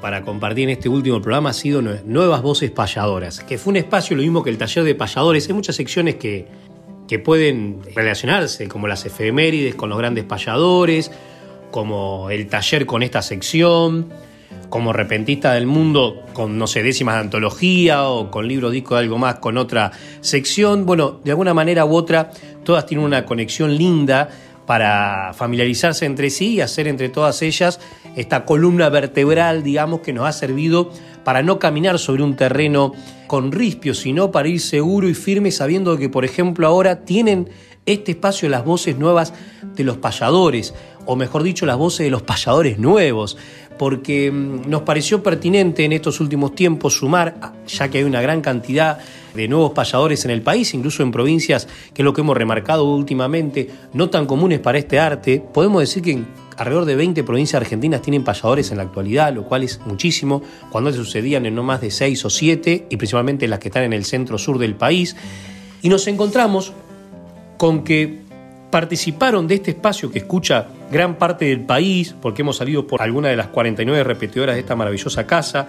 para 0.00 0.22
compartir 0.22 0.64
en 0.64 0.70
este 0.70 0.88
último 0.88 1.20
programa 1.20 1.50
ha 1.50 1.52
sido 1.52 1.82
Nuevas 1.82 2.42
Voces 2.42 2.70
Payadoras, 2.70 3.40
que 3.40 3.58
fue 3.58 3.72
un 3.72 3.76
espacio 3.76 4.16
lo 4.16 4.22
mismo 4.22 4.42
que 4.42 4.50
el 4.50 4.58
taller 4.58 4.84
de 4.84 4.94
payadores. 4.94 5.46
Hay 5.48 5.54
muchas 5.54 5.76
secciones 5.76 6.16
que, 6.16 6.46
que 7.06 7.18
pueden 7.18 7.80
relacionarse, 7.94 8.68
como 8.68 8.88
las 8.88 9.04
efemérides 9.04 9.74
con 9.74 9.88
los 9.88 9.98
grandes 9.98 10.24
payadores, 10.24 11.10
como 11.70 12.30
el 12.30 12.48
taller 12.48 12.86
con 12.86 13.02
esta 13.02 13.22
sección, 13.22 14.08
como 14.68 14.92
repentista 14.92 15.52
del 15.52 15.66
mundo 15.66 16.22
con, 16.32 16.56
no 16.56 16.66
sé, 16.66 16.82
décimas 16.82 17.16
de 17.16 17.20
antología 17.22 18.08
o 18.08 18.30
con 18.30 18.48
libro 18.48 18.70
disco 18.70 18.94
de 18.94 19.00
algo 19.00 19.18
más 19.18 19.36
con 19.36 19.58
otra 19.58 19.92
sección. 20.20 20.86
Bueno, 20.86 21.20
de 21.24 21.32
alguna 21.32 21.54
manera 21.54 21.84
u 21.84 21.94
otra, 21.94 22.30
todas 22.64 22.86
tienen 22.86 23.04
una 23.04 23.24
conexión 23.24 23.76
linda 23.76 24.28
para 24.70 25.32
familiarizarse 25.34 26.06
entre 26.06 26.30
sí 26.30 26.54
y 26.54 26.60
hacer 26.60 26.86
entre 26.86 27.08
todas 27.08 27.42
ellas 27.42 27.80
esta 28.14 28.44
columna 28.44 28.88
vertebral, 28.88 29.64
digamos, 29.64 29.98
que 29.98 30.12
nos 30.12 30.28
ha 30.28 30.32
servido 30.32 30.92
para 31.24 31.42
no 31.42 31.58
caminar 31.58 31.98
sobre 31.98 32.22
un 32.22 32.36
terreno 32.36 32.92
con 33.26 33.50
rispio, 33.50 33.94
sino 33.94 34.30
para 34.30 34.46
ir 34.46 34.60
seguro 34.60 35.08
y 35.08 35.14
firme 35.14 35.50
sabiendo 35.50 35.98
que, 35.98 36.08
por 36.08 36.24
ejemplo, 36.24 36.68
ahora 36.68 37.04
tienen 37.04 37.50
este 37.84 38.12
espacio 38.12 38.48
las 38.48 38.64
voces 38.64 38.96
nuevas 38.96 39.34
de 39.74 39.82
los 39.82 39.96
payadores, 39.96 40.72
o 41.04 41.16
mejor 41.16 41.42
dicho, 41.42 41.66
las 41.66 41.76
voces 41.76 42.04
de 42.04 42.10
los 42.10 42.22
payadores 42.22 42.78
nuevos, 42.78 43.38
porque 43.76 44.30
mm, 44.30 44.70
nos 44.70 44.82
pareció 44.82 45.20
pertinente 45.20 45.84
en 45.84 45.90
estos 45.90 46.20
últimos 46.20 46.54
tiempos 46.54 46.94
sumar, 46.94 47.56
ya 47.66 47.88
que 47.88 47.98
hay 47.98 48.04
una 48.04 48.22
gran 48.22 48.40
cantidad 48.40 49.00
de 49.34 49.48
nuevos 49.48 49.72
payadores 49.72 50.24
en 50.24 50.30
el 50.30 50.42
país, 50.42 50.74
incluso 50.74 51.02
en 51.02 51.10
provincias, 51.10 51.68
que 51.94 52.02
es 52.02 52.04
lo 52.04 52.12
que 52.12 52.20
hemos 52.20 52.36
remarcado 52.36 52.84
últimamente, 52.84 53.68
no 53.92 54.10
tan 54.10 54.26
comunes 54.26 54.60
para 54.60 54.78
este 54.78 54.98
arte. 54.98 55.42
Podemos 55.52 55.80
decir 55.80 56.02
que 56.02 56.22
alrededor 56.56 56.84
de 56.84 56.96
20 56.96 57.24
provincias 57.24 57.60
argentinas 57.60 58.02
tienen 58.02 58.22
payadores 58.22 58.70
en 58.70 58.76
la 58.76 58.82
actualidad, 58.84 59.32
lo 59.32 59.44
cual 59.44 59.62
es 59.62 59.80
muchísimo, 59.86 60.42
cuando 60.70 60.90
se 60.90 60.98
sucedían 60.98 61.46
en 61.46 61.54
no 61.54 61.62
más 61.62 61.80
de 61.80 61.90
6 61.90 62.24
o 62.24 62.30
7, 62.30 62.86
y 62.90 62.96
principalmente 62.96 63.48
las 63.48 63.58
que 63.60 63.68
están 63.68 63.84
en 63.84 63.92
el 63.92 64.04
centro 64.04 64.36
sur 64.38 64.58
del 64.58 64.74
país. 64.74 65.16
Y 65.82 65.88
nos 65.88 66.06
encontramos 66.06 66.72
con 67.56 67.82
que 67.82 68.20
participaron 68.70 69.48
de 69.48 69.56
este 69.56 69.72
espacio 69.72 70.10
que 70.10 70.18
escucha 70.18 70.68
gran 70.90 71.16
parte 71.16 71.46
del 71.46 71.60
país, 71.60 72.14
porque 72.20 72.42
hemos 72.42 72.56
salido 72.56 72.86
por 72.86 73.02
alguna 73.02 73.28
de 73.28 73.36
las 73.36 73.48
49 73.48 74.04
repetidoras 74.04 74.54
de 74.54 74.60
esta 74.60 74.76
maravillosa 74.76 75.26
casa, 75.26 75.66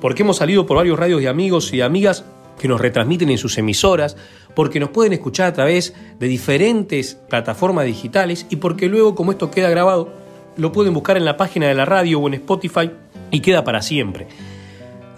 porque 0.00 0.22
hemos 0.22 0.36
salido 0.36 0.66
por 0.66 0.76
varios 0.76 0.98
radios 0.98 1.20
de 1.20 1.28
amigos 1.28 1.72
y 1.72 1.80
amigas 1.80 2.24
que 2.58 2.68
nos 2.68 2.80
retransmiten 2.80 3.30
en 3.30 3.38
sus 3.38 3.58
emisoras, 3.58 4.16
porque 4.54 4.80
nos 4.80 4.90
pueden 4.90 5.12
escuchar 5.12 5.48
a 5.48 5.52
través 5.52 5.94
de 6.18 6.28
diferentes 6.28 7.14
plataformas 7.28 7.84
digitales 7.84 8.46
y 8.50 8.56
porque 8.56 8.88
luego, 8.88 9.14
como 9.14 9.32
esto 9.32 9.50
queda 9.50 9.70
grabado, 9.70 10.12
lo 10.56 10.72
pueden 10.72 10.94
buscar 10.94 11.16
en 11.16 11.24
la 11.24 11.36
página 11.36 11.66
de 11.66 11.74
la 11.74 11.84
radio 11.84 12.18
o 12.20 12.28
en 12.28 12.34
Spotify 12.34 12.90
y 13.30 13.40
queda 13.40 13.64
para 13.64 13.82
siempre. 13.82 14.26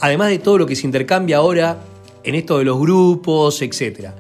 Además 0.01 0.29
de 0.31 0.39
todo 0.39 0.59
lo 0.59 0.67
que 0.67 0.77
se 0.77 0.87
intercambia 0.87 1.39
ahora 1.39 1.79
en 2.25 2.35
esto 2.35 2.59
de 2.59 2.65
los 2.65 2.79
grupos, 2.79 3.63
etc. 3.63 4.11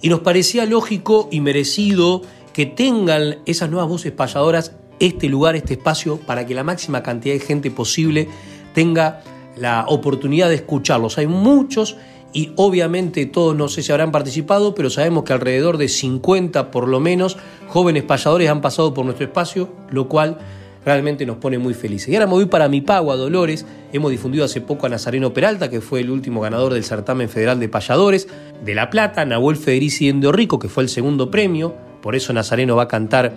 Y 0.00 0.08
nos 0.08 0.20
parecía 0.20 0.64
lógico 0.66 1.28
y 1.30 1.40
merecido 1.40 2.22
que 2.52 2.66
tengan 2.66 3.38
esas 3.46 3.70
nuevas 3.70 3.88
voces 3.88 4.12
payadoras 4.12 4.72
este 4.98 5.28
lugar, 5.28 5.56
este 5.56 5.74
espacio, 5.74 6.18
para 6.18 6.46
que 6.46 6.54
la 6.54 6.62
máxima 6.62 7.02
cantidad 7.02 7.34
de 7.34 7.40
gente 7.40 7.70
posible 7.70 8.28
tenga 8.74 9.22
la 9.56 9.86
oportunidad 9.88 10.48
de 10.48 10.56
escucharlos. 10.56 11.18
Hay 11.18 11.26
muchos 11.26 11.96
y 12.32 12.52
obviamente 12.56 13.26
todos 13.26 13.56
no 13.56 13.68
sé 13.68 13.82
si 13.82 13.90
habrán 13.92 14.12
participado, 14.12 14.74
pero 14.74 14.90
sabemos 14.90 15.24
que 15.24 15.32
alrededor 15.32 15.78
de 15.78 15.88
50 15.88 16.70
por 16.70 16.88
lo 16.88 17.00
menos 17.00 17.36
jóvenes 17.68 18.04
payadores 18.04 18.48
han 18.48 18.60
pasado 18.60 18.94
por 18.94 19.04
nuestro 19.04 19.26
espacio, 19.26 19.68
lo 19.90 20.08
cual 20.08 20.38
realmente 20.84 21.26
nos 21.26 21.36
pone 21.36 21.58
muy 21.58 21.74
felices. 21.74 22.08
Y 22.08 22.14
ahora 22.14 22.26
me 22.26 22.32
voy 22.32 22.46
para 22.46 22.68
mi 22.68 22.80
pago 22.80 23.12
a 23.12 23.16
Dolores. 23.16 23.66
Hemos 23.92 24.10
difundido 24.10 24.44
hace 24.44 24.60
poco 24.60 24.86
a 24.86 24.88
Nazareno 24.88 25.32
Peralta, 25.32 25.68
que 25.68 25.80
fue 25.80 26.00
el 26.00 26.10
último 26.10 26.40
ganador 26.40 26.72
del 26.72 26.84
certamen 26.84 27.28
federal 27.28 27.60
de 27.60 27.68
payadores 27.68 28.28
de 28.64 28.74
La 28.74 28.90
Plata, 28.90 29.24
Nahuel 29.24 29.56
Federici 29.56 30.08
en 30.08 30.22
Rico, 30.32 30.58
que 30.58 30.68
fue 30.68 30.82
el 30.82 30.88
segundo 30.88 31.30
premio. 31.30 31.74
Por 32.00 32.14
eso 32.14 32.32
Nazareno 32.32 32.76
va 32.76 32.84
a 32.84 32.88
cantar 32.88 33.34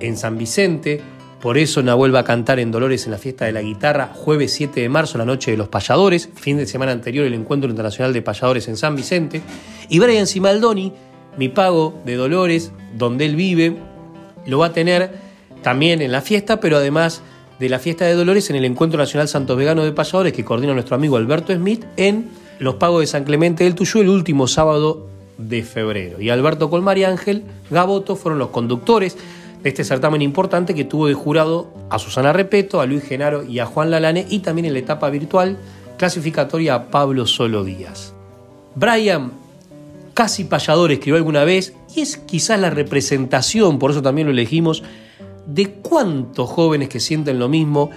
en 0.00 0.16
San 0.16 0.36
Vicente. 0.36 1.00
Por 1.44 1.58
eso 1.58 1.82
Nahuel 1.82 2.14
va 2.14 2.20
a 2.20 2.24
cantar 2.24 2.58
en 2.58 2.70
Dolores 2.70 3.04
en 3.04 3.10
la 3.10 3.18
fiesta 3.18 3.44
de 3.44 3.52
la 3.52 3.60
guitarra, 3.60 4.12
jueves 4.14 4.54
7 4.54 4.80
de 4.80 4.88
marzo, 4.88 5.18
la 5.18 5.26
noche 5.26 5.50
de 5.50 5.58
los 5.58 5.68
payadores, 5.68 6.30
fin 6.34 6.56
de 6.56 6.66
semana 6.66 6.92
anterior 6.92 7.26
el 7.26 7.34
encuentro 7.34 7.68
internacional 7.68 8.14
de 8.14 8.22
payadores 8.22 8.66
en 8.66 8.78
San 8.78 8.96
Vicente. 8.96 9.42
Y 9.90 9.98
Brian 9.98 10.26
Simaldoni, 10.26 10.94
mi 11.36 11.50
pago 11.50 12.00
de 12.06 12.14
Dolores, 12.14 12.72
donde 12.96 13.26
él 13.26 13.36
vive, 13.36 13.76
lo 14.46 14.60
va 14.60 14.68
a 14.68 14.72
tener 14.72 15.10
también 15.62 16.00
en 16.00 16.12
la 16.12 16.22
fiesta, 16.22 16.60
pero 16.60 16.78
además 16.78 17.20
de 17.60 17.68
la 17.68 17.78
fiesta 17.78 18.06
de 18.06 18.14
Dolores 18.14 18.48
en 18.48 18.56
el 18.56 18.64
Encuentro 18.64 18.96
Nacional 18.96 19.28
Santos 19.28 19.58
Veganos 19.58 19.84
de 19.84 19.92
Payadores 19.92 20.32
que 20.32 20.46
coordina 20.46 20.72
nuestro 20.72 20.96
amigo 20.96 21.18
Alberto 21.18 21.54
Smith 21.54 21.84
en 21.98 22.30
los 22.58 22.76
pagos 22.76 23.00
de 23.00 23.06
San 23.06 23.24
Clemente 23.24 23.64
del 23.64 23.74
Tuyú 23.74 24.00
el 24.00 24.08
último 24.08 24.48
sábado 24.48 25.08
de 25.36 25.62
febrero. 25.62 26.22
Y 26.22 26.30
Alberto 26.30 26.70
Colmar 26.70 26.96
y 26.96 27.04
Ángel 27.04 27.44
Gaboto 27.70 28.16
fueron 28.16 28.38
los 28.38 28.48
conductores 28.48 29.18
este 29.64 29.82
certamen 29.82 30.22
importante 30.22 30.74
que 30.74 30.84
tuvo 30.84 31.08
de 31.08 31.14
jurado 31.14 31.72
a 31.90 31.98
Susana 31.98 32.32
Repeto, 32.32 32.80
a 32.80 32.86
Luis 32.86 33.02
Genaro 33.02 33.42
y 33.42 33.58
a 33.58 33.66
Juan 33.66 33.90
Lalane 33.90 34.26
y 34.28 34.40
también 34.40 34.66
en 34.66 34.74
la 34.74 34.78
etapa 34.78 35.08
virtual 35.08 35.58
clasificatoria 35.96 36.74
a 36.74 36.90
Pablo 36.90 37.26
Solo 37.26 37.64
Díaz. 37.64 38.12
Brian, 38.74 39.32
casi 40.12 40.44
payador, 40.44 40.92
escribió 40.92 41.16
alguna 41.16 41.44
vez 41.44 41.74
y 41.96 42.02
es 42.02 42.18
quizás 42.18 42.60
la 42.60 42.70
representación, 42.70 43.78
por 43.78 43.90
eso 43.90 44.02
también 44.02 44.26
lo 44.26 44.32
elegimos, 44.32 44.82
de 45.46 45.70
cuántos 45.70 46.48
jóvenes 46.50 46.88
que 46.88 47.00
sienten 47.00 47.38
lo 47.38 47.48
mismo 47.48 47.90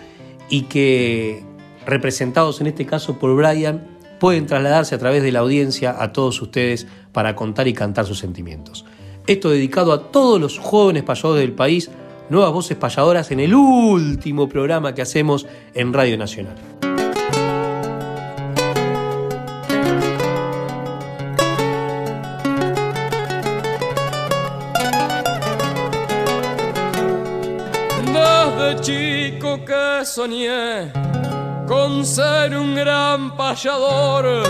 y 0.50 0.64
que, 0.64 1.44
representados 1.86 2.62
en 2.62 2.68
este 2.68 2.86
caso 2.86 3.20
por 3.20 3.36
Brian, 3.36 3.88
pueden 4.20 4.46
trasladarse 4.46 4.96
a 4.96 5.00
través 5.00 5.22
de 5.22 5.32
la 5.32 5.40
audiencia 5.40 6.02
a 6.02 6.14
todos 6.14 6.42
ustedes 6.42 6.88
para 7.12 7.36
contar 7.36 7.68
y 7.68 7.74
cantar 7.74 8.06
sus 8.06 8.20
sentimientos. 8.20 8.86
Esto 9.28 9.50
dedicado 9.50 9.92
a 9.92 10.10
todos 10.10 10.40
los 10.40 10.58
jóvenes 10.58 11.04
payadores 11.04 11.42
del 11.42 11.52
país, 11.52 11.92
nuevas 12.30 12.54
voces 12.54 12.78
payadoras 12.78 13.30
en 13.32 13.42
el 13.42 13.54
último 13.54 14.48
programa 14.48 14.96
que 14.96 15.02
hacemos 15.02 15.46
en 15.74 15.92
Radio 15.92 16.18
Nacional. 16.18 16.56
Desde 28.14 28.82
chico 28.82 29.66
que 29.66 30.06
soñé 30.06 30.90
con 31.68 32.06
ser 32.06 32.58
un 32.58 32.76
gran 32.76 33.36
payador 33.36 34.44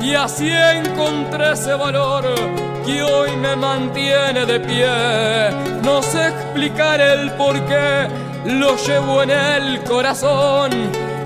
y 0.00 0.14
así 0.14 0.50
encontré 0.50 1.52
ese 1.52 1.74
valor 1.74 2.24
que 2.86 3.02
hoy 3.02 3.36
me 3.36 3.56
mantiene 3.56 4.46
de 4.46 4.60
pie. 4.60 5.50
No 5.82 6.00
sé 6.02 6.28
explicar 6.28 7.00
el 7.00 7.32
por 7.32 7.54
qué, 7.66 8.08
lo 8.46 8.76
llevo 8.76 9.22
en 9.22 9.30
el 9.30 9.82
corazón 9.82 10.70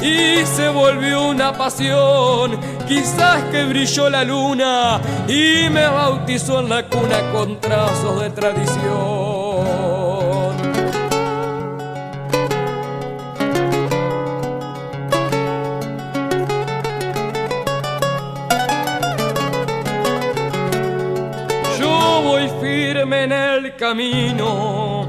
y 0.00 0.44
se 0.46 0.68
volvió 0.68 1.28
una 1.28 1.52
pasión. 1.52 2.58
Quizás 2.88 3.44
que 3.44 3.64
brilló 3.66 4.10
la 4.10 4.24
luna 4.24 5.00
y 5.28 5.68
me 5.70 5.86
bautizó 5.86 6.60
en 6.60 6.70
la 6.70 6.86
cuna 6.86 7.30
con 7.32 7.60
trazos 7.60 8.20
de 8.20 8.30
tradición. 8.30 9.93
Voy 22.74 22.84
firme 22.84 23.24
en 23.24 23.32
el 23.32 23.76
camino 23.76 25.06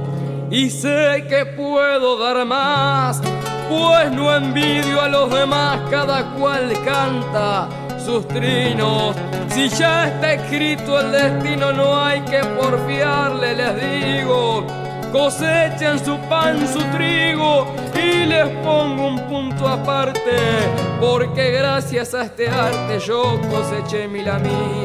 y 0.52 0.70
sé 0.70 1.26
que 1.28 1.46
puedo 1.46 2.18
dar 2.18 2.46
más 2.46 3.22
pues 3.70 4.12
no 4.12 4.36
envidio 4.36 5.02
a 5.02 5.10
los 5.10 5.32
demás, 5.32 5.80
cada 5.90 6.36
cual 6.36 6.72
canta 6.86 7.68
sus 7.98 8.28
trinos. 8.28 9.16
Si 9.50 9.70
ya 9.70 10.08
está 10.08 10.34
escrito 10.34 11.00
el 11.00 11.12
destino, 11.12 11.74
no 11.74 12.00
hay 12.00 12.22
que 12.22 12.42
porfiarle, 12.44 13.56
les 13.56 14.22
digo. 14.22 14.68
Cosechen 15.12 15.98
su 16.06 16.16
pan, 16.30 16.68
su 16.68 16.80
trigo 16.96 17.66
y 17.96 18.28
les 18.28 18.48
pongo 18.64 19.08
un 19.08 19.20
punto 19.22 19.68
aparte, 19.68 20.38
porque 21.02 21.52
gracias 21.52 22.14
a 22.14 22.26
este 22.26 22.48
arte 22.48 23.00
yo 23.00 23.40
coseché 23.50 24.08
mil 24.08 24.30
amigos. 24.30 24.85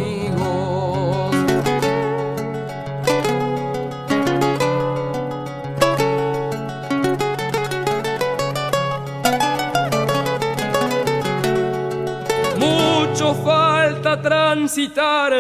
Transitar 14.71 15.33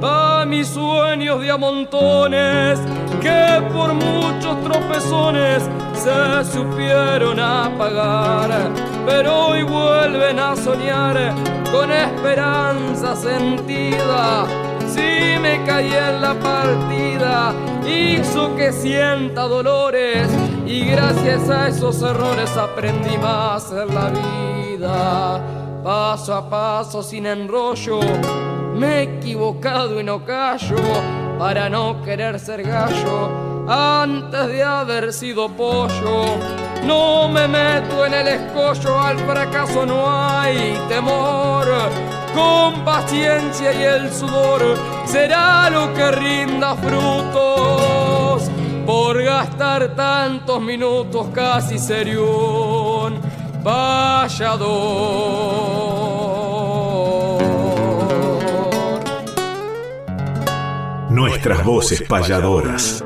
a 0.00 0.44
mis 0.46 0.68
sueños 0.68 1.40
de 1.40 1.50
amontones 1.50 2.78
que 3.20 3.60
por 3.72 3.94
muchos 3.94 4.62
tropezones 4.62 5.68
se 5.92 6.52
supieron 6.52 7.40
apagar, 7.40 8.70
pero 9.04 9.46
hoy 9.48 9.64
vuelven 9.64 10.38
a 10.38 10.54
soñar 10.54 11.34
con 11.72 11.90
esperanza 11.90 13.16
sentida. 13.16 14.46
Si 14.86 15.36
me 15.40 15.64
caí 15.66 15.92
en 15.92 16.22
la 16.22 16.34
partida, 16.34 17.52
hizo 17.84 18.54
que 18.54 18.72
sienta 18.72 19.48
dolores 19.48 20.28
y 20.64 20.84
gracias 20.84 21.50
a 21.50 21.68
esos 21.68 22.00
errores 22.02 22.56
aprendí 22.56 23.18
más 23.18 23.72
en 23.72 23.92
la 23.92 24.10
vida 24.10 25.54
paso 25.84 26.34
a 26.34 26.48
paso 26.48 27.02
sin 27.02 27.26
enrollo. 27.26 28.00
Me 28.74 28.86
he 28.86 29.02
equivocado 29.02 30.00
y 30.00 30.04
no 30.04 30.24
callo 30.24 30.76
para 31.38 31.68
no 31.68 32.02
querer 32.02 32.40
ser 32.40 32.62
gallo 32.62 33.44
antes 33.68 34.48
de 34.48 34.62
haber 34.62 35.12
sido 35.12 35.48
pollo. 35.48 36.24
No 36.84 37.28
me 37.28 37.46
meto 37.48 38.04
en 38.04 38.14
el 38.14 38.28
escollo, 38.28 39.00
al 39.00 39.18
fracaso 39.18 39.86
no 39.86 40.04
hay 40.10 40.76
temor. 40.88 41.66
Con 42.34 42.84
paciencia 42.84 43.72
y 43.72 43.84
el 43.84 44.12
sudor 44.12 44.76
será 45.06 45.70
lo 45.70 45.94
que 45.94 46.10
rinda 46.10 46.74
frutos 46.74 48.50
por 48.84 49.22
gastar 49.22 49.94
tantos 49.94 50.60
minutos 50.60 51.28
casi 51.32 51.78
serión 51.78 53.20
Nuestras 61.44 61.66
voces 61.66 62.02
payadoras. 62.08 63.04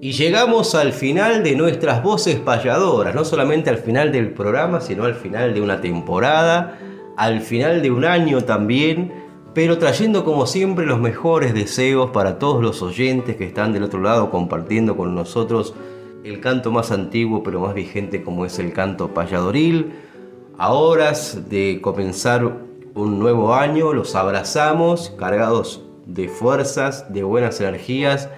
Y 0.00 0.10
llegamos 0.10 0.74
al 0.74 0.92
final 0.92 1.44
de 1.44 1.54
nuestras 1.54 2.02
voces 2.02 2.40
payadoras, 2.40 3.14
no 3.14 3.24
solamente 3.24 3.70
al 3.70 3.78
final 3.78 4.10
del 4.10 4.32
programa, 4.32 4.80
sino 4.80 5.04
al 5.04 5.14
final 5.14 5.54
de 5.54 5.60
una 5.60 5.80
temporada, 5.80 6.80
al 7.16 7.42
final 7.42 7.80
de 7.80 7.92
un 7.92 8.04
año 8.04 8.40
también, 8.40 9.23
pero 9.54 9.78
trayendo 9.78 10.24
como 10.24 10.46
siempre 10.46 10.84
los 10.84 11.00
mejores 11.00 11.54
deseos 11.54 12.10
para 12.10 12.40
todos 12.40 12.60
los 12.60 12.82
oyentes 12.82 13.36
que 13.36 13.44
están 13.44 13.72
del 13.72 13.84
otro 13.84 14.00
lado 14.00 14.30
compartiendo 14.30 14.96
con 14.96 15.14
nosotros 15.14 15.74
el 16.24 16.40
canto 16.40 16.72
más 16.72 16.90
antiguo 16.90 17.44
pero 17.44 17.60
más 17.60 17.72
vigente 17.72 18.22
como 18.22 18.44
es 18.44 18.58
el 18.58 18.72
canto 18.72 19.14
payadoril. 19.14 19.92
A 20.58 20.72
horas 20.72 21.48
de 21.48 21.78
comenzar 21.80 22.58
un 22.94 23.18
nuevo 23.20 23.54
año 23.54 23.92
los 23.92 24.16
abrazamos 24.16 25.10
cargados 25.16 25.84
de 26.04 26.28
fuerzas, 26.28 27.12
de 27.12 27.22
buenas 27.22 27.60
energías, 27.60 28.28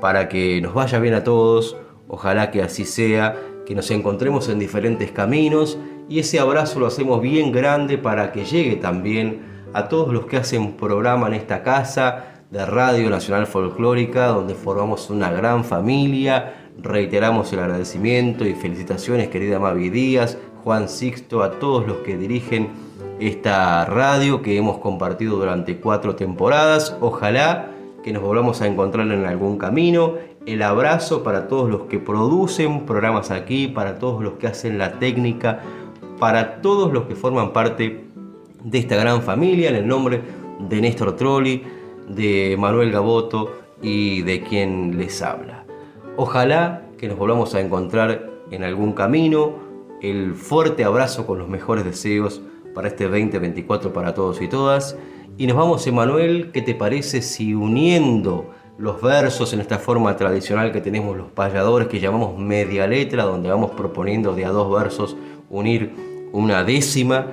para 0.00 0.28
que 0.28 0.60
nos 0.60 0.74
vaya 0.74 0.98
bien 0.98 1.14
a 1.14 1.24
todos, 1.24 1.76
ojalá 2.08 2.50
que 2.50 2.62
así 2.62 2.84
sea, 2.84 3.36
que 3.66 3.74
nos 3.74 3.90
encontremos 3.90 4.48
en 4.48 4.58
diferentes 4.58 5.12
caminos 5.12 5.78
y 6.08 6.18
ese 6.18 6.40
abrazo 6.40 6.78
lo 6.78 6.86
hacemos 6.86 7.22
bien 7.22 7.52
grande 7.52 7.96
para 7.96 8.32
que 8.32 8.44
llegue 8.44 8.76
también 8.76 9.51
a 9.74 9.88
todos 9.88 10.12
los 10.12 10.26
que 10.26 10.36
hacen 10.36 10.72
programa 10.72 11.28
en 11.28 11.34
esta 11.34 11.62
casa 11.62 12.24
de 12.50 12.64
Radio 12.66 13.08
Nacional 13.08 13.46
Folclórica, 13.46 14.26
donde 14.26 14.54
formamos 14.54 15.08
una 15.08 15.30
gran 15.30 15.64
familia. 15.64 16.54
Reiteramos 16.78 17.52
el 17.52 17.60
agradecimiento 17.60 18.46
y 18.46 18.54
felicitaciones, 18.54 19.28
querida 19.28 19.58
Mavi 19.58 19.90
Díaz, 19.90 20.36
Juan 20.62 20.88
Sixto, 20.88 21.42
a 21.42 21.52
todos 21.52 21.86
los 21.86 21.98
que 21.98 22.16
dirigen 22.16 22.70
esta 23.20 23.84
radio 23.86 24.42
que 24.42 24.56
hemos 24.56 24.78
compartido 24.78 25.36
durante 25.36 25.78
cuatro 25.78 26.14
temporadas. 26.14 26.96
Ojalá 27.00 27.68
que 28.02 28.12
nos 28.12 28.22
volvamos 28.22 28.60
a 28.60 28.66
encontrar 28.66 29.06
en 29.08 29.24
algún 29.24 29.58
camino. 29.58 30.14
El 30.44 30.62
abrazo 30.62 31.22
para 31.22 31.48
todos 31.48 31.70
los 31.70 31.82
que 31.82 31.98
producen 31.98 32.84
programas 32.84 33.30
aquí, 33.30 33.68
para 33.68 33.98
todos 33.98 34.22
los 34.22 34.34
que 34.34 34.48
hacen 34.48 34.76
la 34.76 34.98
técnica, 34.98 35.60
para 36.18 36.60
todos 36.60 36.92
los 36.92 37.04
que 37.04 37.14
forman 37.14 37.52
parte 37.52 38.04
de 38.64 38.78
esta 38.78 38.96
gran 38.96 39.22
familia, 39.22 39.70
en 39.70 39.76
el 39.76 39.86
nombre 39.86 40.20
de 40.58 40.80
Néstor 40.80 41.16
Trolli, 41.16 41.62
de 42.08 42.56
Manuel 42.58 42.90
Gaboto 42.90 43.52
y 43.80 44.22
de 44.22 44.42
quien 44.42 44.98
les 44.98 45.22
habla. 45.22 45.64
Ojalá 46.16 46.82
que 46.98 47.08
nos 47.08 47.18
volvamos 47.18 47.54
a 47.54 47.60
encontrar 47.60 48.30
en 48.50 48.62
algún 48.64 48.92
camino. 48.92 49.54
El 50.00 50.34
fuerte 50.34 50.84
abrazo 50.84 51.26
con 51.26 51.38
los 51.38 51.48
mejores 51.48 51.84
deseos 51.84 52.42
para 52.74 52.88
este 52.88 53.04
2024 53.04 53.92
para 53.92 54.14
todos 54.14 54.40
y 54.40 54.48
todas. 54.48 54.96
Y 55.38 55.46
nos 55.46 55.56
vamos, 55.56 55.86
Emanuel, 55.86 56.50
¿qué 56.52 56.62
te 56.62 56.74
parece 56.74 57.22
si 57.22 57.54
uniendo 57.54 58.50
los 58.78 59.00
versos 59.00 59.52
en 59.52 59.60
esta 59.60 59.78
forma 59.78 60.16
tradicional 60.16 60.72
que 60.72 60.80
tenemos 60.80 61.16
los 61.16 61.30
payadores, 61.30 61.88
que 61.88 62.00
llamamos 62.00 62.38
media 62.38 62.86
letra, 62.86 63.24
donde 63.24 63.48
vamos 63.48 63.70
proponiendo 63.72 64.34
de 64.34 64.44
a 64.44 64.50
dos 64.50 64.72
versos 64.72 65.16
unir 65.50 65.92
una 66.32 66.64
décima? 66.64 67.26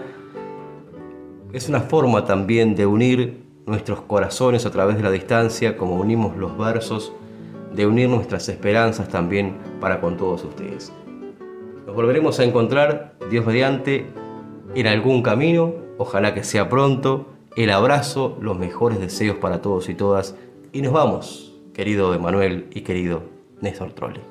Es 1.52 1.68
una 1.68 1.82
forma 1.82 2.26
también 2.26 2.76
de 2.76 2.86
unir 2.86 3.42
nuestros 3.66 4.02
corazones 4.02 4.68
a 4.68 4.72
través 4.72 4.98
de 4.98 5.04
la 5.04 5.10
distancia, 5.10 5.78
como 5.78 5.96
unimos 5.96 6.38
los 6.38 6.56
versos, 6.56 7.12
de 7.74 7.88
unir 7.88 8.08
nuestras 8.08 8.48
esperanzas 8.50 9.10
también 9.10 9.58
para 9.80 10.00
con 10.00 10.16
todos 10.16 10.44
ustedes. 10.44 10.94
Nos 11.88 11.96
volveremos 11.96 12.40
a 12.40 12.44
encontrar, 12.44 13.16
Dios 13.32 13.48
mediante, 13.48 14.06
en 14.76 14.86
algún 14.86 15.24
camino, 15.24 15.74
ojalá 15.98 16.36
que 16.36 16.44
sea 16.44 16.70
pronto, 16.70 17.26
el 17.56 17.72
abrazo, 17.72 18.38
los 18.42 18.60
mejores 18.60 19.00
deseos 19.00 19.38
para 19.38 19.60
todos 19.60 19.90
y 19.90 19.96
todas. 19.96 20.36
Y 20.72 20.84
nos 20.84 20.94
vamos, 20.94 21.56
querido 21.74 22.14
Emanuel 22.14 22.68
y 22.72 22.82
querido 22.82 23.24
Néstor 23.60 23.94
Trolle. 23.94 24.22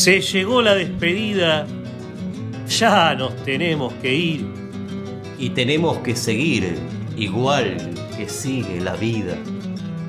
Se 0.00 0.22
llegó 0.22 0.62
la 0.62 0.74
despedida, 0.74 1.66
ya 2.66 3.14
nos 3.14 3.36
tenemos 3.44 3.92
que 4.00 4.14
ir 4.14 4.46
y 5.38 5.50
tenemos 5.50 5.98
que 5.98 6.16
seguir 6.16 6.78
igual 7.18 7.76
que 8.16 8.26
sigue 8.26 8.80
la 8.80 8.96
vida. 8.96 9.36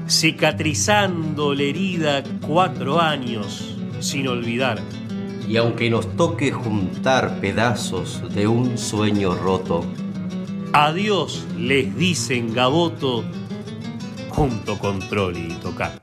Cicatrizando 0.07 1.53
la 1.53 1.63
herida 1.63 2.23
cuatro 2.47 3.01
años 3.01 3.75
sin 3.99 4.29
olvidar. 4.29 4.79
Y 5.45 5.57
aunque 5.57 5.89
nos 5.89 6.15
toque 6.15 6.53
juntar 6.53 7.41
pedazos 7.41 8.23
de 8.33 8.47
un 8.47 8.77
sueño 8.77 9.33
roto, 9.33 9.85
Adiós 10.71 11.45
les 11.57 11.93
dicen 11.97 12.53
Gaboto 12.53 13.25
junto 14.29 14.79
con 14.79 14.99
Trolli 14.99 15.51
y 15.51 15.55
Tocar. 15.55 16.01